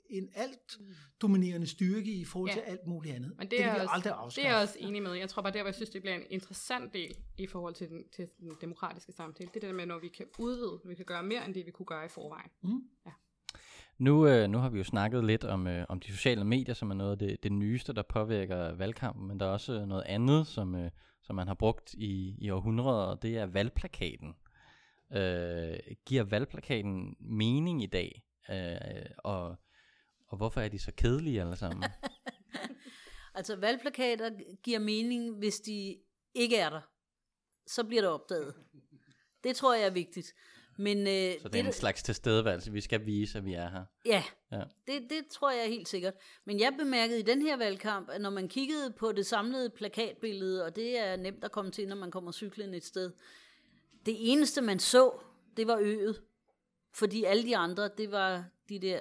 en 0.09 0.29
alt 0.35 0.77
dominerende 1.21 1.67
styrke 1.67 2.11
i 2.11 2.25
forhold 2.25 2.51
til 2.51 2.61
ja. 2.65 2.71
alt 2.71 2.87
muligt 2.87 3.15
andet. 3.15 3.33
Men 3.37 3.47
det, 3.47 3.51
det 3.51 3.65
er, 3.65 3.73
også, 3.73 3.87
aldrig 3.91 4.13
afskaffe. 4.13 4.41
det 4.41 4.47
er 4.47 4.53
jeg 4.53 4.61
også 4.61 4.75
enig 4.79 5.03
med. 5.03 5.13
Jeg 5.13 5.29
tror 5.29 5.41
bare, 5.41 5.53
der 5.53 5.61
hvor 5.61 5.67
jeg 5.67 5.75
synes, 5.75 5.89
det 5.89 6.01
bliver 6.01 6.15
en 6.15 6.23
interessant 6.29 6.93
del 6.93 7.15
i 7.37 7.47
forhold 7.47 7.73
til 7.73 7.89
den, 7.89 8.03
til 8.15 8.27
den 8.39 8.51
demokratiske 8.61 9.11
samtale, 9.11 9.49
det 9.53 9.55
er 9.55 9.59
det 9.59 9.69
der 9.69 9.75
med, 9.75 9.85
når 9.85 9.99
vi 9.99 10.07
kan 10.07 10.25
udvide, 10.39 10.79
vi 10.85 10.95
kan 10.95 11.05
gøre 11.05 11.23
mere 11.23 11.45
end 11.45 11.53
det, 11.53 11.65
vi 11.65 11.71
kunne 11.71 11.85
gøre 11.85 12.05
i 12.05 12.09
forvejen. 12.09 12.49
Mm. 12.63 12.81
Ja. 13.05 13.11
Nu, 13.97 14.27
øh, 14.27 14.49
nu 14.49 14.57
har 14.57 14.69
vi 14.69 14.77
jo 14.77 14.83
snakket 14.83 15.23
lidt 15.23 15.43
om, 15.43 15.67
øh, 15.67 15.85
om 15.89 15.99
de 15.99 16.11
sociale 16.11 16.43
medier, 16.43 16.73
som 16.75 16.91
er 16.91 16.95
noget 16.95 17.11
af 17.11 17.17
det, 17.17 17.43
det 17.43 17.51
nyeste, 17.51 17.93
der 17.93 18.03
påvirker 18.03 18.75
valgkampen, 18.75 19.27
men 19.27 19.39
der 19.39 19.45
er 19.45 19.49
også 19.49 19.85
noget 19.85 20.03
andet, 20.03 20.47
som, 20.47 20.75
øh, 20.75 20.91
som 21.23 21.35
man 21.35 21.47
har 21.47 21.53
brugt 21.53 21.93
i, 21.93 22.35
i 22.37 22.49
århundreder, 22.49 23.03
og 23.03 23.21
det 23.21 23.37
er 23.37 23.45
valgplakaten. 23.45 24.33
Øh, 25.13 25.77
giver 26.05 26.23
valgplakaten 26.23 27.15
mening 27.19 27.83
i 27.83 27.85
dag? 27.85 28.23
Øh, 28.49 29.05
og 29.17 29.55
og 30.27 30.37
hvorfor 30.37 30.61
er 30.61 30.67
de 30.67 30.79
så 30.79 30.91
kedelige 30.91 31.41
alle 31.41 31.55
sammen? 31.55 31.83
altså 33.35 33.55
valgplakater 33.55 34.31
giver 34.63 34.79
mening, 34.79 35.37
hvis 35.37 35.59
de 35.59 35.97
ikke 36.33 36.57
er 36.57 36.69
der. 36.69 36.81
Så 37.67 37.83
bliver 37.83 38.01
det 38.01 38.11
opdaget. 38.11 38.55
Det 39.43 39.55
tror 39.55 39.73
jeg 39.73 39.85
er 39.85 39.89
vigtigt. 39.89 40.33
Men, 40.77 40.97
øh, 40.97 41.05
så 41.05 41.43
det, 41.43 41.53
det 41.53 41.59
er 41.59 41.63
en 41.63 41.73
slags 41.73 42.03
tilstedeværelse, 42.03 42.71
vi 42.71 42.81
skal 42.81 43.05
vise, 43.05 43.37
at 43.37 43.45
vi 43.45 43.53
er 43.53 43.69
her. 43.69 43.85
Ja, 44.05 44.23
ja. 44.51 44.63
Det, 44.87 45.09
det 45.09 45.27
tror 45.31 45.51
jeg 45.51 45.69
helt 45.69 45.87
sikkert. 45.87 46.13
Men 46.45 46.59
jeg 46.59 46.75
bemærkede 46.79 47.19
i 47.19 47.23
den 47.23 47.41
her 47.41 47.57
valgkamp, 47.57 48.09
at 48.09 48.21
når 48.21 48.29
man 48.29 48.47
kiggede 48.47 48.93
på 48.99 49.11
det 49.11 49.25
samlede 49.25 49.69
plakatbillede, 49.69 50.65
og 50.65 50.75
det 50.75 50.99
er 50.99 51.15
nemt 51.15 51.43
at 51.43 51.51
komme 51.51 51.71
til, 51.71 51.87
når 51.87 51.95
man 51.95 52.11
kommer 52.11 52.31
cyklen 52.31 52.73
et 52.73 52.85
sted, 52.85 53.11
det 54.05 54.31
eneste 54.31 54.61
man 54.61 54.79
så, 54.79 55.11
det 55.57 55.67
var 55.67 55.77
øget. 55.81 56.21
Fordi 56.93 57.23
alle 57.23 57.43
de 57.43 57.57
andre, 57.57 57.89
det 57.97 58.11
var 58.11 58.45
de 58.69 58.79
der 58.79 58.99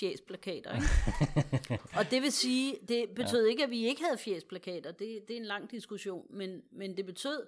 fjesplakater. 0.00 0.74
Ikke? 0.74 1.82
og 1.98 2.10
det 2.10 2.22
vil 2.22 2.32
sige, 2.32 2.76
det 2.88 3.10
betød 3.16 3.44
ja. 3.44 3.50
ikke, 3.50 3.64
at 3.64 3.70
vi 3.70 3.86
ikke 3.86 4.04
havde 4.04 4.18
fjesplakater. 4.18 4.92
Det, 4.92 5.24
det 5.28 5.36
er 5.36 5.40
en 5.40 5.46
lang 5.46 5.70
diskussion, 5.70 6.26
men, 6.30 6.62
men 6.72 6.96
det 6.96 7.06
betød, 7.06 7.46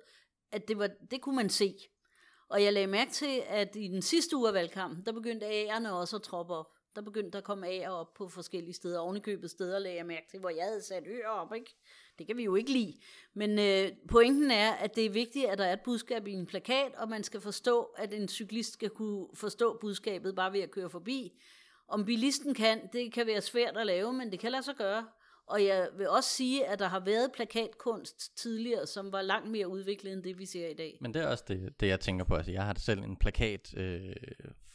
at 0.53 0.69
det, 0.69 0.79
var, 0.79 0.91
det 1.11 1.21
kunne 1.21 1.37
man 1.37 1.51
se. 1.51 1.75
Og 2.49 2.63
jeg 2.63 2.73
lagde 2.73 2.87
mærke 2.87 3.11
til, 3.11 3.43
at 3.47 3.77
i 3.77 3.89
den 3.89 4.03
sidste 4.03 4.37
uge 4.37 4.49
af 4.49 4.55
valgkampen, 4.55 5.07
der 5.07 5.13
begyndte 5.13 5.47
A'erne 5.47 5.89
også 5.89 6.17
at 6.17 6.23
troppe 6.23 6.55
op. 6.55 6.67
Der 6.97 7.03
begyndte 7.03 7.31
der 7.31 7.39
at 7.39 7.45
komme 7.45 7.67
A'er 7.69 7.89
op 7.89 8.15
på 8.15 8.29
forskellige 8.29 8.75
steder. 8.75 8.99
Ovenikøbet 8.99 9.51
steder 9.51 9.79
lagde 9.79 9.97
jeg 9.97 10.07
mærke 10.07 10.27
til, 10.31 10.41
hvor 10.41 10.51
jeg 10.51 10.65
havde 10.65 10.83
sat 10.83 11.03
øer 11.07 11.29
op. 11.29 11.55
Ikke? 11.55 11.75
Det 12.19 12.27
kan 12.27 12.37
vi 12.37 12.45
jo 12.45 12.55
ikke 12.55 12.73
lide. 12.73 12.95
Men 13.35 13.59
øh, 13.59 13.93
pointen 14.09 14.51
er, 14.51 14.73
at 14.73 14.97
det 14.97 15.07
er 15.07 15.11
vigtigt, 15.11 15.47
at 15.47 15.59
der 15.59 15.65
er 15.65 15.73
et 15.73 15.81
budskab 15.85 16.27
i 16.27 16.33
en 16.33 16.47
plakat, 16.47 16.95
og 16.95 17.09
man 17.09 17.25
skal 17.25 17.41
forstå, 17.41 17.83
at 17.83 18.13
en 18.13 18.29
cyklist 18.29 18.73
skal 18.73 18.91
kunne 18.91 19.27
forstå 19.35 19.79
budskabet 19.81 20.35
bare 20.35 20.53
ved 20.53 20.61
at 20.61 20.71
køre 20.71 20.91
forbi. 20.91 21.33
Om 21.89 22.05
bilisten 22.05 22.55
kan, 22.55 22.81
det 22.93 23.13
kan 23.13 23.27
være 23.27 23.41
svært 23.41 23.77
at 23.77 23.87
lave, 23.87 24.13
men 24.13 24.33
det 24.33 24.41
kan 24.41 24.53
lade 24.53 24.63
sig 24.63 24.75
gøre. 24.79 25.07
Og 25.47 25.65
jeg 25.65 25.89
vil 25.97 26.09
også 26.09 26.31
sige, 26.31 26.67
at 26.67 26.79
der 26.79 26.89
har 26.89 27.01
været 27.01 27.33
plakatkunst 27.33 28.37
tidligere, 28.37 28.87
som 28.87 29.13
var 29.13 29.23
langt 29.23 29.51
mere 29.51 29.69
udviklet 29.69 30.13
end 30.13 30.23
det, 30.23 30.39
vi 30.39 30.47
ser 30.47 30.69
i 30.69 30.75
dag. 30.75 30.99
Men 31.01 31.15
det 31.15 31.23
er 31.23 31.27
også 31.27 31.45
det, 31.49 31.81
det 31.81 31.89
jeg 31.89 32.01
tænker 32.01 32.25
på. 32.25 32.37
Altså, 32.37 32.53
jeg 32.53 32.65
har 32.65 32.75
selv 32.79 33.03
en 33.03 33.17
plakat 33.17 33.75
øh, 33.77 34.17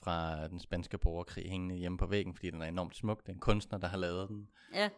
fra 0.03 0.47
den 0.47 0.59
spanske 0.59 0.97
borgerkrig 0.97 1.49
hængende 1.49 1.75
hjemme 1.75 1.97
på 1.97 2.05
væggen, 2.05 2.35
fordi 2.35 2.49
den 2.49 2.61
er 2.61 2.65
enormt 2.65 2.95
smuk. 2.95 3.21
Det 3.21 3.29
er 3.29 3.33
en 3.33 3.39
kunstner, 3.39 3.79
der 3.79 3.87
har 3.87 3.97
lavet 3.97 4.29
den. 4.29 4.47
Ja. 4.73 4.89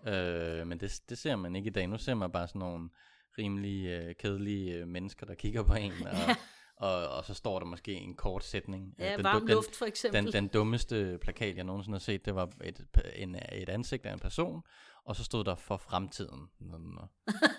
Øh, 0.59 0.67
men 0.67 0.79
det, 0.79 1.01
det 1.09 1.17
ser 1.17 1.35
man 1.35 1.55
ikke 1.55 1.67
i 1.67 1.73
dag. 1.73 1.87
Nu 1.87 1.97
ser 1.97 2.13
man 2.13 2.31
bare 2.31 2.47
sådan 2.47 2.59
nogle 2.59 2.89
rimelig 3.37 3.85
øh, 3.85 4.15
kedelige 4.15 4.73
øh, 4.73 4.87
mennesker, 4.87 5.25
der 5.25 5.35
kigger 5.35 5.63
på 5.63 5.73
en. 5.73 5.91
Og, 5.91 6.17
og, 6.77 7.07
og 7.07 7.25
så 7.25 7.33
står 7.33 7.59
der 7.59 7.65
måske 7.65 7.93
en 7.93 8.15
kort 8.15 8.43
sætning. 8.43 8.95
Ja, 8.99 9.15
den, 9.15 9.23
varm 9.23 9.47
luft 9.47 9.75
for 9.75 9.85
eksempel. 9.85 10.23
Den, 10.23 10.33
den 10.33 10.47
dummeste 10.47 11.17
plakat, 11.21 11.55
jeg 11.55 11.63
nogensinde 11.63 11.95
har 11.95 11.99
set, 11.99 12.25
det 12.25 12.35
var 12.35 12.49
et, 12.63 12.85
en, 13.15 13.35
et 13.51 13.69
ansigt 13.69 14.05
af 14.05 14.13
en 14.13 14.19
person, 14.19 14.61
og 15.05 15.15
så 15.15 15.23
stod 15.23 15.43
der 15.43 15.55
for 15.55 15.77
fremtiden. 15.77 16.49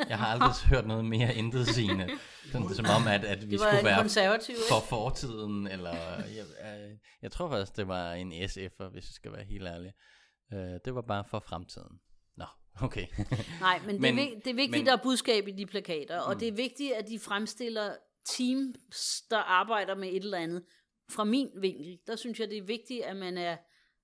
Jeg 0.08 0.18
har 0.18 0.26
aldrig 0.26 0.54
hørt 0.72 0.86
noget 0.86 1.04
mere 1.04 1.34
intetsigende. 1.34 2.08
Sådan, 2.52 2.74
som 2.74 2.86
om, 2.96 3.06
at, 3.06 3.24
at 3.24 3.50
vi 3.50 3.58
skulle 3.58 3.84
være 3.84 4.08
for 4.68 4.80
fortiden. 4.88 5.66
Eller, 5.66 5.94
jeg, 6.16 6.44
jeg, 6.62 6.98
jeg 7.22 7.32
tror 7.32 7.50
faktisk, 7.50 7.76
det 7.76 7.88
var 7.88 8.12
en 8.12 8.32
SF'er, 8.32 8.88
hvis 8.92 9.04
jeg 9.04 9.12
skal 9.12 9.32
være 9.32 9.44
helt 9.44 9.66
ærlig. 9.66 9.92
Uh, 10.52 10.78
det 10.84 10.94
var 10.94 11.02
bare 11.02 11.24
for 11.24 11.38
fremtiden. 11.38 12.00
Nå, 12.36 12.44
okay. 12.80 13.06
Nej, 13.60 13.80
men, 13.86 14.00
men 14.02 14.16
det, 14.16 14.24
er, 14.24 14.40
det 14.44 14.50
er 14.50 14.54
vigtigt, 14.54 14.70
men, 14.70 14.86
der 14.86 14.92
er 14.92 15.02
budskab 15.02 15.48
i 15.48 15.52
de 15.52 15.66
plakater, 15.66 16.20
og 16.20 16.32
mm. 16.32 16.38
det 16.38 16.48
er 16.48 16.52
vigtigt, 16.52 16.92
at 16.92 17.08
de 17.08 17.18
fremstiller 17.18 17.94
teams, 18.24 19.22
der 19.30 19.36
arbejder 19.36 19.94
med 19.94 20.08
et 20.08 20.24
eller 20.24 20.38
andet, 20.38 20.64
fra 21.10 21.24
min 21.24 21.50
vinkel, 21.56 21.98
der 22.06 22.16
synes 22.16 22.40
jeg, 22.40 22.50
det 22.50 22.58
er 22.58 22.62
vigtigt, 22.62 23.02
at 23.02 23.16
man 23.16 23.38
er 23.38 23.56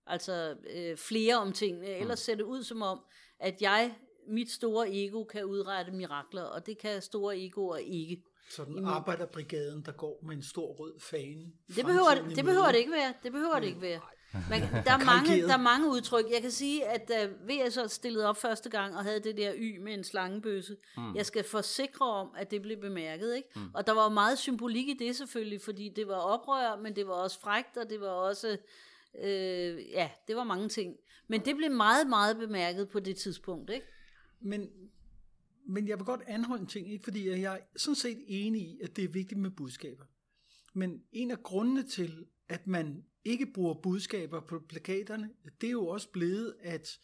altså 0.06 0.56
øh, 0.74 0.96
flere 0.96 1.34
om 1.34 1.52
tingene. 1.52 1.86
Ellers 1.86 2.20
mm. 2.20 2.22
ser 2.22 2.34
det 2.34 2.42
ud 2.42 2.62
som 2.62 2.82
om, 2.82 3.00
at 3.38 3.62
jeg, 3.62 3.96
mit 4.28 4.50
store 4.50 4.86
ego, 4.90 5.24
kan 5.24 5.44
udrette 5.44 5.92
mirakler, 5.92 6.42
og 6.42 6.66
det 6.66 6.78
kan 6.78 7.02
store 7.02 7.38
egoer 7.38 7.76
ikke. 7.76 8.22
Sådan 8.50 8.84
arbejderbrigaden, 8.84 9.82
der 9.84 9.92
går 9.92 10.20
med 10.22 10.36
en 10.36 10.42
stor 10.42 10.72
rød 10.72 11.00
fane. 11.00 11.52
Det 11.76 11.84
behøver 11.84 12.14
det, 12.14 12.36
det 12.36 12.44
behøver 12.44 12.66
det 12.66 12.78
ikke 12.78 12.92
være. 12.92 13.14
Det 13.22 13.32
behøver 13.32 13.60
det 13.60 13.66
ikke 13.66 13.80
være. 13.80 14.00
Man, 14.32 14.62
der, 14.86 14.92
er 14.92 15.04
mange, 15.04 15.42
der 15.42 15.52
er 15.52 15.62
mange 15.62 15.88
udtryk. 15.88 16.24
Jeg 16.32 16.42
kan 16.42 16.50
sige, 16.50 16.86
at 16.86 17.08
da 17.08 17.26
VS 17.26 17.74
så 17.74 17.88
stillede 17.88 18.26
op 18.28 18.36
første 18.36 18.70
gang 18.70 18.96
og 18.96 19.04
havde 19.04 19.20
det 19.20 19.36
der 19.36 19.52
y 19.56 19.78
med 19.78 19.94
en 19.94 20.04
slangebøsse, 20.04 20.76
mm. 20.96 21.14
jeg 21.14 21.26
skal 21.26 21.44
forsikre 21.44 22.06
om, 22.06 22.34
at 22.36 22.50
det 22.50 22.62
blev 22.62 22.80
bemærket. 22.80 23.36
Ikke? 23.36 23.48
Mm. 23.56 23.70
Og 23.74 23.86
der 23.86 23.92
var 23.92 24.08
meget 24.08 24.38
symbolik 24.38 24.88
i 24.88 24.96
det 24.98 25.16
selvfølgelig, 25.16 25.60
fordi 25.60 25.88
det 25.96 26.08
var 26.08 26.14
oprør, 26.14 26.80
men 26.82 26.96
det 26.96 27.06
var 27.06 27.12
også 27.12 27.40
frægt, 27.40 27.76
og 27.76 27.90
det 27.90 28.00
var 28.00 28.08
også, 28.08 28.58
øh, 29.22 29.90
ja, 29.90 30.10
det 30.28 30.36
var 30.36 30.44
mange 30.44 30.68
ting. 30.68 30.96
Men 31.28 31.44
det 31.44 31.56
blev 31.56 31.70
meget, 31.70 32.06
meget 32.06 32.36
bemærket 32.36 32.88
på 32.88 33.00
det 33.00 33.16
tidspunkt. 33.16 33.70
Ikke? 33.70 33.86
Men, 34.40 34.68
men 35.66 35.88
jeg 35.88 35.98
vil 35.98 36.04
godt 36.04 36.22
anholde 36.26 36.60
en 36.60 36.66
ting, 36.66 36.92
ikke? 36.92 37.04
fordi 37.04 37.28
jeg 37.28 37.54
er 37.54 37.58
sådan 37.76 37.94
set 37.94 38.24
enig 38.26 38.62
i, 38.62 38.80
at 38.82 38.96
det 38.96 39.04
er 39.04 39.08
vigtigt 39.08 39.40
med 39.40 39.50
budskaber. 39.50 40.04
Men 40.74 41.02
en 41.12 41.30
af 41.30 41.42
grundene 41.42 41.82
til, 41.82 42.26
at 42.48 42.66
man 42.66 43.04
ikke 43.24 43.46
bruger 43.46 43.74
budskaber 43.74 44.40
på 44.40 44.58
plakaterne, 44.68 45.30
det 45.60 45.66
er 45.66 45.70
jo 45.70 45.86
også 45.86 46.08
blevet, 46.08 46.54
at 46.60 46.98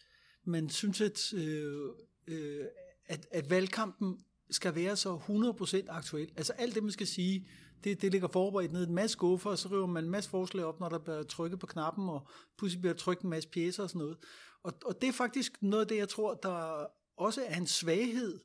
man 0.44 0.70
synes, 0.70 1.00
at, 1.00 1.32
øh, 1.34 1.88
øh, 2.26 2.64
at, 3.06 3.26
at 3.30 3.50
valgkampen 3.50 4.18
skal 4.50 4.74
være 4.74 4.96
så 4.96 5.16
100% 5.16 5.86
aktuel. 5.88 6.32
Altså 6.36 6.52
alt 6.52 6.74
det, 6.74 6.82
man 6.82 6.92
skal 6.92 7.06
sige, 7.06 7.48
det, 7.84 8.02
det 8.02 8.12
ligger 8.12 8.28
forberedt 8.28 8.72
ned 8.72 8.86
i 8.86 8.88
en 8.88 8.94
masse 8.94 9.12
skuffer, 9.12 9.50
og 9.50 9.58
så 9.58 9.68
river 9.68 9.86
man 9.86 10.04
en 10.04 10.10
masse 10.10 10.30
forslag 10.30 10.64
op, 10.64 10.80
når 10.80 10.88
der 10.88 10.98
bliver 10.98 11.22
trykket 11.22 11.60
på 11.60 11.66
knappen, 11.66 12.08
og 12.08 12.28
pludselig 12.58 12.80
bliver 12.80 12.94
trykt 12.94 13.22
en 13.22 13.30
masse 13.30 13.48
pjæser 13.48 13.82
og 13.82 13.88
sådan 13.88 13.98
noget. 13.98 14.16
Og, 14.62 14.72
og 14.84 15.00
det 15.00 15.08
er 15.08 15.12
faktisk 15.12 15.62
noget 15.62 15.84
af 15.84 15.88
det, 15.88 15.96
jeg 15.96 16.08
tror, 16.08 16.34
der 16.34 16.86
også 17.16 17.42
er 17.46 17.56
en 17.56 17.66
svaghed 17.66 18.40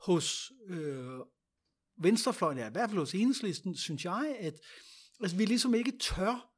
hos 0.00 0.52
øh, 0.68 1.18
venstrefløjen, 1.96 2.58
ja, 2.58 2.68
i 2.68 2.72
hvert 2.72 2.90
fald 2.90 3.00
hos 3.00 3.14
enhedslisten, 3.14 3.76
synes 3.76 4.04
jeg, 4.04 4.36
at 4.40 4.60
altså, 5.20 5.36
vi 5.36 5.44
ligesom 5.44 5.74
ikke 5.74 5.98
tør 6.00 6.51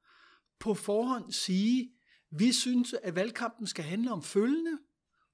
på 0.61 0.75
forhånd 0.75 1.33
sige, 1.33 1.91
vi 2.31 2.53
synes, 2.53 2.95
at 3.03 3.15
valgkampen 3.15 3.67
skal 3.67 3.85
handle 3.85 4.13
om 4.13 4.23
følgende 4.23 4.79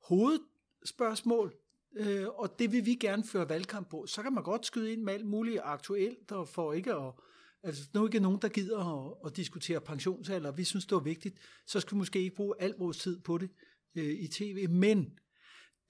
hovedspørgsmål, 0.08 1.54
øh, 1.96 2.28
og 2.28 2.58
det 2.58 2.72
vil 2.72 2.86
vi 2.86 2.94
gerne 2.94 3.24
føre 3.24 3.48
valgkamp 3.48 3.90
på. 3.90 4.06
Så 4.06 4.22
kan 4.22 4.32
man 4.32 4.42
godt 4.42 4.66
skyde 4.66 4.92
ind 4.92 5.02
med 5.02 5.12
alt 5.12 5.26
muligt 5.26 5.60
aktuelt, 5.64 6.32
og 6.32 6.48
for 6.48 6.72
ikke 6.72 6.94
at 6.94 7.12
Altså, 7.62 7.82
nu 7.94 8.02
er 8.02 8.08
ikke 8.08 8.20
nogen, 8.20 8.42
der 8.42 8.48
gider 8.48 9.08
at, 9.08 9.14
at 9.26 9.36
diskutere 9.36 9.80
pensionsalder. 9.80 10.52
Vi 10.52 10.64
synes, 10.64 10.86
det 10.86 10.96
er 10.96 11.00
vigtigt. 11.00 11.38
Så 11.66 11.80
skal 11.80 11.94
vi 11.94 11.98
måske 11.98 12.18
ikke 12.18 12.36
bruge 12.36 12.54
al 12.58 12.74
vores 12.78 12.98
tid 12.98 13.20
på 13.20 13.38
det 13.38 13.50
øh, 13.96 14.04
i 14.04 14.28
tv. 14.28 14.68
Men 14.68 15.18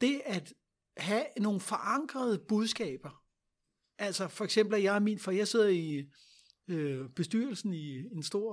det 0.00 0.22
at 0.24 0.54
have 0.96 1.24
nogle 1.40 1.60
forankrede 1.60 2.38
budskaber, 2.48 3.22
altså 3.98 4.28
for 4.28 4.44
eksempel, 4.44 4.74
at 4.74 4.82
jeg 4.82 4.94
er 4.94 5.00
min, 5.00 5.18
for 5.18 5.30
jeg 5.30 5.48
sidder 5.48 5.68
i 5.68 6.04
øh, 6.70 7.08
bestyrelsen 7.08 7.72
i 7.74 7.96
en 7.98 8.22
stor 8.22 8.52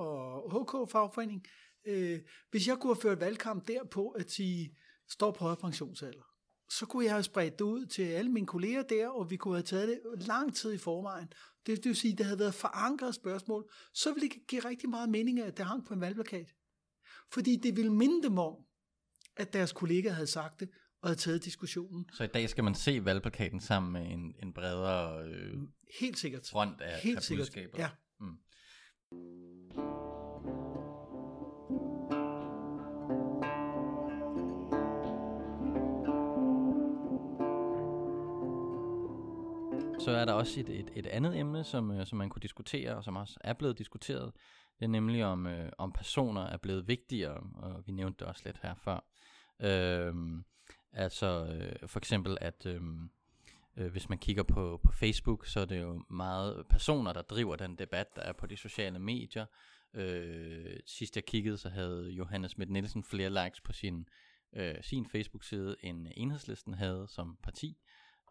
HK-fagforening, 0.49 1.45
øh, 1.87 2.19
hvis 2.51 2.67
jeg 2.67 2.77
kunne 2.77 2.93
have 2.95 3.01
ført 3.01 3.19
valgkamp 3.19 3.67
derpå, 3.67 4.07
at 4.09 4.31
sige, 4.31 4.77
står 5.09 5.31
på 5.31 5.39
højere 5.43 5.57
pensionsalder, 5.57 6.23
så 6.69 6.85
kunne 6.85 7.05
jeg 7.05 7.13
have 7.13 7.23
spredt 7.23 7.59
det 7.59 7.65
ud 7.65 7.85
til 7.85 8.03
alle 8.03 8.31
mine 8.31 8.47
kolleger 8.47 8.83
der, 8.83 9.07
og 9.07 9.29
vi 9.29 9.35
kunne 9.37 9.55
have 9.55 9.63
taget 9.63 9.87
det 9.87 10.27
lang 10.27 10.55
tid 10.55 10.73
i 10.73 10.77
forvejen. 10.77 11.27
Det, 11.65 11.77
det 11.77 11.85
vil 11.85 11.95
sige, 11.95 12.11
at 12.11 12.17
det 12.17 12.25
havde 12.25 12.39
været 12.39 12.53
forankret 12.53 13.15
spørgsmål, 13.15 13.71
så 13.93 14.13
ville 14.13 14.29
det 14.29 14.37
give 14.47 14.61
rigtig 14.61 14.89
meget 14.89 15.09
mening, 15.09 15.39
at 15.39 15.57
det 15.57 15.65
hang 15.65 15.85
på 15.85 15.93
en 15.93 16.01
valgplakat. 16.01 16.53
Fordi 17.33 17.55
det 17.55 17.75
ville 17.75 17.93
minde 17.93 18.23
dem 18.23 18.37
om, 18.37 18.55
at 19.37 19.53
deres 19.53 19.71
kollegaer 19.71 20.13
havde 20.13 20.27
sagt 20.27 20.59
det, 20.59 20.69
og 21.01 21.09
havde 21.09 21.19
taget 21.19 21.45
diskussionen. 21.45 22.09
Så 22.13 22.23
i 22.23 22.27
dag 22.27 22.49
skal 22.49 22.63
man 22.63 22.75
se 22.75 23.05
valgplakaten 23.05 23.59
sammen 23.59 23.93
med 23.93 24.11
en, 24.11 24.33
en 24.43 24.53
bredere 24.53 25.23
øh, 25.27 25.53
Helt 25.99 26.17
sikkert. 26.17 26.47
front 26.51 26.81
af, 26.81 26.99
Helt 26.99 27.17
af 27.17 27.23
sikkert. 27.23 27.45
budskaber? 27.45 27.77
Ja. 27.79 27.89
Så 39.99 40.11
er 40.11 40.25
der 40.25 40.33
også 40.33 40.59
et, 40.59 40.69
et, 40.69 40.91
et 40.95 41.07
andet 41.07 41.39
emne, 41.39 41.63
som, 41.63 41.91
øh, 41.91 42.05
som 42.05 42.17
man 42.17 42.29
kunne 42.29 42.41
diskutere, 42.41 42.95
og 42.95 43.03
som 43.03 43.15
også 43.15 43.37
er 43.41 43.53
blevet 43.53 43.77
diskuteret. 43.77 44.31
Det 44.79 44.85
er 44.85 44.89
nemlig 44.89 45.25
om, 45.25 45.47
øh, 45.47 45.71
om 45.77 45.91
personer 45.91 46.41
er 46.41 46.57
blevet 46.57 46.87
vigtigere, 46.87 47.43
og 47.55 47.83
vi 47.85 47.91
nævnte 47.91 48.19
det 48.19 48.27
også 48.27 48.41
lidt 48.45 48.59
her 48.63 48.75
før. 48.75 49.05
Øh, 49.59 50.13
altså 50.93 51.45
øh, 51.45 51.89
for 51.89 51.99
eksempel, 51.99 52.37
at 52.41 52.65
øh, 52.65 52.81
øh, 53.77 53.91
hvis 53.91 54.09
man 54.09 54.17
kigger 54.17 54.43
på, 54.43 54.79
på 54.83 54.91
Facebook, 54.91 55.45
så 55.45 55.59
er 55.59 55.65
det 55.65 55.81
jo 55.81 56.03
meget 56.09 56.65
personer, 56.69 57.13
der 57.13 57.21
driver 57.21 57.55
den 57.55 57.75
debat, 57.75 58.15
der 58.15 58.21
er 58.21 58.33
på 58.33 58.47
de 58.47 58.57
sociale 58.57 58.99
medier. 58.99 59.45
Øh, 59.93 60.79
sidst 60.85 61.15
jeg 61.15 61.25
kiggede, 61.25 61.57
så 61.57 61.69
havde 61.69 62.09
Johannes 62.09 62.51
Schmidt 62.51 62.69
Nielsen 62.69 63.03
flere 63.03 63.29
likes 63.29 63.61
på 63.61 63.73
sin, 63.73 64.07
øh, 64.55 64.75
sin 64.81 65.05
Facebook-side, 65.05 65.75
end 65.83 66.07
Enhedslisten 66.15 66.73
havde 66.73 67.07
som 67.09 67.37
parti. 67.43 67.77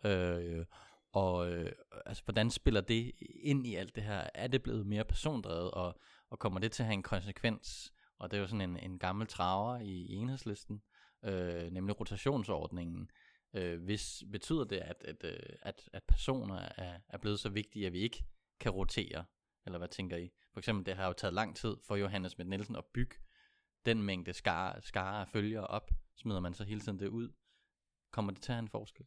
Øh, 0.05 0.65
og 1.13 1.53
øh, 1.53 1.73
altså, 2.07 2.25
hvordan 2.25 2.51
spiller 2.51 2.81
det 2.81 3.13
ind 3.43 3.67
i 3.67 3.75
alt 3.75 3.95
det 3.95 4.03
her? 4.03 4.31
Er 4.35 4.47
det 4.47 4.63
blevet 4.63 4.87
mere 4.87 5.05
persondrevet, 5.05 5.71
og, 5.71 6.01
og 6.31 6.39
kommer 6.39 6.61
det 6.61 6.73
til 6.73 6.83
at 6.83 6.87
have 6.87 6.95
en 6.95 7.03
konsekvens? 7.03 7.93
Og 8.19 8.31
det 8.31 8.37
er 8.37 8.41
jo 8.41 8.47
sådan 8.47 8.71
en, 8.71 8.77
en 8.77 8.99
gammel 8.99 9.27
traver 9.27 9.79
i, 9.79 9.91
i 9.91 10.15
enhedslisten, 10.15 10.83
øh, 11.25 11.71
nemlig 11.71 12.01
rotationsordningen. 12.01 13.03
Øh, 13.03 13.26
Øh, 13.55 13.83
hvis 13.83 14.25
betyder 14.33 14.65
det, 14.65 14.77
at, 14.77 15.03
at, 15.05 15.25
øh, 15.25 15.57
at, 15.63 15.91
at 15.93 16.03
personer 16.05 16.59
er, 16.77 17.01
er 17.09 17.19
blevet 17.19 17.41
så 17.41 17.49
vigtige, 17.49 17.87
at 17.87 17.93
vi 17.93 17.99
ikke 17.99 18.25
kan 18.61 18.73
rotere? 18.73 19.25
Eller 19.67 19.79
hvad 19.79 19.89
tænker 19.89 20.17
I? 20.17 20.33
For 20.53 20.61
eksempel, 20.61 20.87
det 20.87 20.97
har 20.97 21.07
jo 21.07 21.13
taget 21.13 21.35
lang 21.35 21.57
tid 21.57 21.77
for 21.87 21.97
Johannes 21.97 22.39
Mette 22.39 22.51
Nielsen 22.51 22.77
at 22.77 22.85
bygge 22.95 23.17
den 23.87 24.03
mængde 24.03 24.33
skare, 24.33 24.83
skare 24.83 25.21
af 25.21 25.29
følgere 25.29 25.67
op. 25.67 25.91
Smider 26.17 26.41
man 26.41 26.55
så 26.55 26.65
hele 26.65 26.81
tiden 26.81 26.99
det 26.99 27.09
ud? 27.09 27.33
Kommer 28.11 28.33
det 28.33 28.43
til 28.43 28.53
at 28.53 28.57
have 28.57 28.63
en 28.63 28.69
forskel? 28.69 29.07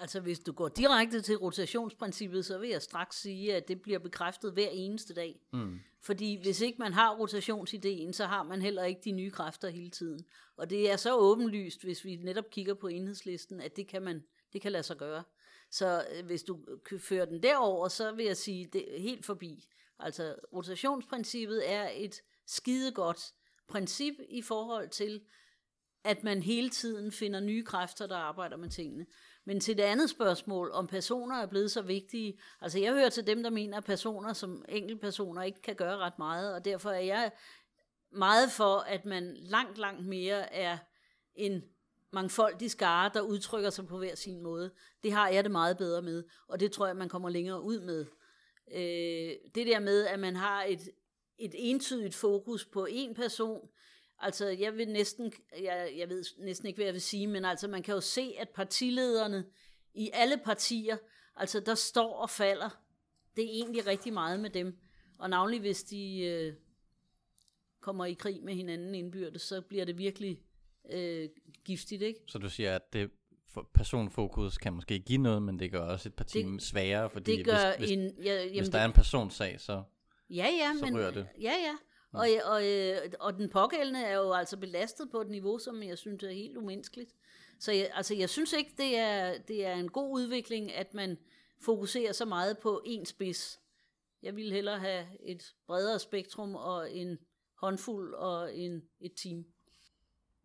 Altså 0.00 0.20
hvis 0.20 0.38
du 0.38 0.52
går 0.52 0.68
direkte 0.68 1.20
til 1.20 1.36
rotationsprincippet, 1.36 2.44
så 2.44 2.58
vil 2.58 2.70
jeg 2.70 2.82
straks 2.82 3.16
sige, 3.16 3.54
at 3.54 3.68
det 3.68 3.82
bliver 3.82 3.98
bekræftet 3.98 4.52
hver 4.52 4.68
eneste 4.72 5.14
dag. 5.14 5.40
Mm. 5.52 5.80
Fordi 6.00 6.42
hvis 6.42 6.60
ikke 6.60 6.78
man 6.78 6.92
har 6.92 7.16
rotationsideen, 7.16 8.12
så 8.12 8.24
har 8.26 8.42
man 8.42 8.62
heller 8.62 8.84
ikke 8.84 9.00
de 9.04 9.12
nye 9.12 9.30
kræfter 9.30 9.68
hele 9.68 9.90
tiden. 9.90 10.24
Og 10.56 10.70
det 10.70 10.90
er 10.90 10.96
så 10.96 11.16
åbenlyst, 11.16 11.84
hvis 11.84 12.04
vi 12.04 12.16
netop 12.16 12.50
kigger 12.50 12.74
på 12.74 12.88
enhedslisten, 12.88 13.60
at 13.60 13.76
det 13.76 13.88
kan 13.88 14.02
man 14.02 14.22
det 14.52 14.62
kan 14.62 14.72
lade 14.72 14.82
sig 14.82 14.96
gøre. 14.96 15.22
Så 15.70 16.06
øh, 16.12 16.26
hvis 16.26 16.42
du 16.42 16.58
fører 16.98 17.24
den 17.24 17.42
derover, 17.42 17.88
så 17.88 18.12
vil 18.12 18.24
jeg 18.24 18.36
sige, 18.36 18.66
det 18.72 18.96
er 18.96 19.00
helt 19.00 19.26
forbi. 19.26 19.68
Altså 19.98 20.34
rotationsprincippet 20.52 21.70
er 21.70 21.90
et 21.94 22.22
skidegodt 22.46 23.20
princip 23.68 24.14
i 24.28 24.42
forhold 24.42 24.88
til, 24.88 25.20
at 26.04 26.24
man 26.24 26.42
hele 26.42 26.70
tiden 26.70 27.12
finder 27.12 27.40
nye 27.40 27.64
kræfter, 27.64 28.06
der 28.06 28.16
arbejder 28.16 28.56
med 28.56 28.70
tingene. 28.70 29.06
Men 29.48 29.60
til 29.60 29.76
det 29.76 29.82
andet 29.82 30.10
spørgsmål, 30.10 30.70
om 30.70 30.86
personer 30.86 31.36
er 31.36 31.46
blevet 31.46 31.70
så 31.70 31.82
vigtige, 31.82 32.38
altså 32.60 32.78
jeg 32.78 32.92
hører 32.92 33.08
til 33.08 33.26
dem, 33.26 33.42
der 33.42 33.50
mener, 33.50 33.78
at 33.78 33.84
personer 33.84 34.32
som 34.32 34.64
enkeltpersoner 34.68 35.42
ikke 35.42 35.62
kan 35.62 35.74
gøre 35.74 35.96
ret 35.96 36.18
meget, 36.18 36.54
og 36.54 36.64
derfor 36.64 36.90
er 36.90 37.00
jeg 37.00 37.32
meget 38.10 38.50
for, 38.50 38.78
at 38.78 39.04
man 39.04 39.36
langt, 39.36 39.78
langt 39.78 40.06
mere 40.06 40.54
er 40.54 40.78
en 41.34 41.64
mangfoldig 42.12 42.70
skare, 42.70 43.10
der 43.14 43.20
udtrykker 43.20 43.70
sig 43.70 43.86
på 43.86 43.98
hver 43.98 44.14
sin 44.14 44.42
måde. 44.42 44.70
Det 45.02 45.12
har 45.12 45.28
jeg 45.28 45.44
det 45.44 45.52
meget 45.52 45.78
bedre 45.78 46.02
med, 46.02 46.24
og 46.48 46.60
det 46.60 46.72
tror 46.72 46.86
jeg, 46.86 46.96
man 46.96 47.08
kommer 47.08 47.28
længere 47.28 47.62
ud 47.62 47.80
med. 47.80 48.06
Øh, 48.72 49.50
det 49.54 49.66
der 49.66 49.80
med, 49.80 50.06
at 50.06 50.18
man 50.18 50.36
har 50.36 50.64
et, 50.64 50.88
et 51.38 51.54
entydigt 51.54 52.14
fokus 52.14 52.64
på 52.64 52.86
en 52.90 53.14
person, 53.14 53.68
Altså, 54.20 54.48
jeg 54.48 54.76
vil 54.76 54.88
næsten, 54.88 55.32
jeg, 55.62 55.92
jeg 55.96 56.08
ved 56.08 56.24
næsten 56.38 56.66
ikke, 56.66 56.76
hvad 56.76 56.86
jeg 56.86 56.94
vil 56.94 57.02
sige, 57.02 57.26
men 57.26 57.44
altså, 57.44 57.68
man 57.68 57.82
kan 57.82 57.94
jo 57.94 58.00
se, 58.00 58.34
at 58.38 58.48
partilederne 58.48 59.44
i 59.94 60.10
alle 60.12 60.40
partier, 60.44 60.96
altså, 61.36 61.60
der 61.60 61.74
står 61.74 62.14
og 62.14 62.30
falder. 62.30 62.82
Det 63.36 63.44
er 63.44 63.50
egentlig 63.50 63.86
rigtig 63.86 64.12
meget 64.12 64.40
med 64.40 64.50
dem. 64.50 64.78
Og 65.18 65.30
navnlig 65.30 65.60
hvis 65.60 65.82
de 65.82 66.20
øh, 66.20 66.54
kommer 67.80 68.04
i 68.04 68.12
krig 68.12 68.44
med 68.44 68.54
hinanden 68.54 68.94
indbyrdes, 68.94 69.42
så 69.42 69.60
bliver 69.60 69.84
det 69.84 69.98
virkelig 69.98 70.40
øh, 70.90 71.28
giftigt, 71.64 72.02
ikke? 72.02 72.20
Så 72.26 72.38
du 72.38 72.48
siger, 72.48 72.76
at 72.76 72.92
det 72.92 73.10
personfokus 73.74 74.58
kan 74.58 74.72
måske 74.72 74.98
give 74.98 75.18
noget, 75.18 75.42
men 75.42 75.58
det 75.58 75.72
gør 75.72 75.80
også 75.80 76.08
et 76.08 76.14
parti 76.14 76.42
det, 76.42 76.62
sværere, 76.62 77.10
fordi 77.10 77.36
det 77.36 77.44
gør 77.44 77.76
hvis, 77.78 77.90
hvis, 77.90 77.98
en, 77.98 78.24
ja, 78.24 78.34
jamen, 78.34 78.58
hvis 78.58 78.68
der 78.68 78.78
er 78.78 78.84
en 78.84 78.92
personsag, 78.92 79.60
så, 79.60 79.82
ja, 80.30 80.46
ja, 80.60 80.72
så 80.78 80.84
men, 80.84 80.96
rører 80.96 81.10
det. 81.10 81.28
Ja, 81.40 81.52
ja. 81.52 81.76
Og, 82.12 82.28
øh, 82.34 82.40
og, 82.44 82.66
øh, 82.66 82.96
og 83.20 83.34
den 83.34 83.48
pågældende 83.48 84.00
er 84.00 84.16
jo 84.16 84.32
altså 84.32 84.56
belastet 84.56 85.10
på 85.10 85.20
et 85.20 85.30
niveau, 85.30 85.58
som 85.58 85.82
jeg 85.82 85.98
synes 85.98 86.22
er 86.22 86.30
helt 86.30 86.56
umenneskeligt. 86.56 87.14
Så 87.58 87.72
jeg, 87.72 87.90
altså, 87.94 88.14
jeg 88.14 88.30
synes 88.30 88.52
ikke, 88.52 88.74
det 88.78 88.98
er, 88.98 89.38
det 89.38 89.66
er 89.66 89.74
en 89.74 89.88
god 89.88 90.12
udvikling, 90.12 90.72
at 90.72 90.94
man 90.94 91.18
fokuserer 91.60 92.12
så 92.12 92.24
meget 92.24 92.58
på 92.58 92.82
én 92.86 93.04
spids. 93.04 93.60
Jeg 94.22 94.36
ville 94.36 94.54
hellere 94.54 94.78
have 94.78 95.06
et 95.26 95.54
bredere 95.66 95.98
spektrum 95.98 96.54
og 96.54 96.92
en 96.92 97.18
håndfuld 97.54 98.14
og 98.14 98.56
en, 98.56 98.82
et 99.00 99.12
team. 99.16 99.44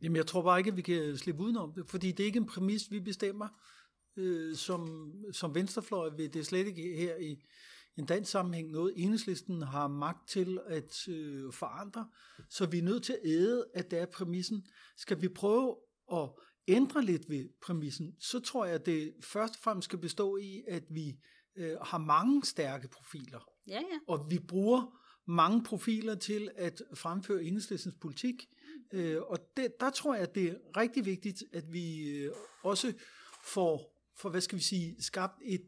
Jamen, 0.02 0.16
jeg 0.16 0.28
tror 0.28 0.42
bare 0.42 0.60
ikke, 0.60 0.72
at 0.72 0.78
vi 0.78 0.82
kan 0.82 1.18
slippe 1.18 1.44
udenom 1.44 1.74
det, 1.74 1.90
fordi 1.90 2.12
det 2.12 2.24
er 2.24 2.28
ikke 2.28 2.38
en 2.38 2.46
præmis, 2.46 2.92
vi 2.92 3.00
bestemmer 3.00 3.48
øh, 4.16 4.56
som, 4.56 5.14
som 5.32 5.56
venstrefløj 5.56 6.10
Det 6.10 6.34
det 6.34 6.46
slet 6.46 6.68
ikke 6.68 6.96
her 6.96 7.16
i 7.16 7.44
en 7.98 8.06
dansk 8.06 8.32
sammenhæng 8.32 8.72
noget, 8.72 8.94
enhedslisten 8.96 9.62
har 9.62 9.88
magt 9.88 10.30
til 10.30 10.60
at 10.68 11.08
øh, 11.08 11.54
forandre, 11.54 12.08
så 12.50 12.66
vi 12.66 12.78
er 12.78 12.84
nødt 12.84 13.04
til 13.04 13.14
at 13.14 13.20
æde, 13.26 13.66
at 13.74 13.92
det 13.92 14.00
er 14.00 14.06
præmissen. 14.06 14.66
Skal 14.98 15.22
vi 15.22 15.28
prøve 15.28 15.76
at 16.12 16.30
ændre 16.68 17.02
lidt 17.02 17.30
ved 17.30 17.50
præmissen, 17.62 18.16
så 18.20 18.40
tror 18.40 18.66
jeg, 18.66 18.76
at 18.76 18.86
det 18.86 19.14
først 19.22 19.54
og 19.56 19.60
fremmest 19.64 19.86
skal 19.86 20.00
bestå 20.00 20.38
i, 20.38 20.64
at 20.68 20.84
vi 20.90 21.20
øh, 21.56 21.78
har 21.82 21.98
mange 21.98 22.46
stærke 22.46 22.88
profiler. 22.88 23.50
Ja, 23.68 23.80
ja. 23.80 24.00
Og 24.08 24.28
vi 24.30 24.40
bruger 24.40 25.00
mange 25.28 25.64
profiler 25.64 26.16
til 26.16 26.50
at 26.56 26.82
fremføre 26.94 27.44
enhedslistens 27.44 27.96
politik. 28.02 28.50
Øh, 28.94 29.22
og 29.22 29.38
det, 29.58 29.80
der 29.80 29.90
tror 29.90 30.14
jeg, 30.14 30.24
at 30.24 30.36
det 30.36 30.48
er 30.48 30.56
rigtig 30.78 31.06
vigtigt, 31.06 31.44
at 31.54 31.74
vi 31.74 32.10
øh, 32.10 32.32
også 32.64 32.94
får, 33.44 34.04
for, 34.18 34.30
hvad 34.30 34.42
skal 34.42 34.58
vi 34.58 34.64
sige, 34.64 35.04
skabt 35.04 35.42
et, 35.46 35.62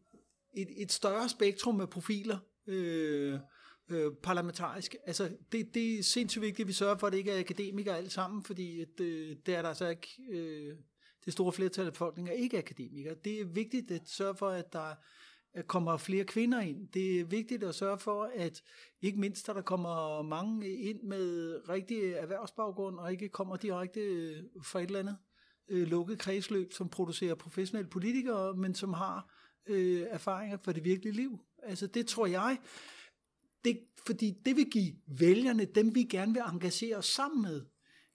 et, 0.55 0.67
et 0.77 0.91
større 0.91 1.29
spektrum 1.29 1.81
af 1.81 1.89
profiler 1.89 2.37
øh, 2.67 3.39
øh, 3.89 4.11
parlamentarisk. 4.23 4.95
Altså, 5.05 5.37
det, 5.51 5.73
det 5.73 5.99
er 5.99 6.03
sindssygt 6.03 6.41
vigtigt, 6.41 6.65
at 6.65 6.67
vi 6.67 6.73
sørger 6.73 6.97
for, 6.97 7.07
at 7.07 7.13
det 7.13 7.19
ikke 7.19 7.31
er 7.31 7.39
akademikere 7.39 7.97
alt 7.97 8.11
sammen, 8.11 8.43
fordi 8.43 8.81
at, 8.81 8.99
øh, 8.99 9.35
det 9.45 9.55
er 9.55 9.61
der 9.61 9.69
altså 9.69 9.87
ikke... 9.87 10.09
Øh, 10.31 10.75
det 11.25 11.33
store 11.33 11.53
flertal 11.53 11.85
af 11.85 11.93
befolkningen 11.93 12.33
er 12.33 12.37
ikke 12.37 12.57
akademikere. 12.57 13.15
Det 13.23 13.41
er 13.41 13.45
vigtigt 13.45 13.91
at 13.91 14.09
sørge 14.09 14.35
for, 14.35 14.49
at 14.49 14.73
der 14.73 14.95
kommer 15.67 15.97
flere 15.97 16.23
kvinder 16.23 16.61
ind. 16.61 16.87
Det 16.87 17.19
er 17.19 17.25
vigtigt 17.25 17.63
at 17.63 17.75
sørge 17.75 17.97
for, 17.97 18.31
at 18.35 18.61
ikke 19.01 19.19
mindst, 19.19 19.49
at 19.49 19.55
der 19.55 19.61
kommer 19.61 20.21
mange 20.21 20.69
ind 20.69 21.01
med 21.03 21.61
rigtig 21.69 22.11
erhvervsbaggrund, 22.11 22.99
og 22.99 23.11
ikke 23.11 23.29
kommer 23.29 23.55
direkte 23.55 23.99
øh, 23.99 24.43
fra 24.63 24.79
et 24.79 24.85
eller 24.85 24.99
andet 24.99 25.17
øh, 25.69 25.87
lukket 25.87 26.19
kredsløb, 26.19 26.73
som 26.73 26.89
producerer 26.89 27.35
professionelle 27.35 27.89
politikere, 27.89 28.53
men 28.53 28.75
som 28.75 28.93
har 28.93 29.31
øh, 29.67 30.07
erfaringer 30.09 30.57
fra 30.57 30.73
det 30.73 30.83
virkelige 30.83 31.13
liv. 31.13 31.39
Altså 31.63 31.87
det 31.87 32.07
tror 32.07 32.25
jeg, 32.25 32.59
det, 33.65 33.79
fordi 34.05 34.31
det 34.45 34.55
vil 34.55 34.69
give 34.71 34.95
vælgerne, 35.07 35.65
dem 35.65 35.95
vi 35.95 36.03
gerne 36.03 36.33
vil 36.33 36.41
engagere 36.53 36.97
os 36.97 37.05
sammen 37.05 37.41
med, 37.41 37.65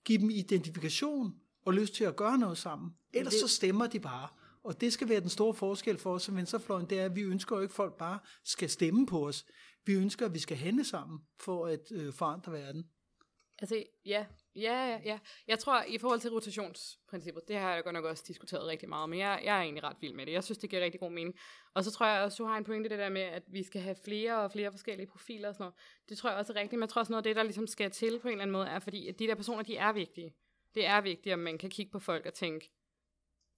give 0.05 0.17
dem 0.17 0.29
identifikation 0.29 1.35
og 1.65 1.73
lyst 1.73 1.93
til 1.93 2.03
at 2.03 2.15
gøre 2.15 2.37
noget 2.37 2.57
sammen. 2.57 2.91
Ellers 3.13 3.33
det... 3.33 3.41
så 3.41 3.47
stemmer 3.47 3.87
de 3.87 3.99
bare. 3.99 4.27
Og 4.63 4.81
det 4.81 4.93
skal 4.93 5.09
være 5.09 5.19
den 5.19 5.29
store 5.29 5.53
forskel 5.53 5.97
for 5.97 6.13
os 6.13 6.23
som 6.23 6.35
venstrefløjen, 6.35 6.89
det 6.89 6.99
er, 6.99 7.05
at 7.05 7.15
vi 7.15 7.21
ønsker 7.21 7.55
jo 7.55 7.61
ikke, 7.61 7.71
at 7.71 7.75
folk 7.75 7.97
bare 7.97 8.19
skal 8.43 8.69
stemme 8.69 9.05
på 9.05 9.27
os. 9.27 9.45
Vi 9.85 9.93
ønsker, 9.93 10.25
at 10.25 10.33
vi 10.33 10.39
skal 10.39 10.57
handle 10.57 10.83
sammen 10.83 11.19
for 11.39 11.65
at 11.65 11.91
øh, 11.91 12.13
forandre 12.13 12.51
verden. 12.51 12.85
Altså, 13.59 13.83
ja, 14.05 14.25
ja, 14.55 14.99
ja. 15.05 15.19
Jeg 15.47 15.59
tror, 15.59 15.83
i 15.87 15.97
forhold 15.97 16.19
til 16.19 16.31
rotationsprincippet, 16.31 17.43
det 17.47 17.55
har 17.55 17.73
jeg 17.73 17.83
godt 17.83 17.93
nok 17.93 18.05
også 18.05 18.23
diskuteret 18.27 18.67
rigtig 18.67 18.89
meget, 18.89 19.09
men 19.09 19.19
jeg, 19.19 19.41
jeg 19.43 19.57
er 19.57 19.61
egentlig 19.61 19.83
ret 19.83 19.97
vild 20.01 20.13
med 20.13 20.25
det. 20.25 20.31
Jeg 20.31 20.43
synes, 20.43 20.57
det 20.57 20.69
giver 20.69 20.81
rigtig 20.81 20.99
god 20.99 21.11
mening. 21.11 21.35
Og 21.73 21.83
så 21.83 21.91
tror 21.91 22.05
jeg 22.05 22.23
også, 22.23 22.43
du 22.43 22.47
har 22.47 22.57
en 22.57 22.63
pointe 22.63 22.89
det 22.89 22.99
der 22.99 23.09
med, 23.09 23.21
at 23.21 23.43
vi 23.47 23.63
skal 23.63 23.81
have 23.81 23.95
flere 24.05 24.41
og 24.43 24.51
flere 24.51 24.71
forskellige 24.71 25.07
profiler 25.07 25.47
og 25.47 25.55
sådan 25.55 25.63
noget. 25.63 25.75
Det 26.09 26.17
tror 26.17 26.29
jeg 26.29 26.39
også 26.39 26.53
er 26.53 26.57
rigtigt, 26.57 26.79
men 26.79 26.81
jeg 26.81 26.89
tror 26.89 26.99
også 26.99 27.11
noget 27.11 27.19
af 27.19 27.29
det, 27.29 27.35
der 27.35 27.43
ligesom 27.43 27.67
skal 27.67 27.91
til 27.91 28.19
på 28.19 28.27
en 28.27 28.31
eller 28.31 28.41
anden 28.41 28.53
måde, 28.53 28.67
er 28.67 28.79
fordi, 28.79 29.07
at 29.07 29.19
de 29.19 29.27
der 29.27 29.35
personer, 29.35 29.63
de 29.63 29.77
er 29.77 29.91
vigtige. 29.91 30.33
Det 30.75 30.85
er 30.85 31.01
vigtigt, 31.01 31.33
at 31.33 31.39
man 31.39 31.57
kan 31.57 31.69
kigge 31.69 31.91
på 31.91 31.99
folk 31.99 32.25
og 32.25 32.33
tænke, 32.33 32.71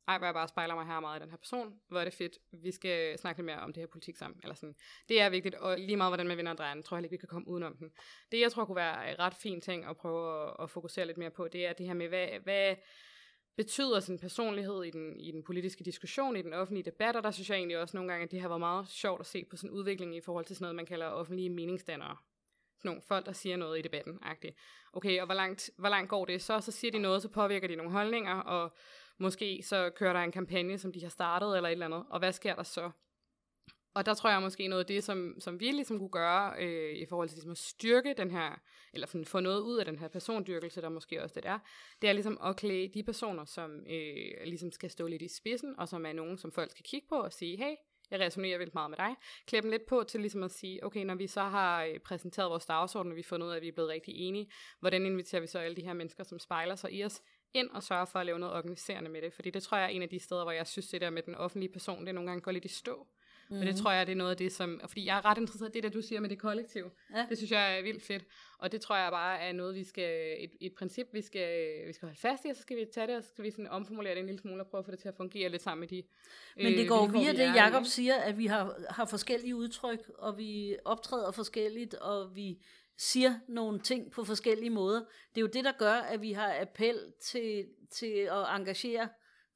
ej, 0.08 0.18
hvor 0.18 0.28
jeg 0.28 0.34
bare 0.34 0.48
spejler 0.48 0.76
mig 0.76 0.86
her 0.86 1.00
meget 1.00 1.20
i 1.20 1.24
den 1.24 1.30
her 1.30 1.38
person, 1.38 1.80
hvor 1.88 2.00
er 2.00 2.04
det 2.04 2.14
fedt, 2.14 2.38
vi 2.52 2.72
skal 2.72 3.20
snakke 3.20 3.40
lidt 3.40 3.46
mere 3.46 3.60
om 3.60 3.74
det 3.74 3.82
her 3.82 3.88
politik 3.88 4.16
sammen, 4.16 4.40
eller 4.44 4.56
sådan. 4.56 4.76
Det 5.10 5.22
er 5.22 5.30
vigtigt, 5.30 5.56
og 5.56 5.80
lige 5.80 5.98
meget 5.98 6.10
hvordan 6.10 6.28
man 6.28 6.38
vinder 6.38 6.52
og 6.52 6.58
drejer 6.58 6.74
den, 6.74 6.84
tror 6.84 6.98
jeg 6.98 7.04
ikke, 7.04 7.14
vi 7.14 7.18
kan 7.18 7.28
komme 7.28 7.48
udenom 7.48 7.78
den. 7.78 7.92
Det, 8.32 8.40
jeg 8.40 8.52
tror 8.52 8.66
kunne 8.66 8.76
være 8.76 9.12
en 9.12 9.20
ret 9.20 9.34
fin 9.34 9.62
ting 9.62 9.86
at 9.86 9.98
prøve 9.98 10.48
at, 10.48 10.56
at 10.60 10.70
fokusere 10.70 11.06
lidt 11.06 11.18
mere 11.18 11.32
på, 11.32 11.48
det 11.48 11.66
er 11.66 11.74
det 11.74 11.86
her 11.86 11.94
med, 11.94 12.08
hvad, 12.08 12.28
hvad 12.44 12.76
betyder 13.56 14.00
sin 14.00 14.20
personlighed 14.20 14.84
i 14.84 14.90
den, 14.90 15.20
i 15.20 15.32
den 15.32 15.44
politiske 15.44 15.84
diskussion, 15.84 16.36
i 16.36 16.42
den 16.42 16.54
offentlige 16.54 16.84
debat, 16.84 17.16
og 17.16 17.24
der 17.24 17.32
synes 17.32 17.50
jeg 17.50 17.58
egentlig 17.58 17.78
også 17.78 17.98
nogle 17.98 18.12
gange, 18.12 18.24
at 18.24 18.32
det 18.32 18.42
har 18.42 18.48
været 18.48 18.60
meget 18.60 18.90
sjovt 18.90 19.20
at 19.20 19.26
se 19.26 19.46
på 19.50 19.58
sådan 19.58 19.70
udvikling 19.70 20.16
i 20.16 20.22
forhold 20.22 20.46
til 20.46 20.56
sådan 20.56 20.64
noget, 20.64 20.76
man 20.76 20.86
kalder 20.86 21.06
offentlige 21.06 21.50
meningsdannere 21.50 22.18
nogle 22.86 23.02
folk, 23.02 23.26
der 23.26 23.32
siger 23.32 23.58
noget 23.58 23.80
i 23.80 23.82
debatten. 23.82 24.20
-agtigt. 24.24 24.54
Okay, 24.94 25.20
og 25.20 25.26
hvor 25.26 25.36
langt, 25.36 25.70
hvor 25.78 25.90
langt 25.90 26.10
går 26.10 26.26
det 26.26 26.42
så? 26.42 26.60
Så 26.60 26.72
siger 26.72 26.92
de 26.92 27.00
noget, 27.00 27.22
så 27.22 27.30
påvirker 27.30 27.68
de 27.68 27.76
nogle 27.76 27.92
holdninger, 27.92 28.36
og 28.36 28.76
Måske 29.20 29.64
så 29.64 29.90
kører 29.90 30.14
der 30.14 30.20
en 30.20 30.32
kampagne, 30.32 30.78
som 30.78 30.92
de 30.92 31.02
har 31.02 31.10
startet 31.10 31.56
eller 31.56 31.70
et 31.70 31.74
eller 31.74 31.86
andet, 31.86 32.06
og 32.10 32.20
hvad 32.20 32.34
sker 32.34 32.56
der 32.56 32.64
så? 32.64 32.92
Og 33.96 34.06
der 34.06 34.14
tror 34.14 34.30
jeg 34.30 34.42
måske 34.42 34.68
noget 34.68 34.84
af 34.84 34.86
det, 34.86 35.04
som, 35.04 35.36
som 35.40 35.60
vi 35.60 35.66
ligesom 35.66 36.00
kunne 36.00 36.10
gøre 36.10 36.54
øh, 36.60 36.96
i 36.96 37.06
forhold 37.06 37.30
til 37.30 37.36
ligesom 37.36 37.52
at 37.52 37.58
styrke 37.58 38.14
den 38.18 38.32
her, 38.32 38.62
eller 38.94 39.24
få 39.28 39.40
noget 39.40 39.62
ud 39.62 39.78
af 39.78 39.86
den 39.86 40.00
her 40.00 40.08
persondyrkelse, 40.08 40.82
der 40.82 40.90
måske 40.90 41.24
også 41.24 41.36
det 41.36 41.46
er, 41.46 41.60
det 42.02 42.10
er 42.10 42.14
ligesom 42.14 42.38
at 42.44 42.56
klæde 42.56 42.88
de 42.94 43.04
personer, 43.04 43.46
som 43.46 43.72
øh, 43.90 44.46
ligesom 44.46 44.72
skal 44.72 44.90
stå 44.90 45.08
lidt 45.08 45.22
i 45.22 45.28
spidsen, 45.28 45.80
og 45.80 45.90
som 45.90 46.06
er 46.06 46.14
nogen, 46.14 46.38
som 46.38 46.52
folk 46.52 46.72
skal 46.72 46.84
kigge 46.84 47.08
på 47.10 47.16
og 47.16 47.34
sige, 47.34 47.58
hey, 47.58 47.76
jeg 48.12 48.20
resonerer 48.20 48.58
vildt 48.58 48.74
meget 48.74 48.90
med 48.90 48.98
dig. 48.98 49.16
Klæde 49.48 49.62
dem 49.62 49.72
lidt 49.72 49.86
på 49.86 50.04
til 50.08 50.20
ligesom 50.20 50.44
at 50.44 50.52
sige, 50.52 50.86
okay, 50.86 51.06
når 51.06 51.16
vi 51.16 51.28
så 51.28 51.42
har 51.42 51.84
øh, 51.84 52.00
præsenteret 52.00 52.50
vores 52.50 52.66
dagsorden, 52.66 53.12
og 53.12 53.16
vi 53.16 53.22
har 53.22 53.28
fundet 53.28 53.48
ud 53.48 53.52
af, 53.52 53.56
at 53.56 53.62
vi 53.62 53.68
er 53.68 53.72
blevet 53.72 53.90
rigtig 53.90 54.14
enige, 54.16 54.52
hvordan 54.80 55.06
inviterer 55.06 55.42
vi 55.42 55.48
så 55.48 55.60
alle 55.60 55.76
de 55.76 55.82
her 55.82 55.94
mennesker, 55.94 56.24
som 56.24 56.40
spejler 56.40 56.76
sig 56.76 56.94
i 56.94 57.04
os, 57.04 57.22
ind 57.54 57.70
og 57.70 57.84
sørge 57.84 58.08
for 58.08 58.20
at 58.20 58.26
lave 58.26 58.40
noget 58.40 58.56
organiserende 58.56 59.10
med 59.10 59.22
det. 59.22 59.34
Fordi 59.34 59.50
det 59.50 59.64
tror 59.64 59.78
jeg 59.78 59.86
er 59.86 59.90
en 59.90 60.02
af 60.02 60.10
de 60.10 60.20
steder, 60.20 60.44
hvor 60.44 60.52
jeg 60.52 60.68
synes, 60.68 60.88
det 60.88 61.02
der 61.02 61.10
med 61.10 61.22
den 61.22 61.36
offentlige 61.36 61.72
person, 61.72 62.06
det 62.06 62.16
nogle 62.16 62.30
gange 62.30 62.42
går 62.42 62.52
lidt 62.52 62.66
i 62.66 62.68
stå. 62.68 63.08
Mm. 63.50 63.56
Men 63.56 63.68
det 63.68 63.76
mhm. 63.76 63.84
tror 63.84 63.92
jeg, 63.92 64.08
det 64.08 64.12
er 64.12 64.18
noget 64.18 64.32
af 64.32 64.38
det, 64.38 64.52
som... 64.52 64.82
Fordi 64.88 65.06
jeg 65.06 65.18
er 65.18 65.26
ret 65.26 65.38
interesseret 65.38 65.70
i 65.70 65.74
det, 65.74 65.84
der 65.84 65.90
du 65.90 66.02
siger 66.02 66.22
med 66.22 66.30
det 66.30 66.40
kollektiv. 66.40 66.92
Ja. 67.16 67.26
Det 67.30 67.38
synes 67.38 67.52
jeg 67.52 67.78
er 67.78 67.84
vildt 67.84 68.04
fedt. 68.04 68.24
Og 68.58 68.72
det 68.72 68.82
tror 68.82 68.98
jeg 68.98 69.12
bare 69.12 69.40
er 69.40 69.52
noget, 69.52 69.76
vi 69.76 69.84
skal... 69.84 70.36
Et, 70.40 70.52
et 70.62 70.74
princip, 70.74 71.08
vi 71.14 71.22
skal, 71.22 71.88
vi 71.88 71.94
skal 71.94 72.06
holde 72.06 72.20
fast 72.20 72.46
i, 72.46 72.48
og 72.48 72.56
så 72.56 72.62
skal 72.62 72.78
vi 72.78 72.86
tage 72.94 73.08
det, 73.08 73.18
og 73.18 73.24
så 73.24 73.30
skal 73.30 73.44
vi 73.44 73.52
sådan 73.52 73.68
omformulere 73.68 74.14
det 74.14 74.20
en 74.20 74.26
lille 74.26 74.42
smule, 74.42 74.62
og 74.62 74.68
prøve 74.68 74.80
at 74.80 74.86
få 74.86 74.92
det 74.92 75.00
til 75.00 75.08
at 75.08 75.16
fungere 75.16 75.50
lidt 75.50 75.62
sammen 75.62 75.80
med 75.80 75.88
de 75.88 76.04
Men 76.56 76.66
det 76.66 76.82
øh, 76.82 76.88
går 76.88 77.02
vilkår, 77.02 77.20
via 77.20 77.32
det, 77.32 77.56
Jacob 77.56 77.86
siger, 77.86 78.16
at 78.16 78.38
vi 78.38 78.46
har, 78.46 78.76
har 78.90 79.06
forskellige 79.06 79.56
udtryk, 79.56 80.12
og 80.18 80.38
vi 80.38 80.76
optræder 80.86 81.32
forskelligt, 81.32 81.94
og 81.94 82.36
vi 82.36 82.60
siger 82.98 83.34
nogle 83.48 83.80
ting 83.80 84.12
på 84.12 84.24
forskellige 84.24 84.70
måder. 84.70 85.00
Det 85.00 85.38
er 85.38 85.42
jo 85.42 85.48
det, 85.48 85.64
der 85.64 85.72
gør, 85.72 85.94
at 85.94 86.22
vi 86.22 86.32
har 86.32 86.62
appel 86.62 87.14
til, 87.22 87.66
til 87.92 88.30
at 88.32 88.56
engagere 88.56 89.10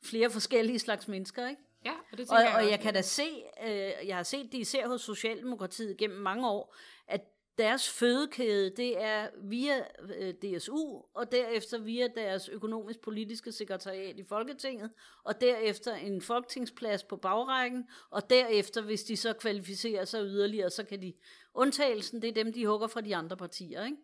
flere 0.03 0.29
forskellige 0.29 0.79
slags 0.79 1.07
mennesker, 1.07 1.47
ikke? 1.49 1.61
Ja, 1.85 1.93
og 2.11 2.17
det 2.17 2.31
og, 2.31 2.39
jeg, 2.39 2.53
og 2.55 2.71
jeg 2.71 2.79
kan 2.79 2.93
da 2.93 3.01
se, 3.01 3.27
øh, 3.63 4.07
jeg 4.07 4.15
har 4.15 4.23
set 4.23 4.51
det 4.51 4.57
især 4.57 4.87
hos 4.87 5.01
Socialdemokratiet 5.01 5.97
gennem 5.97 6.19
mange 6.19 6.49
år, 6.49 6.75
at 7.07 7.21
deres 7.57 7.89
fødekæde, 7.89 8.69
det 8.77 9.03
er 9.03 9.27
via 9.43 9.85
øh, 10.17 10.33
DSU, 10.33 11.01
og 11.13 11.31
derefter 11.31 11.77
via 11.77 12.07
deres 12.15 12.49
økonomisk-politiske 12.49 13.51
sekretariat 13.51 14.19
i 14.19 14.23
Folketinget, 14.23 14.91
og 15.23 15.41
derefter 15.41 15.95
en 15.95 16.21
folketingsplads 16.21 17.03
på 17.03 17.15
bagrækken, 17.15 17.83
og 18.09 18.29
derefter, 18.29 18.81
hvis 18.81 19.03
de 19.03 19.17
så 19.17 19.33
kvalificerer 19.33 20.05
sig 20.05 20.23
yderligere, 20.23 20.69
så 20.69 20.83
kan 20.83 21.01
de... 21.01 21.13
Undtagelsen, 21.57 22.21
det 22.21 22.27
er 22.29 22.43
dem, 22.43 22.53
de 22.53 22.67
hugger 22.67 22.87
fra 22.87 23.01
de 23.01 23.15
andre 23.15 23.37
partier, 23.37 23.85
ikke? 23.85 23.97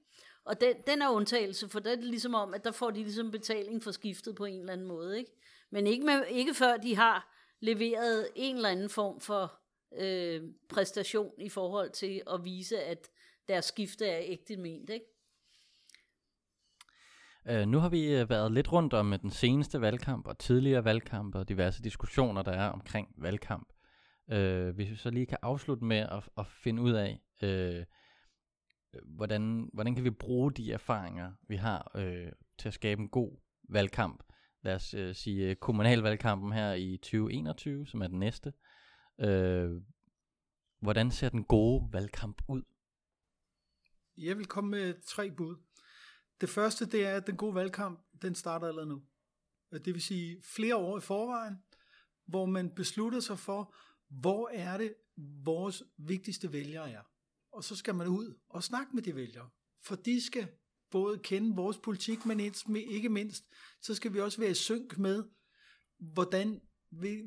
Og 0.46 0.62
den, 0.62 0.76
den 0.88 1.02
er 1.02 1.10
undtagelse, 1.10 1.70
for 1.70 1.80
det 1.80 1.92
er 1.94 2.02
ligesom 2.02 2.34
om, 2.34 2.54
at 2.54 2.64
der 2.64 2.72
får 2.72 2.92
de 2.92 3.04
ligesom 3.04 3.32
betaling 3.32 3.84
for 3.84 3.92
skiftet 3.92 4.36
på 4.36 4.46
en 4.46 4.60
eller 4.60 4.74
anden 4.74 4.88
måde, 4.88 5.20
ikke? 5.20 5.32
Men 5.72 5.88
ikke, 5.88 6.06
med, 6.06 6.26
ikke 6.30 6.54
før 6.54 6.78
de 6.78 6.96
har 6.96 7.34
leveret 7.60 8.28
en 8.36 8.56
eller 8.56 8.70
anden 8.70 8.90
form 8.90 9.20
for 9.20 9.54
øh, 9.98 10.42
præstation 10.70 11.32
i 11.38 11.50
forhold 11.50 11.92
til 11.92 12.22
at 12.34 12.46
vise, 12.46 12.80
at 12.80 13.10
deres 13.48 13.66
skifte 13.66 14.06
er 14.06 14.22
ægte 14.24 14.58
ment, 14.58 14.90
ikke? 14.90 15.06
Uh, 17.50 17.68
nu 17.68 17.80
har 17.80 17.90
vi 17.90 18.22
uh, 18.22 18.30
været 18.30 18.52
lidt 18.52 18.72
rundt 18.72 18.94
om 18.94 19.12
uh, 19.12 19.20
den 19.20 19.32
seneste 19.32 19.82
valgkamp 19.82 20.28
og 20.28 20.40
tidligere 20.40 20.86
valgkamp 20.86 21.36
og 21.36 21.50
diverse 21.50 21.84
diskussioner, 21.84 22.42
der 22.42 22.52
er 22.52 22.70
omkring 22.70 23.08
valgkamp. 23.18 23.74
Uh, 24.28 24.70
hvis 24.70 24.90
vi 24.90 24.96
så 24.96 25.10
lige 25.10 25.26
kan 25.26 25.38
afslutte 25.42 25.86
med 25.86 25.98
at, 25.98 26.30
at 26.38 26.48
finde 26.48 26.82
ud 26.82 26.92
af, 26.92 27.20
Øh, 27.44 27.86
øh, 28.94 29.02
hvordan, 29.06 29.70
hvordan 29.74 29.96
kan 29.96 30.04
vi 30.04 30.10
bruge 30.10 30.52
de 30.52 30.72
erfaringer, 30.72 31.32
vi 31.48 31.56
har 31.56 31.92
øh, 31.96 32.32
til 32.58 32.68
at 32.68 32.74
skabe 32.74 33.02
en 33.02 33.10
god 33.10 33.38
valgkamp. 33.70 34.24
Lad 34.62 34.76
os 34.76 34.94
øh, 34.94 35.16
sige 35.16 35.50
øh, 35.50 35.56
kommunalvalgkampen 35.56 36.52
her 36.52 36.74
i 36.74 36.98
2021, 36.98 37.88
som 37.88 38.02
er 38.02 38.08
den 38.08 38.20
næste. 38.20 38.54
Øh, 39.20 39.72
hvordan 40.80 41.12
ser 41.12 41.30
den 41.30 41.44
gode 41.44 41.90
valgkamp 41.92 42.42
ud? 42.48 42.62
Jeg 44.18 44.38
vil 44.38 44.46
komme 44.46 44.70
med 44.70 44.94
tre 45.08 45.32
bud. 45.32 45.56
Det 46.42 46.50
første, 46.50 46.86
det 46.86 47.06
er, 47.06 47.16
at 47.16 47.28
den 47.28 47.38
gode 47.38 47.56
valgkamp, 47.56 48.00
den 48.22 48.36
starter 48.36 48.68
allerede 48.68 48.90
nu. 48.90 49.02
Det 49.72 49.94
vil 49.94 50.02
sige 50.02 50.42
flere 50.56 50.76
år 50.76 50.98
i 50.98 51.02
forvejen, 51.02 51.64
hvor 52.26 52.46
man 52.46 52.76
beslutter 52.76 53.20
sig 53.20 53.40
for, 53.40 53.76
hvor 54.10 54.50
er 54.54 54.78
det, 54.78 54.94
vores 55.44 55.84
vigtigste 55.98 56.54
vælgere 56.54 56.92
er. 56.92 57.02
Og 57.54 57.64
så 57.64 57.76
skal 57.76 57.96
man 57.96 58.08
ud 58.08 58.40
og 58.50 58.64
snakke 58.64 58.96
med 58.96 59.04
de 59.04 59.16
vælgere. 59.16 59.50
For 59.82 59.96
de 59.96 60.22
skal 60.22 60.48
både 60.92 61.18
kende 61.18 61.56
vores 61.56 61.78
politik, 61.78 62.26
men 62.26 62.40
ikke 62.76 63.10
mindst, 63.10 63.44
så 63.82 63.96
skal 63.96 64.14
vi 64.14 64.20
også 64.20 64.42
være 64.42 64.52
i 64.52 64.54
synk 64.54 64.98
med, 64.98 65.24
hvordan, 66.00 66.62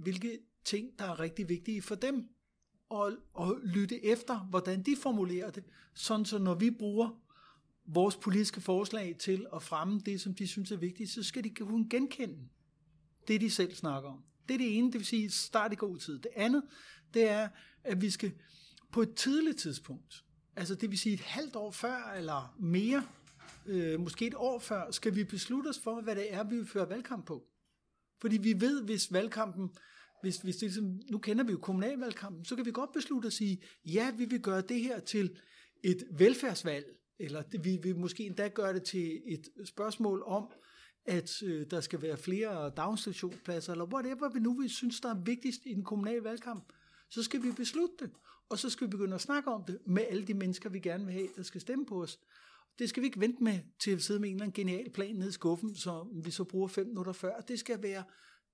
hvilke 0.03 0.39
ting, 0.65 0.99
der 0.99 1.05
er 1.05 1.21
rigtig 1.21 1.49
vigtige 1.49 1.83
for 1.83 1.95
dem. 1.95 2.29
og, 2.89 3.13
og 3.35 3.59
lytte 3.65 4.05
efter, 4.05 4.39
hvordan 4.39 4.83
de 4.83 4.97
formulerer 4.97 5.51
det, 5.51 5.65
sådan 5.95 6.25
så 6.25 6.39
når 6.39 6.55
vi 6.55 6.71
bruger 6.71 7.21
vores 7.85 8.17
politiske 8.17 8.61
forslag 8.61 9.17
til 9.19 9.47
at 9.55 9.63
fremme 9.63 10.01
det, 10.01 10.21
som 10.21 10.35
de 10.35 10.47
synes 10.47 10.73
er 10.73 10.77
vigtigt, 10.77 11.11
så 11.11 11.23
skal 11.23 11.45
de 11.45 11.55
kunne 11.55 11.89
genkende 11.89 12.49
det, 13.29 13.41
de 13.41 13.51
selv 13.51 13.75
snakker 13.75 14.11
om. 14.11 14.25
Det 14.49 14.55
er 14.55 14.59
det 14.59 14.79
ene, 14.79 14.87
det 14.87 14.95
vil 14.95 15.07
sige 15.07 15.31
start 15.31 15.73
i 15.73 15.77
god 15.77 15.99
tid. 15.99 16.19
Det 16.19 16.31
andet, 16.37 16.63
det 17.15 17.29
er, 17.29 17.49
at 17.85 18.01
vi 18.03 18.11
skal 18.11 18.33
på 18.93 19.03
et 19.03 19.15
tidligt 19.15 19.59
tidspunkt, 19.59 20.25
altså 20.57 20.75
det 20.75 20.91
vil 20.91 20.99
sige 20.99 21.15
et 21.15 21.21
halvt 21.21 21.57
år 21.57 21.71
før 21.71 22.13
eller 22.17 22.57
mere, 22.61 23.07
øh, 23.67 24.01
måske 24.01 24.27
et 24.27 24.35
år 24.37 24.59
før, 24.59 24.91
skal 24.91 25.15
vi 25.15 25.25
beslutte 25.25 25.69
os 25.69 25.79
for, 25.79 26.01
hvad 26.01 26.17
det 26.17 26.35
er, 26.35 26.45
vi 26.45 26.57
vil 26.57 26.67
føre 26.67 26.89
valgkamp 26.89 27.27
på. 27.27 27.45
Fordi 28.21 28.37
vi 28.37 28.61
ved, 28.61 28.83
hvis 28.83 29.13
valgkampen, 29.13 29.71
hvis, 30.23 30.37
hvis 30.37 30.57
det 30.57 30.63
ligesom, 30.63 31.01
nu 31.11 31.19
kender 31.19 31.45
vi 31.45 31.53
jo 31.53 31.59
kommunalvalgkampen, 31.59 32.45
så 32.45 32.57
kan 32.57 32.67
vi 32.67 32.71
godt 32.71 32.93
beslutte 32.93 33.27
at 33.27 33.33
sige, 33.33 33.63
ja, 33.85 34.11
vi 34.11 34.25
vil 34.25 34.41
gøre 34.41 34.61
det 34.61 34.81
her 34.81 35.01
til 35.01 35.37
et 35.85 36.05
velfærdsvalg, 36.11 36.87
eller 37.19 37.43
det, 37.43 37.65
vi 37.65 37.79
vil 37.83 37.97
måske 37.97 38.27
endda 38.27 38.49
gøre 38.49 38.75
det 38.75 38.83
til 38.83 39.23
et 39.27 39.49
spørgsmål 39.65 40.23
om, 40.27 40.53
at 41.07 41.43
øh, 41.43 41.67
der 41.71 41.81
skal 41.81 42.03
være 42.03 42.17
flere 42.17 42.71
daginstitutionspladser, 42.77 43.73
eller 43.73 43.85
whatever 43.85 44.29
vi 44.29 44.41
nu 44.41 44.61
vi 44.61 44.69
synes, 44.69 45.01
der 45.01 45.11
er 45.11 45.21
vigtigst 45.25 45.67
i 45.67 45.71
en 45.73 45.85
kommunale 45.85 46.25
valgkamp, 46.25 46.73
så 47.11 47.23
skal 47.23 47.43
vi 47.43 47.53
beslutte 47.53 47.95
det, 48.01 48.11
og 48.49 48.59
så 48.59 48.71
skal 48.71 48.87
vi 48.87 48.91
begynde 48.91 49.15
at 49.15 49.21
snakke 49.21 49.51
om 49.51 49.65
det 49.65 49.79
med 49.87 50.03
alle 50.09 50.27
de 50.27 50.35
mennesker, 50.35 50.71
vi 50.71 50.81
gerne 50.81 51.05
vil 51.05 51.15
have, 51.15 51.29
der 51.37 51.43
skal 51.43 51.61
stemme 51.61 51.87
på 51.87 52.03
os. 52.03 52.19
Det 52.79 52.89
skal 52.89 53.01
vi 53.01 53.07
ikke 53.07 53.21
vente 53.21 53.45
med 53.45 53.61
til 53.79 53.91
at 53.91 54.03
sidde 54.03 54.21
med 54.21 54.29
en 54.29 54.35
eller 54.35 54.45
anden 54.45 54.55
genial 54.55 54.91
plan 54.91 55.15
nede 55.15 55.29
i 55.29 55.33
skuffen, 55.33 55.75
som 55.75 56.25
vi 56.25 56.31
så 56.31 56.45
bruger 56.45 56.69
fem 56.69 56.87
minutter 56.87 57.13
før. 57.13 57.41
Det 57.41 57.59
skal 57.59 57.83
være, 57.83 58.05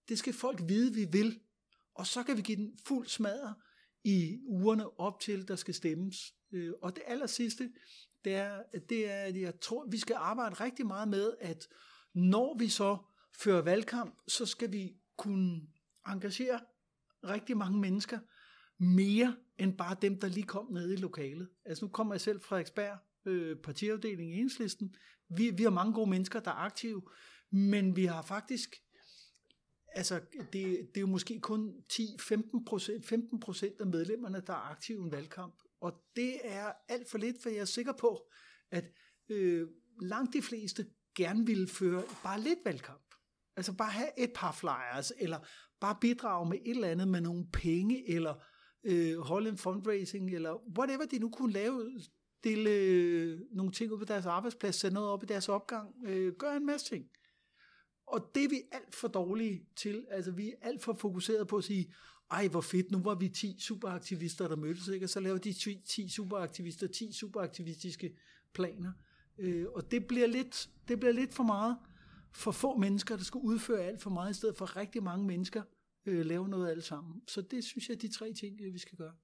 det 0.09 0.18
skal 0.18 0.32
folk 0.32 0.61
vide, 0.68 0.95
vi 0.95 1.05
vil. 1.05 1.40
Og 1.95 2.07
så 2.07 2.22
kan 2.22 2.36
vi 2.36 2.43
give 2.43 2.57
den 2.57 2.78
fuld 2.86 3.07
smadre 3.07 3.55
i 4.05 4.38
ugerne 4.47 5.01
op 5.01 5.20
til, 5.20 5.49
der 5.49 5.57
skal 5.57 5.74
stemmes. 5.74 6.34
Øh, 6.53 6.72
og 6.82 6.97
det 6.97 7.03
aller 7.07 7.26
sidste, 7.26 7.72
det 8.24 8.34
er, 8.34 8.62
det 8.88 9.11
er, 9.11 9.16
at 9.16 9.40
jeg 9.40 9.61
tror, 9.61 9.86
vi 9.90 9.99
skal 9.99 10.16
arbejde 10.18 10.55
rigtig 10.55 10.86
meget 10.86 11.09
med, 11.09 11.34
at 11.40 11.68
når 12.14 12.59
vi 12.59 12.68
så 12.68 12.97
fører 13.34 13.62
valgkamp, 13.62 14.18
så 14.28 14.47
skal 14.47 14.72
vi 14.72 14.97
kunne 15.16 15.61
engagere 16.07 16.61
rigtig 17.24 17.57
mange 17.57 17.78
mennesker 17.78 18.18
mere 18.83 19.37
end 19.59 19.76
bare 19.76 19.97
dem, 20.03 20.20
der 20.20 20.28
lige 20.28 20.47
kom 20.47 20.72
ned 20.72 20.93
i 20.93 20.97
lokalet. 20.97 21.49
Altså 21.64 21.85
nu 21.85 21.89
kommer 21.89 22.14
jeg 22.14 22.20
selv 22.20 22.41
fra 22.41 22.59
Eksberg, 22.59 22.99
øh, 23.24 23.57
partiafdeling 23.57 24.35
i 24.35 24.39
Enslisten. 24.39 24.95
Vi, 25.28 25.51
vi 25.51 25.62
har 25.62 25.70
mange 25.70 25.93
gode 25.93 26.11
mennesker, 26.11 26.41
der 26.41 26.51
er 26.51 26.55
aktive, 26.55 27.03
men 27.51 27.97
vi 27.97 28.05
har 28.05 28.22
faktisk, 28.22 28.76
altså 29.95 30.20
det, 30.35 30.53
det 30.53 30.97
er 30.97 31.01
jo 31.01 31.07
måske 31.07 31.41
kun 31.41 31.74
10-15 31.93 32.64
procent 32.66 33.07
15 33.07 33.41
procent 33.41 33.80
af 33.80 33.87
medlemmerne, 33.87 34.43
der 34.47 34.53
er 34.53 34.70
aktive 34.70 34.99
i 34.99 35.03
en 35.03 35.12
valgkamp. 35.12 35.55
Og 35.80 35.93
det 36.16 36.41
er 36.45 36.72
alt 36.89 37.11
for 37.11 37.18
lidt, 37.18 37.43
for 37.43 37.49
jeg 37.49 37.59
er 37.59 37.64
sikker 37.64 37.93
på, 37.93 38.30
at 38.70 38.85
øh, 39.28 39.68
langt 40.01 40.35
de 40.35 40.43
fleste 40.43 40.87
gerne 41.14 41.47
ville 41.47 41.68
føre 41.68 42.03
bare 42.22 42.41
lidt 42.41 42.59
valgkamp. 42.64 43.14
Altså 43.57 43.72
bare 43.72 43.91
have 43.91 44.18
et 44.18 44.33
par 44.35 44.53
flyers, 44.53 45.12
eller 45.18 45.39
bare 45.80 45.97
bidrage 46.01 46.49
med 46.49 46.59
et 46.66 46.70
eller 46.70 46.89
andet 46.89 47.09
med 47.09 47.20
nogle 47.20 47.47
penge, 47.53 48.11
eller 48.11 48.35
øh, 48.85 49.18
holde 49.18 49.49
en 49.49 49.59
fundraising, 49.59 50.35
eller 50.35 50.78
whatever 50.78 51.07
de 51.07 51.18
nu 51.18 51.30
kunne 51.30 51.53
lave, 51.53 52.01
dele 52.45 52.70
øh, 52.70 53.41
nogle 53.53 53.72
ting 53.72 53.93
ud 53.93 53.99
på 53.99 54.05
deres 54.05 54.26
arbejdsplads, 54.26 54.74
sætte 54.74 54.95
noget 54.95 55.11
op 55.11 55.22
i 55.22 55.26
deres 55.26 55.49
opgang, 55.49 55.95
øh, 56.07 56.33
gøre 56.33 56.57
en 56.57 56.66
masse 56.66 56.89
ting. 56.89 57.05
Og 58.07 58.30
det 58.35 58.45
er 58.45 58.49
vi 58.49 58.62
alt 58.72 58.95
for 58.95 59.09
dårlige 59.09 59.66
til. 59.76 60.07
Altså 60.11 60.30
vi 60.30 60.49
er 60.49 60.55
alt 60.62 60.83
for 60.83 60.93
fokuseret 60.93 61.49
på 61.49 61.57
at 61.57 61.64
sige, 61.64 61.93
ej 62.30 62.49
hvor 62.49 62.61
fedt, 62.61 62.91
nu 62.91 62.99
var 62.99 63.14
vi 63.14 63.28
10 63.28 63.57
superaktivister, 63.61 64.49
der 64.49 64.57
mødtes, 64.57 64.89
ikke? 64.89 65.07
og 65.07 65.11
så 65.11 65.20
laver 65.20 65.39
de 65.39 65.53
10 65.87 66.09
superaktivister 66.09 66.87
10 66.87 67.12
superaktivistiske 67.12 68.16
planer. 68.55 68.93
Øh, 69.39 69.66
og 69.74 69.91
det 69.91 70.07
bliver, 70.07 70.26
lidt, 70.26 70.70
det 70.89 71.01
bliver 71.01 71.12
lidt 71.12 71.35
for 71.35 71.45
meget 71.45 71.76
for 72.35 72.51
få 72.51 72.78
mennesker, 72.78 73.16
der 73.16 73.24
skal 73.24 73.39
udføre 73.39 73.80
alt 73.80 74.03
for 74.03 74.11
meget, 74.11 74.30
i 74.30 74.35
stedet 74.35 74.57
for 74.57 74.76
rigtig 74.76 75.03
mange 75.03 75.26
mennesker 75.26 75.62
øh, 76.07 76.25
lave 76.27 76.49
noget 76.49 76.71
alle 76.71 76.83
sammen. 76.83 77.29
Så 77.29 77.43
det 77.43 77.65
synes 77.65 77.89
jeg 77.89 77.95
er 77.95 77.99
de 77.99 78.13
tre 78.13 78.33
ting, 78.33 78.61
øh, 78.61 78.75
vi 78.75 78.79
skal 78.79 78.99
gøre. 78.99 79.17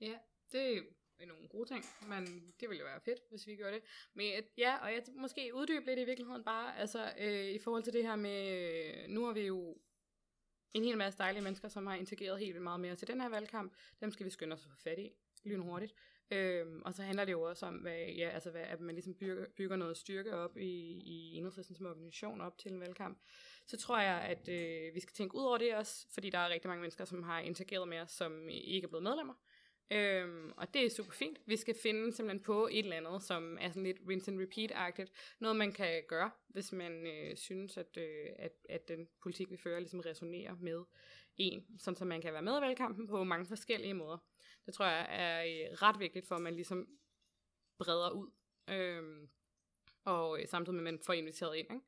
Ja, 0.00 0.18
det 0.52 0.86
er 1.18 1.26
nogle 1.26 1.48
gode 1.48 1.68
ting, 1.68 1.84
men 2.08 2.52
det 2.60 2.68
ville 2.68 2.80
jo 2.80 2.84
være 2.84 3.00
fedt, 3.00 3.20
hvis 3.30 3.46
vi 3.46 3.56
gjorde 3.56 3.72
det. 3.72 3.82
Men 4.14 4.42
ja, 4.58 4.76
og 4.76 4.92
jeg 4.92 5.02
måske 5.16 5.50
uddybe 5.54 5.86
lidt 5.86 5.98
i 5.98 6.04
virkeligheden 6.04 6.44
bare, 6.44 6.78
altså 6.78 7.12
øh, 7.20 7.48
i 7.48 7.58
forhold 7.58 7.82
til 7.82 7.92
det 7.92 8.02
her 8.02 8.16
med, 8.16 8.48
øh, 8.48 9.08
nu 9.08 9.24
har 9.24 9.32
vi 9.32 9.40
jo 9.40 9.78
en 10.74 10.84
hel 10.84 10.98
masse 10.98 11.18
dejlige 11.18 11.42
mennesker, 11.42 11.68
som 11.68 11.86
har 11.86 11.94
integreret 11.94 12.38
helt 12.38 12.54
vildt 12.54 12.62
meget 12.62 12.80
mere 12.80 12.96
til 12.96 13.08
den 13.08 13.20
her 13.20 13.28
valgkamp. 13.28 13.72
Dem 14.00 14.10
skal 14.10 14.26
vi 14.26 14.30
skynde 14.30 14.54
os 14.54 14.64
at 14.64 14.70
få 14.70 14.76
fat 14.76 14.98
i 14.98 15.12
lynhurtigt. 15.44 15.94
Øhm, 16.30 16.82
og 16.84 16.94
så 16.94 17.02
handler 17.02 17.24
det 17.24 17.32
jo 17.32 17.42
også 17.42 17.66
om, 17.66 17.74
hvad, 17.74 18.06
ja, 18.06 18.28
altså 18.28 18.50
hvad, 18.50 18.60
at 18.60 18.80
man 18.80 18.94
ligesom 18.94 19.14
bygger, 19.14 19.46
bygger 19.56 19.76
noget 19.76 19.96
styrke 19.96 20.34
op 20.36 20.56
i, 20.56 20.70
i 21.02 21.34
enhedslisten 21.34 21.76
som 21.76 21.86
organisation 21.86 22.40
op 22.40 22.58
til 22.58 22.72
en 22.72 22.80
valgkamp. 22.80 23.18
Så 23.66 23.76
tror 23.76 23.98
jeg, 23.98 24.20
at 24.20 24.48
øh, 24.48 24.94
vi 24.94 25.00
skal 25.00 25.14
tænke 25.14 25.34
ud 25.36 25.42
over 25.42 25.58
det 25.58 25.74
også, 25.74 26.06
fordi 26.10 26.30
der 26.30 26.38
er 26.38 26.48
rigtig 26.48 26.68
mange 26.68 26.80
mennesker, 26.80 27.04
som 27.04 27.22
har 27.22 27.40
interageret 27.40 27.88
med 27.88 28.00
os, 28.00 28.10
som 28.10 28.48
ikke 28.48 28.84
er 28.84 28.88
blevet 28.88 29.02
medlemmer. 29.02 29.34
Øhm, 29.90 30.52
og 30.56 30.74
det 30.74 30.86
er 30.86 30.90
super 30.90 31.12
fint. 31.12 31.40
Vi 31.46 31.56
skal 31.56 31.74
finde 31.82 32.12
simpelthen 32.12 32.42
på 32.42 32.68
et 32.72 32.78
eller 32.78 32.96
andet, 32.96 33.22
som 33.22 33.58
er 33.60 33.68
sådan 33.68 33.82
lidt 33.82 34.00
rinse 34.08 34.30
and 34.30 34.40
repeat-agtigt. 34.40 35.12
Noget, 35.38 35.56
man 35.56 35.72
kan 35.72 36.02
gøre, 36.08 36.30
hvis 36.48 36.72
man 36.72 37.06
øh, 37.06 37.36
synes, 37.36 37.76
at, 37.76 37.96
øh, 37.96 38.26
at, 38.36 38.52
at 38.68 38.88
den 38.88 39.08
politik, 39.22 39.50
vi 39.50 39.56
fører, 39.56 39.80
ligesom 39.80 40.00
resonerer 40.00 40.56
med 40.60 40.84
en, 41.36 41.66
sådan 41.78 41.96
så 41.96 42.04
man 42.04 42.20
kan 42.20 42.32
være 42.32 42.42
med 42.42 42.58
i 42.58 42.60
valgkampen 42.60 43.06
på 43.06 43.24
mange 43.24 43.46
forskellige 43.46 43.94
måder. 43.94 44.18
Det 44.66 44.74
tror 44.74 44.86
jeg 44.86 45.06
er 45.10 45.44
øh, 45.44 45.72
ret 45.82 46.00
vigtigt, 46.00 46.26
for 46.26 46.34
at 46.34 46.42
man 46.42 46.54
ligesom 46.54 46.88
breder 47.78 48.10
ud. 48.10 48.30
Øhm, 48.68 49.28
og 50.04 50.40
øh, 50.40 50.48
samtidig 50.48 50.74
med, 50.74 50.80
at 50.88 50.94
man 50.94 51.02
får 51.06 51.12
inviteret 51.12 51.56
ind. 51.56 51.72
Ikke? 51.72 51.84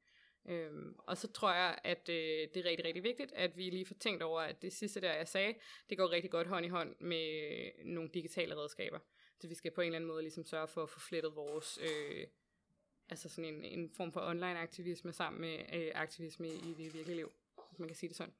Øhm, 0.49 0.94
og 0.99 1.16
så 1.16 1.32
tror 1.32 1.53
jeg, 1.53 1.78
at 1.84 2.09
øh, 2.09 2.49
det 2.55 2.57
er 2.57 2.64
rigtig, 2.64 2.86
rigtig 2.86 3.03
vigtigt, 3.03 3.32
at 3.32 3.57
vi 3.57 3.70
lige 3.70 3.86
får 3.86 3.94
tænkt 3.94 4.22
over, 4.22 4.40
at 4.40 4.62
det 4.62 4.72
sidste 4.72 5.01
der, 5.01 5.12
jeg 5.12 5.28
sagde, 5.28 5.55
det 5.90 5.99
går 5.99 6.11
rigtig 6.11 6.30
godt 6.30 6.47
hånd 6.47 6.66
i 6.66 6.68
hånd 6.68 6.94
med 7.01 7.70
nogle 7.84 8.11
digitale 8.14 8.57
redskaber. 8.57 8.99
Så 9.40 9.49
vi 9.49 9.55
skal 9.55 9.70
på 9.70 9.80
en 9.80 9.86
eller 9.86 9.97
anden 9.97 10.09
måde 10.09 10.22
ligesom 10.22 10.44
sørge 10.44 10.68
for 10.68 10.82
at 10.82 10.90
få 10.90 11.01
flettet 11.01 11.36
vores, 11.36 11.78
øh, 11.82 12.26
altså 13.09 13.28
sådan 13.28 13.55
en, 13.55 13.64
en 13.64 13.90
form 13.97 14.12
for 14.12 14.20
online 14.20 14.59
aktivisme 14.59 15.12
sammen 15.12 15.40
med 15.40 15.59
øh, 15.72 15.90
aktivisme 15.94 16.49
i 16.49 16.74
det 16.78 16.94
virkelige 16.94 17.16
liv, 17.16 17.32
hvis 17.70 17.78
man 17.78 17.88
kan 17.88 17.97
sige 17.97 18.09
det 18.09 18.16
sådan. 18.16 18.34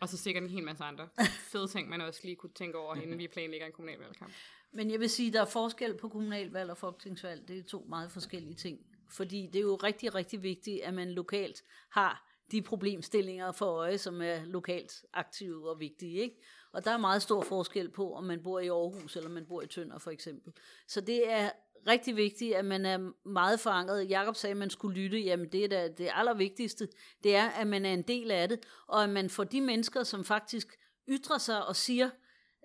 Og 0.00 0.08
så 0.08 0.16
sikkert 0.16 0.42
en 0.42 0.50
hel 0.50 0.64
masse 0.64 0.84
andre 0.84 1.08
fede 1.52 1.68
ting, 1.68 1.88
man 1.88 2.00
også 2.00 2.20
lige 2.24 2.36
kunne 2.36 2.52
tænke 2.54 2.78
over, 2.78 2.94
inden 2.94 3.18
vi 3.18 3.28
planlægger 3.28 3.66
en 3.66 3.72
kommunalvalgkamp. 3.72 4.32
Men 4.72 4.90
jeg 4.90 5.00
vil 5.00 5.10
sige, 5.10 5.32
der 5.32 5.40
er 5.40 5.44
forskel 5.44 5.96
på 5.96 6.08
kommunalvalg 6.08 6.70
og 6.70 6.78
folketingsvalg. 6.78 7.48
Det 7.48 7.58
er 7.58 7.62
to 7.62 7.84
meget 7.88 8.12
forskellige 8.12 8.54
ting. 8.54 8.86
Fordi 9.12 9.46
det 9.52 9.58
er 9.58 9.62
jo 9.62 9.76
rigtig, 9.76 10.14
rigtig 10.14 10.42
vigtigt, 10.42 10.82
at 10.82 10.94
man 10.94 11.10
lokalt 11.10 11.62
har 11.90 12.28
de 12.52 12.62
problemstillinger 12.62 13.52
for 13.52 13.66
øje, 13.66 13.98
som 13.98 14.22
er 14.22 14.44
lokalt 14.44 15.04
aktive 15.12 15.70
og 15.70 15.80
vigtige. 15.80 16.20
Ikke? 16.20 16.36
Og 16.72 16.84
der 16.84 16.90
er 16.90 16.96
meget 16.96 17.22
stor 17.22 17.42
forskel 17.42 17.90
på, 17.90 18.14
om 18.14 18.24
man 18.24 18.42
bor 18.42 18.60
i 18.60 18.68
Aarhus 18.68 19.16
eller 19.16 19.30
man 19.30 19.46
bor 19.46 19.62
i 19.62 19.66
Tønder 19.66 19.98
for 19.98 20.10
eksempel. 20.10 20.52
Så 20.88 21.00
det 21.00 21.30
er 21.30 21.50
rigtig 21.86 22.16
vigtigt, 22.16 22.54
at 22.54 22.64
man 22.64 22.86
er 22.86 23.28
meget 23.28 23.60
forankret. 23.60 24.10
Jakob 24.10 24.36
sagde, 24.36 24.50
at 24.50 24.56
man 24.56 24.70
skulle 24.70 25.00
lytte. 25.00 25.18
Jamen 25.18 25.48
det 25.48 25.64
er 25.64 25.68
da 25.68 25.88
det 25.88 26.10
allervigtigste. 26.14 26.88
Det 27.24 27.36
er, 27.36 27.48
at 27.48 27.66
man 27.66 27.84
er 27.84 27.92
en 27.92 28.02
del 28.02 28.30
af 28.30 28.48
det, 28.48 28.60
og 28.86 29.02
at 29.02 29.10
man 29.10 29.30
får 29.30 29.44
de 29.44 29.60
mennesker, 29.60 30.02
som 30.02 30.24
faktisk 30.24 30.78
ytrer 31.08 31.38
sig 31.38 31.66
og 31.66 31.76
siger, 31.76 32.10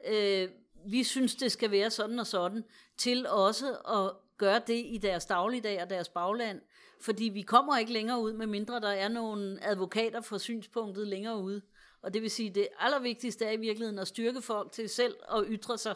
øh, 0.07 0.49
vi 0.85 1.03
synes, 1.03 1.35
det 1.35 1.51
skal 1.51 1.71
være 1.71 1.89
sådan 1.89 2.19
og 2.19 2.27
sådan, 2.27 2.63
til 2.97 3.27
også 3.27 3.75
at 3.75 4.26
gøre 4.38 4.61
det 4.67 4.85
i 4.88 4.99
deres 5.01 5.25
dagligdag 5.25 5.81
og 5.81 5.89
deres 5.89 6.09
bagland. 6.09 6.61
Fordi 7.01 7.23
vi 7.23 7.41
kommer 7.41 7.77
ikke 7.77 7.93
længere 7.93 8.21
ud, 8.21 8.33
med 8.33 8.47
mindre 8.47 8.79
der 8.79 8.89
er 8.89 9.07
nogle 9.07 9.59
advokater 9.61 10.21
for 10.21 10.38
synspunktet 10.38 11.07
længere 11.07 11.38
ude. 11.38 11.61
Og 12.01 12.13
det 12.13 12.21
vil 12.21 12.31
sige, 12.31 12.49
det 12.49 12.67
allervigtigste 12.79 13.45
er 13.45 13.51
i 13.51 13.57
virkeligheden 13.57 13.99
at 13.99 14.07
styrke 14.07 14.41
folk 14.41 14.71
til 14.71 14.89
selv 14.89 15.15
at 15.35 15.43
ytre 15.47 15.77
sig 15.77 15.95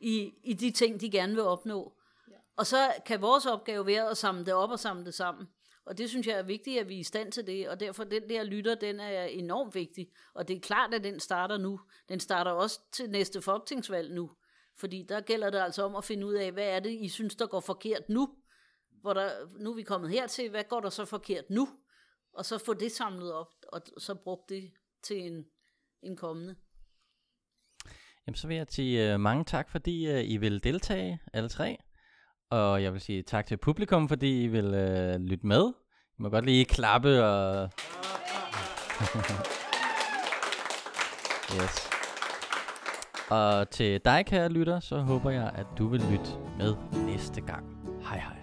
i, 0.00 0.32
i 0.44 0.52
de 0.52 0.70
ting, 0.70 1.00
de 1.00 1.10
gerne 1.10 1.34
vil 1.34 1.42
opnå. 1.42 1.92
Ja. 2.30 2.34
Og 2.56 2.66
så 2.66 2.92
kan 3.06 3.22
vores 3.22 3.46
opgave 3.46 3.86
være 3.86 4.10
at 4.10 4.16
samle 4.16 4.46
det 4.46 4.54
op 4.54 4.70
og 4.70 4.78
samle 4.78 5.04
det 5.04 5.14
sammen. 5.14 5.48
Og 5.86 5.98
det 5.98 6.08
synes 6.08 6.26
jeg 6.26 6.38
er 6.38 6.42
vigtigt, 6.42 6.80
at 6.80 6.88
vi 6.88 6.94
er 6.94 7.00
i 7.00 7.02
stand 7.02 7.32
til 7.32 7.46
det, 7.46 7.68
og 7.68 7.80
derfor 7.80 8.04
den 8.04 8.28
der 8.28 8.42
lytter, 8.42 8.74
den 8.74 9.00
er 9.00 9.24
enormt 9.24 9.74
vigtig. 9.74 10.08
Og 10.34 10.48
det 10.48 10.56
er 10.56 10.60
klart, 10.60 10.94
at 10.94 11.04
den 11.04 11.20
starter 11.20 11.58
nu. 11.58 11.80
Den 12.08 12.20
starter 12.20 12.50
også 12.50 12.80
til 12.92 13.10
næste 13.10 13.42
folketingsvalg 13.42 14.14
nu. 14.14 14.30
Fordi 14.78 15.06
der 15.08 15.20
gælder 15.20 15.50
det 15.50 15.58
altså 15.58 15.82
om 15.82 15.96
at 15.96 16.04
finde 16.04 16.26
ud 16.26 16.34
af, 16.34 16.52
hvad 16.52 16.68
er 16.68 16.80
det, 16.80 16.90
I 16.90 17.08
synes, 17.08 17.36
der 17.36 17.46
går 17.46 17.60
forkert 17.60 18.08
nu? 18.08 18.28
Hvor 19.00 19.12
der, 19.12 19.30
nu 19.58 19.70
er 19.70 19.76
vi 19.76 19.82
kommet 19.82 20.10
hertil, 20.10 20.50
hvad 20.50 20.64
går 20.64 20.80
der 20.80 20.90
så 20.90 21.04
forkert 21.04 21.44
nu? 21.50 21.68
Og 22.32 22.44
så 22.44 22.58
få 22.58 22.74
det 22.74 22.92
samlet 22.92 23.32
op, 23.32 23.46
og 23.72 23.82
så 23.98 24.14
brugt 24.14 24.48
det 24.48 24.72
til 25.02 25.26
en, 25.26 25.44
en 26.02 26.16
kommende. 26.16 26.56
Jamen, 28.26 28.36
så 28.36 28.48
vil 28.48 28.56
jeg 28.56 28.66
sige 28.70 29.14
uh, 29.14 29.20
mange 29.20 29.44
tak, 29.44 29.70
fordi 29.70 30.12
uh, 30.12 30.30
I 30.30 30.36
vil 30.36 30.64
deltage, 30.64 31.20
alle 31.32 31.48
tre. 31.48 31.78
Og 32.50 32.82
jeg 32.82 32.92
vil 32.92 33.00
sige 33.00 33.22
tak 33.22 33.46
til 33.46 33.56
publikum, 33.56 34.08
fordi 34.08 34.44
I 34.44 34.46
vil 34.46 34.66
uh, 34.66 35.20
lytte 35.20 35.46
med. 35.46 35.72
I 36.18 36.22
må 36.22 36.28
godt 36.28 36.44
lige 36.44 36.64
klappe 36.64 37.24
og... 37.24 37.70
yes. 41.62 41.89
Og 43.30 43.70
til 43.70 44.00
dig, 44.04 44.26
kære 44.26 44.48
lytter, 44.48 44.80
så 44.80 44.98
håber 44.98 45.30
jeg, 45.30 45.50
at 45.54 45.66
du 45.78 45.88
vil 45.88 46.00
lytte 46.10 46.30
med 46.58 46.74
næste 47.06 47.40
gang. 47.40 47.64
Hej 48.02 48.18
hej. 48.18 48.39